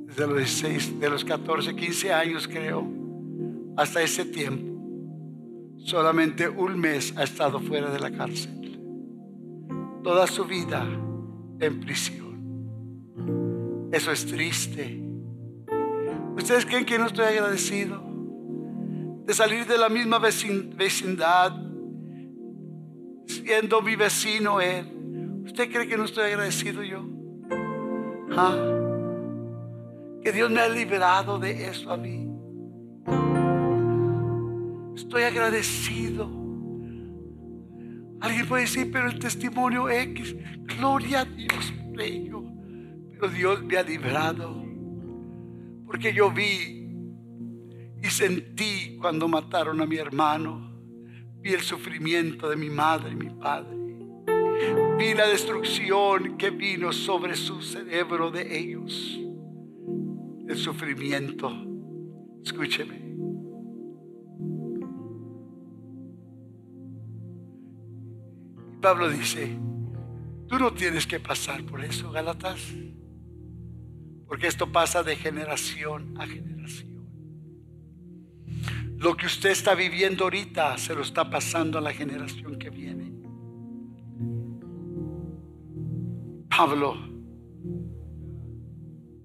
Desde 0.06 0.26
los 0.26 0.36
16, 0.36 1.00
de 1.00 1.10
los 1.10 1.24
14, 1.24 1.74
15 1.74 2.12
años 2.12 2.48
creo, 2.48 2.86
hasta 3.76 4.00
ese 4.02 4.24
tiempo. 4.24 4.70
Solamente 5.78 6.48
un 6.48 6.78
mes 6.78 7.12
ha 7.16 7.24
estado 7.24 7.58
fuera 7.58 7.90
de 7.90 7.98
la 7.98 8.12
cárcel. 8.12 8.78
Toda 10.04 10.26
su 10.26 10.44
vida 10.44 10.86
en 11.58 11.80
prisión. 11.80 12.30
Eso 13.92 14.12
es 14.12 14.24
triste. 14.26 15.02
¿Ustedes 16.36 16.64
creen 16.64 16.84
que 16.84 16.98
no 16.98 17.06
estoy 17.06 17.24
agradecido? 17.26 18.00
De 19.26 19.34
salir 19.34 19.66
de 19.66 19.78
la 19.78 19.88
misma 19.88 20.18
vecindad, 20.18 21.69
siendo 23.30 23.80
mi 23.82 23.96
vecino 23.96 24.60
Él. 24.60 25.42
¿Usted 25.44 25.70
cree 25.70 25.88
que 25.88 25.96
no 25.96 26.04
estoy 26.04 26.24
agradecido 26.24 26.82
yo? 26.82 27.06
¿Ah? 28.36 28.56
Que 30.22 30.32
Dios 30.32 30.50
me 30.50 30.60
ha 30.60 30.68
liberado 30.68 31.38
de 31.38 31.68
eso 31.68 31.90
a 31.90 31.96
mí. 31.96 32.26
Estoy 34.94 35.22
agradecido. 35.22 36.30
Alguien 38.20 38.46
puede 38.46 38.62
decir, 38.62 38.90
pero 38.92 39.08
el 39.08 39.18
testimonio 39.18 39.88
X, 39.88 40.36
gloria 40.78 41.20
a 41.20 41.24
Dios 41.24 41.72
por. 41.94 42.44
Pero 43.12 43.28
Dios 43.28 43.62
me 43.64 43.76
ha 43.78 43.82
librado. 43.82 44.62
Porque 45.86 46.12
yo 46.12 46.30
vi 46.30 46.86
y 48.02 48.06
sentí 48.08 48.96
cuando 49.00 49.26
mataron 49.26 49.80
a 49.80 49.86
mi 49.86 49.96
hermano. 49.96 50.69
Vi 51.40 51.54
el 51.54 51.62
sufrimiento 51.62 52.50
de 52.50 52.56
mi 52.56 52.68
madre 52.68 53.12
y 53.12 53.16
mi 53.16 53.30
padre. 53.30 53.76
Vi 54.98 55.14
la 55.14 55.26
destrucción 55.26 56.36
que 56.36 56.50
vino 56.50 56.92
sobre 56.92 57.34
su 57.34 57.62
cerebro 57.62 58.30
de 58.30 58.58
ellos. 58.58 59.18
El 60.46 60.56
sufrimiento. 60.56 61.50
Escúcheme. 62.44 63.10
Pablo 68.80 69.10
dice, 69.10 69.58
tú 70.46 70.58
no 70.58 70.72
tienes 70.72 71.06
que 71.06 71.20
pasar 71.20 71.64
por 71.64 71.84
eso, 71.84 72.10
Galatas, 72.10 72.74
porque 74.26 74.46
esto 74.46 74.72
pasa 74.72 75.02
de 75.02 75.16
generación 75.16 76.14
a 76.18 76.26
generación. 76.26 76.89
Lo 79.00 79.16
que 79.16 79.24
usted 79.24 79.50
está 79.50 79.74
viviendo 79.74 80.24
ahorita 80.24 80.76
se 80.76 80.94
lo 80.94 81.00
está 81.00 81.30
pasando 81.30 81.78
a 81.78 81.80
la 81.80 81.90
generación 81.90 82.58
que 82.58 82.68
viene. 82.68 83.10
Pablo 86.50 86.96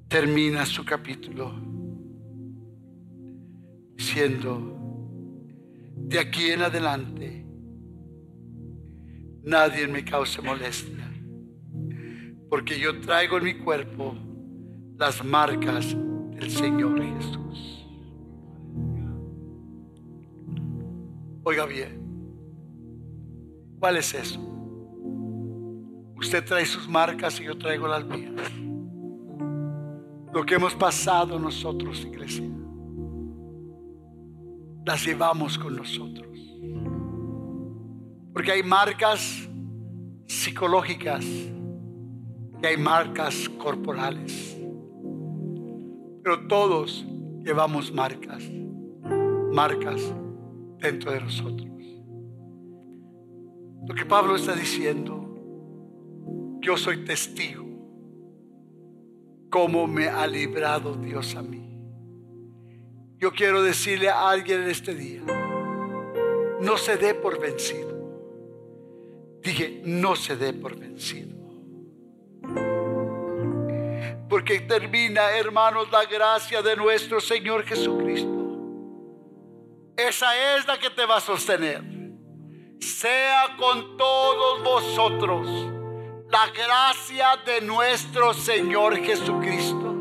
termina 0.07 0.65
su 0.65 0.85
capítulo 0.85 1.51
diciendo, 3.97 4.79
de 5.97 6.19
aquí 6.19 6.51
en 6.51 6.61
adelante, 6.61 7.45
nadie 9.43 9.89
me 9.89 10.05
cause 10.05 10.41
molestia, 10.41 11.11
porque 12.49 12.79
yo 12.79 13.01
traigo 13.01 13.39
en 13.39 13.43
mi 13.43 13.55
cuerpo 13.55 14.15
las 14.97 15.21
marcas 15.21 15.93
del 16.31 16.49
Señor 16.49 17.01
Jesús. 17.03 17.44
Oiga 21.47 21.67
bien, 21.67 22.01
¿cuál 23.79 23.97
es 23.97 24.15
eso? 24.15 24.39
Usted 26.17 26.43
trae 26.43 26.65
sus 26.65 26.89
marcas 26.89 27.39
y 27.39 27.43
yo 27.43 27.55
traigo 27.55 27.87
las 27.87 28.03
mías. 28.03 28.33
Lo 30.33 30.43
que 30.43 30.55
hemos 30.55 30.73
pasado 30.73 31.37
nosotros, 31.37 32.03
iglesia, 32.03 32.49
las 34.87 35.05
llevamos 35.05 35.59
con 35.59 35.75
nosotros. 35.75 36.35
Porque 38.33 38.51
hay 38.51 38.63
marcas 38.63 39.47
psicológicas 40.25 41.23
y 41.23 42.65
hay 42.65 42.75
marcas 42.75 43.47
corporales. 43.49 44.57
Pero 46.23 46.47
todos 46.47 47.05
llevamos 47.43 47.93
marcas, 47.93 48.41
marcas 49.51 50.01
dentro 50.79 51.11
de 51.11 51.21
nosotros. 51.21 51.69
Lo 53.87 53.93
que 53.93 54.05
Pablo 54.05 54.35
está 54.35 54.53
diciendo, 54.53 55.21
yo 56.61 56.75
soy 56.75 57.05
testigo 57.05 57.65
cómo 59.49 59.87
me 59.87 60.09
ha 60.09 60.27
librado 60.27 60.95
Dios 60.95 61.35
a 61.35 61.41
mí. 61.41 61.65
Yo 63.17 63.31
quiero 63.31 63.63
decirle 63.63 64.09
a 64.09 64.29
alguien 64.29 64.63
en 64.63 64.69
este 64.69 64.93
día, 64.93 65.21
no 66.59 66.77
se 66.77 66.97
dé 66.97 67.13
por 67.13 67.39
vencido. 67.39 67.95
Dije, 69.41 69.81
no 69.85 70.15
se 70.15 70.35
dé 70.35 70.51
por 70.51 70.75
vencido. 70.77 71.35
Porque 74.27 74.61
termina, 74.61 75.37
hermanos, 75.37 75.89
la 75.91 76.03
gracia 76.05 76.61
de 76.61 76.75
nuestro 76.75 77.21
Señor 77.21 77.63
Jesucristo. 77.63 78.44
Esa 79.97 80.55
es 80.55 80.67
la 80.67 80.77
que 80.77 80.89
te 80.89 81.05
va 81.05 81.17
a 81.17 81.21
sostener. 81.21 81.81
Sea 82.79 83.55
con 83.57 83.97
todos 83.97 84.63
vosotros 84.63 85.47
la 86.29 86.47
gracia 86.47 87.37
de 87.45 87.61
nuestro 87.61 88.33
Señor 88.33 88.97
Jesucristo. 89.03 89.93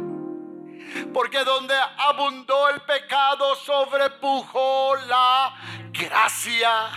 Porque 1.12 1.45
donde 1.45 1.74
abundó 1.99 2.68
el 2.68 2.80
pecado, 2.82 3.55
sobrepujó 3.57 4.97
la 5.07 5.55
gracia 5.92 6.90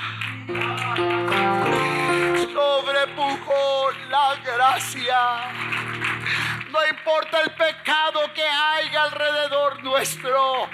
sobrepujó 2.58 3.92
la 4.10 4.36
gracia. 4.44 5.20
No 6.72 6.86
importa 6.86 7.42
el 7.42 7.52
pecado 7.52 8.22
que 8.34 8.44
haya 8.44 9.04
alrededor 9.04 9.84
nuestro, 9.84 10.68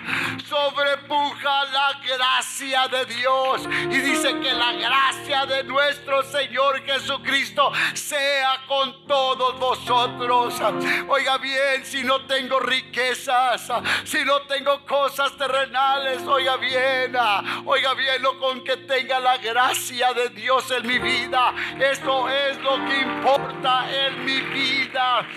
sobrepuja 0.47 1.65
la 1.65 1.99
gracia 2.03 2.87
de 2.87 3.05
Dios. 3.05 3.61
Y 3.91 3.97
dice 3.99 4.39
que 4.39 4.53
la 4.53 4.73
gracia 4.73 5.45
de 5.45 5.63
nuestro 5.63 6.23
Señor 6.23 6.83
Jesucristo 6.83 7.71
sea 7.93 8.63
con 8.67 9.05
todos 9.05 9.59
vosotros. 9.59 10.55
Oiga 11.07 11.37
bien, 11.37 11.85
si 11.85 12.03
no 12.03 12.25
tengo 12.25 12.59
riquezas, 12.59 13.71
si 14.03 14.23
no 14.25 14.41
tengo 14.43 14.83
cosas 14.85 15.37
terrenales, 15.37 16.23
oiga 16.23 16.57
bien, 16.57 17.15
oiga 17.65 17.93
bien 17.93 18.21
lo 18.21 18.39
con 18.39 18.63
que 18.63 18.77
tenga 18.77 19.19
la 19.19 19.37
gracia 19.37 20.13
de 20.13 20.29
Dios 20.29 20.69
en 20.71 20.87
mi 20.87 20.97
vida. 20.97 21.53
Esto 21.79 22.29
es 22.29 22.57
lo 22.61 22.83
que 22.85 23.01
importa 23.01 23.85
en 23.91 24.25
mi 24.25 24.41
vida 24.41 25.27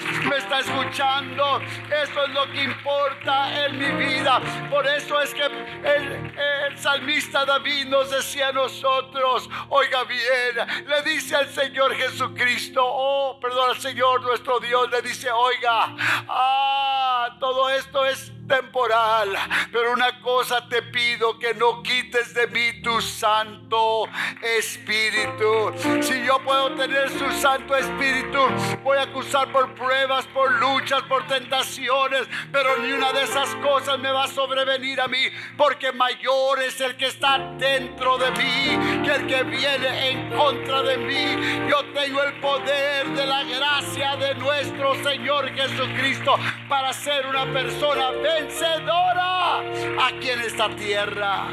está 0.47 0.61
escuchando, 0.61 1.61
eso 2.05 2.23
es 2.25 2.31
lo 2.31 2.47
que 2.53 2.63
importa 2.63 3.67
en 3.67 3.79
mi 3.79 4.07
vida. 4.07 4.41
Por 4.71 4.87
eso 4.87 5.21
es 5.21 5.35
que 5.35 5.45
el, 5.45 6.33
el 6.39 6.79
salmista 6.79 7.45
David 7.45 7.87
nos 7.87 8.11
decía 8.11 8.49
a 8.49 8.53
nosotros, 8.53 9.51
oiga 9.71 10.05
bien, 10.05 10.87
le 10.87 11.03
dice 11.03 11.35
al 11.35 11.49
Señor 11.49 11.95
Jesucristo, 11.97 12.81
oh, 12.81 13.41
perdón, 13.41 13.71
al 13.71 13.81
Señor 13.81 14.23
nuestro 14.23 14.61
Dios, 14.61 14.89
le 14.91 15.03
dice, 15.03 15.31
oiga, 15.33 15.97
ah, 16.29 17.37
todo 17.41 17.69
esto 17.71 18.05
es 18.07 18.33
temporal. 18.47 19.37
Pero 19.73 19.93
una 19.93 20.21
cosa 20.21 20.69
te 20.69 20.83
pido, 20.83 21.39
que 21.39 21.55
no 21.55 21.83
quites 21.83 22.35
de 22.35 22.47
mí 22.49 22.81
tu 22.83 23.01
Santo 23.01 24.09
Espíritu. 24.43 25.73
Si 26.03 26.25
yo 26.25 26.39
puedo 26.41 26.75
tener 26.75 27.11
su 27.11 27.31
Santo 27.33 27.75
Espíritu, 27.77 28.39
voy 28.83 28.99
a 28.99 29.03
acusar 29.03 29.51
por 29.53 29.75
pruebas, 29.75 30.27
por 30.27 30.53
luchas, 30.53 31.03
por 31.05 31.27
tentaciones, 31.27 32.29
pero 32.53 32.77
ni 32.79 32.93
una 32.93 33.13
de 33.13 33.25
esas 33.25 33.55
cosas 33.57 33.99
me 33.99 34.11
va 34.11 34.25
a 34.25 34.29
sobrevenir 34.29 35.01
a 35.01 35.09
mí, 35.09 35.23
porque 35.57 35.93
mayor 35.93 36.63
es 36.63 36.81
el 36.81 36.97
que 36.97 37.07
está 37.07 37.39
dentro 37.59 38.19
de 38.19 38.31
mí 38.33 39.03
que 39.05 39.13
el 39.13 39.27
que 39.27 39.43
viene 39.45 40.11
en 40.11 40.31
contra 40.31 40.83
de 40.83 40.97
mí. 40.97 41.69
Yo 41.69 41.85
tengo 41.93 42.23
el 42.23 42.41
poder 42.41 43.07
de 43.09 43.27
la 43.27 43.45
gracia 43.45 44.17
de 44.17 44.35
nuestro 44.35 44.95
Señor 45.03 45.51
Jesucristo 45.55 46.37
para 46.69 46.93
ser 46.93 47.27
una 47.27 47.45
persona 47.53 48.11
vencedora 48.39 49.61
aquí 50.07 50.31
en 50.31 50.41
esta 50.41 50.75
tierra. 50.77 51.49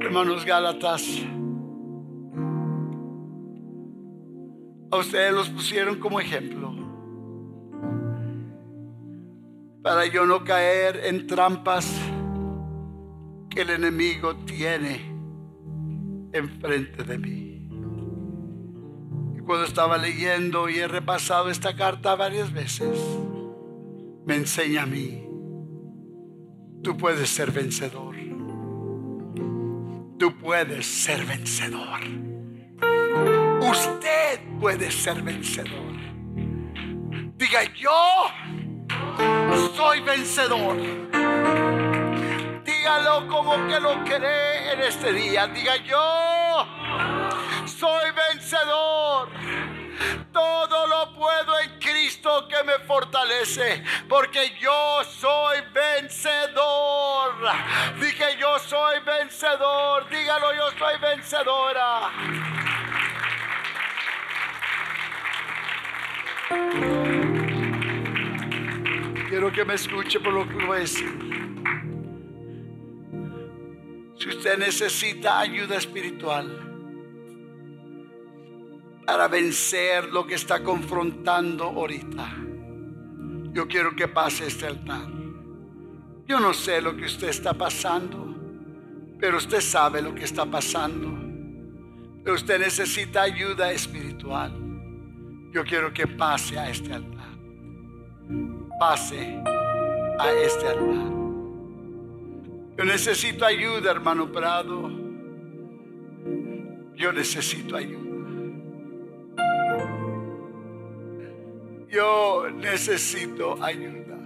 Hermanos 0.00 0.44
Gálatas, 0.44 1.02
a 4.90 4.96
ustedes 4.96 5.32
los 5.32 5.48
pusieron 5.50 5.96
como 5.96 6.20
ejemplo 6.20 6.74
para 9.82 10.06
yo 10.06 10.26
no 10.26 10.44
caer 10.44 11.00
en 11.04 11.26
trampas 11.26 11.90
que 13.48 13.62
el 13.62 13.70
enemigo 13.70 14.36
tiene 14.36 15.00
enfrente 16.32 17.02
de 17.02 17.18
mí 17.18 17.49
cuando 19.50 19.66
estaba 19.66 19.98
leyendo 19.98 20.68
y 20.68 20.78
he 20.78 20.86
repasado 20.86 21.50
esta 21.50 21.74
carta 21.74 22.14
varias 22.14 22.52
veces, 22.52 22.96
me 24.24 24.36
enseña 24.36 24.84
a 24.84 24.86
mí, 24.86 25.26
tú 26.84 26.96
puedes 26.96 27.28
ser 27.30 27.50
vencedor. 27.50 28.14
Tú 30.20 30.38
puedes 30.38 30.86
ser 30.86 31.26
vencedor. 31.26 31.98
Usted 33.60 34.40
puede 34.60 34.88
ser 34.92 35.20
vencedor. 35.20 35.96
Diga 37.36 37.64
yo, 37.74 38.28
soy 39.74 40.00
vencedor. 40.02 40.76
Dígalo 42.64 43.26
como 43.26 43.66
que 43.66 43.80
lo 43.80 44.04
cree 44.04 44.74
en 44.74 44.80
este 44.82 45.12
día. 45.12 45.48
Diga 45.48 45.76
yo, 45.78 46.66
soy 47.66 48.10
vencedor. 48.12 49.39
Todo 50.32 50.86
lo 50.86 51.14
puedo 51.14 51.58
en 51.60 51.78
Cristo 51.78 52.46
que 52.48 52.62
me 52.64 52.78
fortalece, 52.86 53.82
porque 54.08 54.56
yo 54.60 55.02
soy 55.04 55.58
vencedor. 55.72 57.34
Dije, 58.00 58.36
yo 58.38 58.58
soy 58.58 59.00
vencedor. 59.00 60.08
Dígalo, 60.08 60.54
yo 60.54 60.70
soy 60.78 60.98
vencedora. 61.00 62.10
Quiero 69.28 69.52
que 69.52 69.64
me 69.64 69.74
escuche 69.74 70.18
por 70.20 70.32
lo 70.32 70.48
que 70.48 70.64
voy 70.64 70.76
a 70.76 70.80
decir. 70.80 71.30
Si 74.18 74.28
usted 74.28 74.58
necesita 74.58 75.40
ayuda 75.40 75.76
espiritual, 75.76 76.69
para 79.10 79.26
vencer 79.26 80.08
lo 80.12 80.24
que 80.24 80.36
está 80.36 80.62
confrontando 80.62 81.64
ahorita, 81.64 82.32
yo 83.52 83.66
quiero 83.66 83.96
que 83.96 84.06
pase 84.06 84.46
este 84.46 84.68
altar. 84.68 85.08
Yo 86.28 86.38
no 86.38 86.54
sé 86.54 86.80
lo 86.80 86.96
que 86.96 87.06
usted 87.06 87.28
está 87.28 87.52
pasando, 87.52 88.32
pero 89.18 89.38
usted 89.38 89.60
sabe 89.62 90.00
lo 90.00 90.14
que 90.14 90.22
está 90.22 90.46
pasando. 90.46 91.08
Pero 92.22 92.36
usted 92.36 92.60
necesita 92.60 93.22
ayuda 93.22 93.72
espiritual. 93.72 94.52
Yo 95.52 95.64
quiero 95.64 95.92
que 95.92 96.06
pase 96.06 96.56
a 96.56 96.70
este 96.70 96.92
altar. 96.92 97.36
Pase 98.78 99.42
a 100.20 100.32
este 100.34 100.68
altar. 100.68 101.12
Yo 102.78 102.84
necesito 102.84 103.44
ayuda, 103.44 103.90
hermano 103.90 104.30
Prado. 104.30 104.88
Yo 106.94 107.12
necesito 107.12 107.74
ayuda. 107.74 108.09
Yo 111.90 112.48
necesito 112.50 113.60
ayuda. 113.60 114.16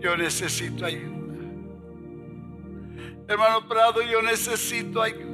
Yo 0.00 0.16
necesito 0.16 0.86
ayuda. 0.86 1.12
Hermano 3.28 3.68
Prado, 3.68 4.00
yo 4.00 4.22
necesito 4.22 5.02
ayuda. 5.02 5.32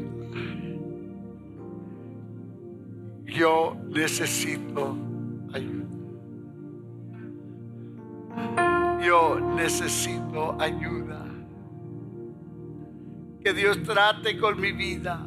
Yo 3.25 3.77
necesito 3.89 4.97
ayuda. 5.53 5.87
Yo 9.01 9.41
necesito 9.55 10.57
ayuda. 10.61 11.25
Que 13.45 13.53
Dios 13.53 13.81
trate 13.85 14.37
con 14.39 14.61
mi 14.61 14.73
vida. 14.73 15.25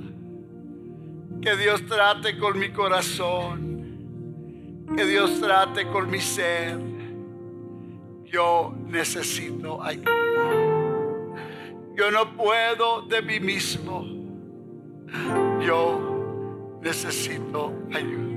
Que 1.42 1.58
Dios 1.58 1.84
trate 1.88 2.38
con 2.38 2.60
mi 2.60 2.70
corazón. 2.70 4.86
Que 4.96 5.06
Dios 5.06 5.40
trate 5.40 5.88
con 5.88 6.10
mi 6.10 6.20
ser. 6.20 6.78
Yo 8.26 8.76
necesito 8.88 9.82
ayuda. 9.82 10.12
Yo 11.96 12.12
no 12.12 12.38
puedo 12.38 13.02
de 13.04 13.22
mí 13.22 13.40
mismo. 13.40 14.06
Yo 15.66 16.80
necesito 16.82 17.74
ayuda. 17.92 18.32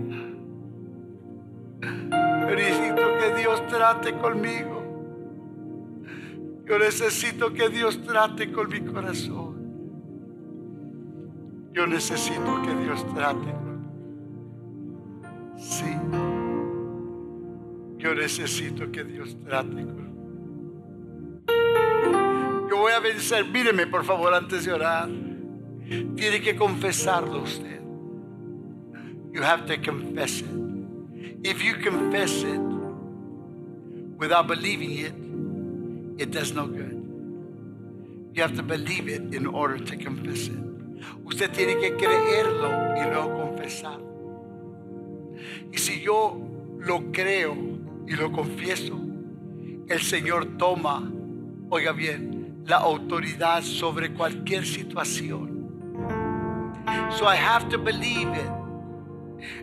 Necesito 2.47 3.19
que 3.19 3.35
Dios 3.37 3.67
trate 3.67 4.15
conmigo. 4.15 4.85
Yo 6.67 6.79
necesito 6.79 7.53
que 7.53 7.69
Dios 7.69 8.03
trate 8.03 8.51
con 8.51 8.71
mi 8.71 8.81
corazón. 8.81 9.54
Yo 11.75 11.87
necesito 11.87 12.63
que 12.63 12.75
Dios 12.77 13.05
trate 13.15 13.53
Sí. 15.57 15.97
Yo 17.99 18.15
necesito 18.15 18.93
que 18.93 19.03
Dios 19.03 19.37
trate 19.45 19.87
Yo 22.69 22.77
voy 22.77 22.93
a 22.93 23.01
vencer. 23.01 23.45
Míreme, 23.47 23.87
por 23.87 24.05
favor, 24.05 24.35
antes 24.35 24.65
de 24.65 24.73
orar. 24.73 25.09
Tiene 25.89 26.41
que 26.41 26.55
confesarlo 26.57 27.43
usted. 27.43 27.81
You 29.33 29.43
have 29.43 29.67
to 29.67 29.77
confess 29.81 30.41
it. 30.41 30.47
If 31.45 31.63
you 31.63 31.75
confess 31.75 32.43
it 32.43 32.61
without 34.19 34.47
believing 34.47 34.93
it, 34.99 35.15
it 36.23 36.31
does 36.31 36.53
no 36.53 36.67
good. 36.67 36.93
You 38.33 38.43
have 38.43 38.57
to 38.57 38.63
believe 38.63 39.09
it 39.09 39.35
in 39.35 39.47
order 39.47 39.79
to 39.79 39.97
confess 39.97 40.49
it. 40.49 40.74
Usted 41.25 41.51
tiene 41.51 41.79
que 41.79 41.95
creerlo 41.95 42.71
y 42.97 43.11
luego 43.11 43.39
confesarlo. 43.41 44.05
Y 45.73 45.79
si 45.79 46.01
yo 46.01 46.39
lo 46.79 47.11
creo 47.13 47.57
y 48.07 48.13
lo 48.15 48.31
confieso, 48.31 48.99
el 49.89 50.01
Señor 50.01 50.57
toma, 50.57 51.11
oiga 51.71 51.93
bien, 51.93 52.63
la 52.67 52.79
autoridad 52.79 53.63
sobre 53.63 54.13
cualquier 54.13 54.65
situación. 54.65 55.55
So 57.19 57.27
I 57.27 57.37
have 57.37 57.69
to 57.71 57.79
believe 57.79 58.29
it. 58.35 58.51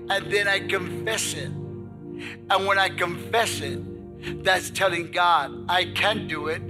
And 0.10 0.32
then 0.32 0.48
I 0.48 0.60
confess 0.68 1.34
it. 1.34 1.52
And 2.50 2.68
when 2.68 2.78
I 2.78 2.90
confess 2.90 3.62
it, 3.62 3.80
that's 4.44 4.70
telling 4.70 5.12
God, 5.12 5.66
I 5.68 5.86
can 5.86 6.28
do 6.28 6.48
it, 6.48 6.62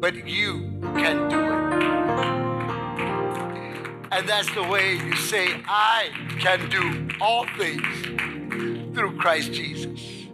but 0.00 0.26
you 0.26 0.78
can 0.96 1.28
do 1.28 1.40
it. 1.40 2.37
And 4.10 4.26
that's 4.28 4.52
the 4.54 4.62
way 4.62 4.94
you 4.96 5.14
say, 5.16 5.48
I 5.66 6.08
can 6.40 6.68
do 6.70 7.08
all 7.20 7.46
things 7.58 7.84
through 8.94 9.18
Christ 9.18 9.52
Jesus. 9.52 10.28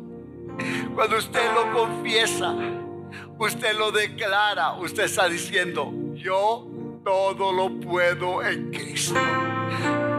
Cuando 0.94 1.16
usted 1.16 1.52
lo 1.54 1.64
confiesa, 1.72 2.54
usted 3.38 3.76
lo 3.76 3.90
declara, 3.90 4.78
usted 4.80 5.04
está 5.04 5.28
diciendo, 5.28 5.92
yo 6.14 6.68
todo 7.04 7.52
lo 7.52 7.68
puedo 7.80 8.42
en 8.42 8.70
Cristo 8.70 9.20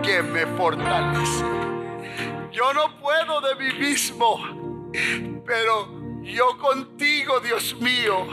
que 0.04 0.22
me 0.22 0.46
fortalece. 0.58 1.46
Yo 2.52 2.74
no 2.74 3.00
puedo 3.00 3.42
de 3.42 3.56
mí 3.56 3.80
mismo, 3.80 4.92
pero 5.46 5.88
yo 6.24 6.58
contigo, 6.58 7.40
Dios 7.40 7.76
mío, 7.80 8.28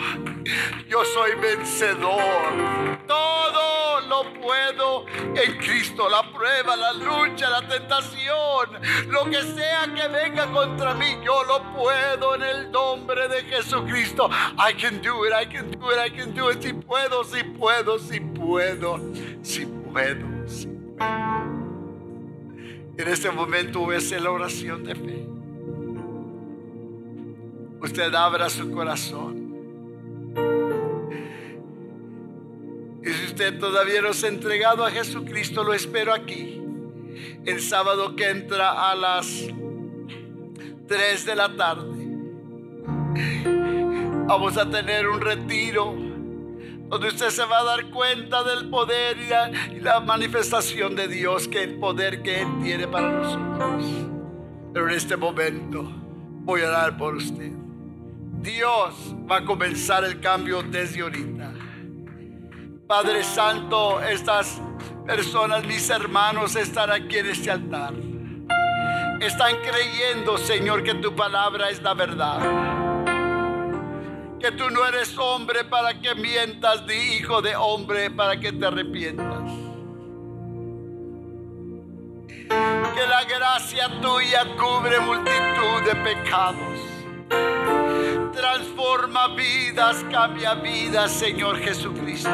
yo 0.89 1.05
soy 1.05 1.35
vencedor. 1.41 2.99
Todo 3.07 4.01
lo 4.09 4.33
puedo 4.41 5.07
en 5.09 5.59
Cristo. 5.59 6.09
La 6.09 6.31
prueba, 6.33 6.77
la 6.77 6.93
lucha, 6.93 7.49
la 7.49 7.67
tentación, 7.67 8.81
lo 9.09 9.25
que 9.25 9.43
sea 9.43 9.93
que 9.95 10.09
venga 10.09 10.51
contra 10.53 10.95
mí, 10.95 11.19
yo 11.25 11.45
lo 11.45 11.63
puedo 11.75 12.35
en 12.35 12.43
el 12.43 12.71
nombre 12.71 13.29
de 13.29 13.43
Jesucristo. 13.43 14.29
I 14.59 14.75
can 14.75 15.01
do 15.03 15.27
it, 15.27 15.33
I 15.33 15.47
can 15.47 15.71
do 15.71 15.91
it, 15.91 15.99
I 15.99 16.11
can 16.11 16.35
do 16.35 16.51
it. 16.51 16.63
Si 16.63 16.73
puedo, 16.73 17.25
si 17.25 17.43
puedo, 17.43 17.99
si 17.99 18.21
puedo, 18.21 18.99
si 19.43 19.67
puedo, 19.67 20.27
si 20.47 20.67
puedo. 20.67 21.07
En 22.99 23.09
este 23.09 23.31
momento 23.31 23.81
voy 23.81 23.97
a 23.97 24.21
la 24.21 24.31
oración 24.31 24.85
de 24.85 24.95
fe 24.95 25.33
usted 27.83 28.15
abra 28.15 28.49
su 28.49 28.71
corazón. 28.71 29.42
Y 33.05 33.09
si 33.11 33.25
usted 33.27 33.59
todavía 33.59 34.01
no 34.03 34.13
se 34.13 34.27
ha 34.27 34.29
entregado 34.29 34.85
a 34.85 34.91
Jesucristo, 34.91 35.65
lo 35.65 35.75
espero 35.75 36.15
aquí. 36.15 36.63
El 37.45 37.61
sábado 37.61 38.15
que 38.15 38.31
entra 38.31 38.91
a 38.91 38.95
las 38.95 39.49
3 40.87 41.27
de 41.27 41.35
la 41.35 41.57
tarde. 41.57 42.07
Vamos 44.27 44.57
a 44.57 44.71
tener 44.71 45.09
un 45.09 45.21
retiro 45.21 45.95
donde 46.89 47.09
usted 47.09 47.31
se 47.31 47.45
va 47.47 47.61
a 47.61 47.65
dar 47.65 47.91
cuenta 47.91 48.45
del 48.45 48.69
poder 48.69 49.17
y 49.71 49.81
la, 49.81 50.01
manifestación 50.01 50.95
de 50.95 51.09
Dios, 51.09 51.49
que 51.49 51.63
el 51.63 51.79
poder 51.79 52.23
que 52.23 52.43
Él 52.43 52.49
tiene 52.63 52.87
para 52.87 53.11
nosotros. 53.11 53.85
Pero 54.75 54.89
en 54.89 54.95
este 54.95 55.17
momento 55.17 55.91
voy 56.45 56.61
a 56.61 56.69
dar 56.69 56.99
por 56.99 57.15
usted. 57.15 57.62
Dios 58.43 59.15
va 59.31 59.37
a 59.37 59.45
comenzar 59.45 60.05
el 60.05 60.21
cambio 60.21 60.63
desde 60.63 61.01
ahorita. 61.01 61.53
Padre 62.89 63.23
Santo, 63.23 64.03
estas 64.03 64.61
personas, 65.07 65.65
mis 65.65 65.89
hermanos, 65.89 66.57
están 66.57 66.91
aquí 66.91 67.19
en 67.19 67.27
este 67.27 67.53
altar. 67.53 67.95
Están 69.21 69.55
creyendo, 69.63 70.37
Señor, 70.39 70.83
que 70.83 70.95
tu 70.95 71.15
palabra 71.15 71.71
es 71.71 71.81
la 71.83 71.95
verdad. 71.95 72.41
Que 74.41 74.51
tú 74.51 74.69
no 74.71 74.85
eres 74.87 75.17
hombre 75.17 75.63
para 75.63 76.01
que 76.01 76.13
mientas, 76.17 76.85
ni 76.85 76.95
hijo 76.95 77.41
de 77.43 77.55
hombre 77.55 78.11
para 78.11 78.41
que 78.41 78.53
te 78.53 78.67
arrepientas. 78.67 79.53
Que 82.49 83.07
la 83.07 83.25
gracia 83.25 84.01
tuya 84.01 84.45
cubre 84.57 84.99
multitud 84.99 85.83
de 85.87 85.95
pecados 86.03 86.93
transforma 88.33 89.29
vidas, 89.29 90.05
cambia 90.11 90.55
vidas, 90.55 91.13
Señor 91.13 91.59
Jesucristo. 91.59 92.31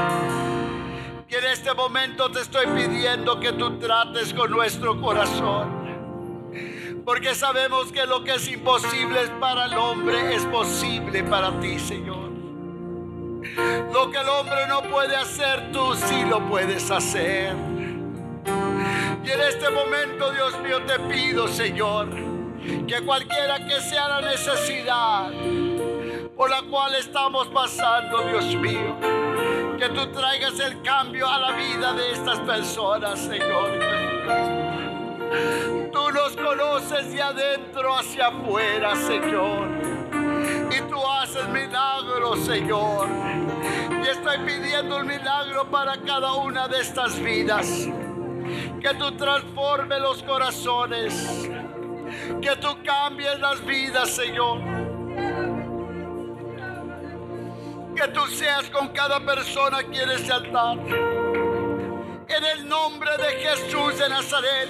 Y 1.28 1.34
en 1.34 1.44
este 1.44 1.74
momento 1.74 2.30
te 2.30 2.40
estoy 2.40 2.66
pidiendo 2.68 3.38
que 3.38 3.53
tú 3.53 3.78
trates 3.78 4.32
con 4.32 4.51
nuestro 4.51 5.01
corazón. 5.01 5.78
Porque 7.05 7.34
sabemos 7.34 7.92
que 7.92 8.07
lo 8.07 8.24
que 8.24 8.34
es 8.34 8.49
imposible 8.49 9.20
para 9.40 9.66
el 9.66 9.74
hombre 9.74 10.34
es 10.34 10.44
posible 10.46 11.22
para 11.24 11.59
ti, 11.61 11.78
Señor. 11.78 12.28
Lo 13.92 14.11
que 14.11 14.18
el 14.18 14.28
hombre 14.28 14.66
no 14.68 14.82
puede 14.82 15.16
hacer, 15.16 15.70
tú 15.72 15.94
sí 15.94 16.24
lo 16.24 16.40
puedes 16.49 16.90
hacer. 16.90 17.55
Y 19.24 19.30
en 19.30 19.40
este 19.40 19.68
momento, 19.70 20.30
Dios 20.32 20.59
mío, 20.61 20.82
te 20.86 20.99
pido, 21.01 21.49
Señor, 21.49 22.09
Que 22.86 23.01
cualquiera 23.03 23.66
que 23.66 23.80
sea 23.80 24.09
la 24.09 24.20
necesidad 24.20 25.30
por 26.39 26.49
la 26.49 26.62
cual 26.62 26.95
estamos 26.95 27.49
pasando, 27.49 28.22
Dios 28.22 28.55
mío, 28.55 28.95
que 29.76 29.89
tú 29.89 30.07
traigas 30.12 30.61
el 30.61 30.80
cambio 30.82 31.28
a 31.28 31.41
la 31.41 31.51
vida 31.51 31.93
de 31.95 32.12
estas 32.12 32.39
personas, 32.39 33.18
Señor. 33.18 33.80
Tú 35.93 36.12
nos 36.12 36.36
conoces 36.36 37.12
de 37.12 37.20
adentro 37.20 37.93
hacia 37.93 38.28
afuera, 38.28 38.95
Señor. 38.95 39.66
Y 40.70 40.80
tú 40.89 41.05
haces 41.05 41.49
milagros, 41.49 42.39
Señor. 42.47 43.09
Y 44.05 44.09
estoy 44.09 44.39
pidiendo 44.47 44.99
un 44.99 45.09
milagro 45.09 45.68
para 45.68 45.97
cada 46.03 46.34
una 46.34 46.68
de 46.68 46.80
estas 46.80 47.18
vidas. 47.18 47.89
Que 48.80 48.95
tú 48.97 49.11
transformes 49.16 50.01
los 50.01 50.22
corazones. 50.22 51.51
Que 52.41 52.55
tú 52.61 52.68
cambies 52.84 53.41
las 53.41 53.66
vidas, 53.66 54.11
Señor. 54.11 54.78
Que 57.99 58.07
tú 58.12 58.24
seas 58.28 58.70
con 58.70 58.88
cada 58.90 59.18
persona 59.18 59.78
aquí 59.78 59.99
en 59.99 60.11
ese 60.11 60.32
altar. 60.32 60.78
En 62.28 62.44
el 62.44 62.68
nombre 62.68 63.11
de 63.16 63.44
Jesús 63.44 63.99
de 63.99 64.09
Nazaret. 64.09 64.68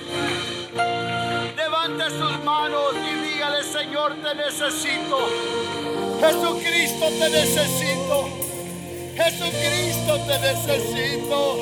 Levante 1.55 2.09
sus 2.09 2.43
manos 2.43 2.95
y 2.95 3.29
dígale, 3.29 3.63
Señor, 3.65 4.15
te 4.15 4.35
necesito. 4.35 5.29
Jesucristo, 6.21 7.07
te 7.19 7.29
necesito. 7.29 8.29
Jesucristo, 9.15 10.21
te 10.27 10.39
necesito. 10.39 11.59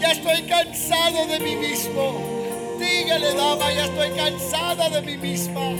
Ya 0.00 0.10
estoy 0.10 0.42
cansado 0.48 1.26
de 1.26 1.38
mí 1.38 1.54
mismo. 1.54 2.76
Dígale, 2.80 3.34
dama, 3.34 3.72
ya 3.72 3.84
estoy 3.84 4.10
cansada 4.16 4.88
de 4.88 5.00
mí 5.02 5.16
misma. 5.16 5.70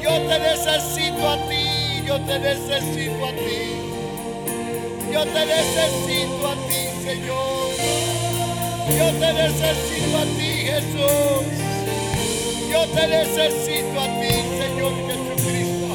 Yo 0.00 0.10
te 0.10 0.38
necesito 0.38 1.28
a 1.28 1.36
ti, 1.48 1.63
yo 2.04 2.20
te 2.20 2.38
necesito 2.38 3.24
a 3.24 3.30
ti. 3.32 3.84
Yo 5.12 5.24
te 5.24 5.46
necesito 5.46 6.48
a 6.48 6.54
ti, 6.68 6.82
Señor. 7.02 7.70
Yo 8.98 9.06
te 9.20 9.32
necesito 9.32 10.18
a 10.18 10.24
ti, 10.36 10.50
Jesús. 10.68 11.44
Yo 12.70 12.86
te 12.88 13.06
necesito 13.06 14.00
a 14.00 14.06
ti, 14.20 14.32
Señor 14.60 14.92
Jesucristo. 15.06 15.88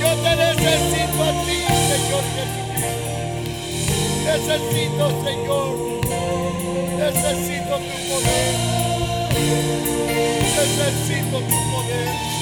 Yo 0.00 0.10
te 0.22 0.32
necesito 0.36 1.22
a 1.22 1.32
ti, 1.44 1.58
Señor 1.90 2.24
Jesucristo. 2.36 2.86
Necesito, 4.26 5.04
Señor. 5.24 5.72
Necesito 6.98 7.74
tu 7.76 7.96
poder. 8.08 8.54
Necesito 10.56 11.38
tu 11.38 11.56
poder. 11.72 12.35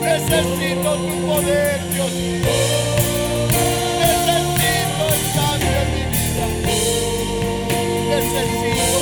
Necesito 0.00 0.96
tu 0.96 1.26
poder, 1.26 1.80
Dios 1.92 2.10
mío. 2.12 2.50
Necesito 4.00 5.04
el 5.14 5.22
cambio 5.34 5.76
en 5.80 5.88
mi 5.94 6.04
vida. 6.12 6.44
Necesito, 8.08 8.98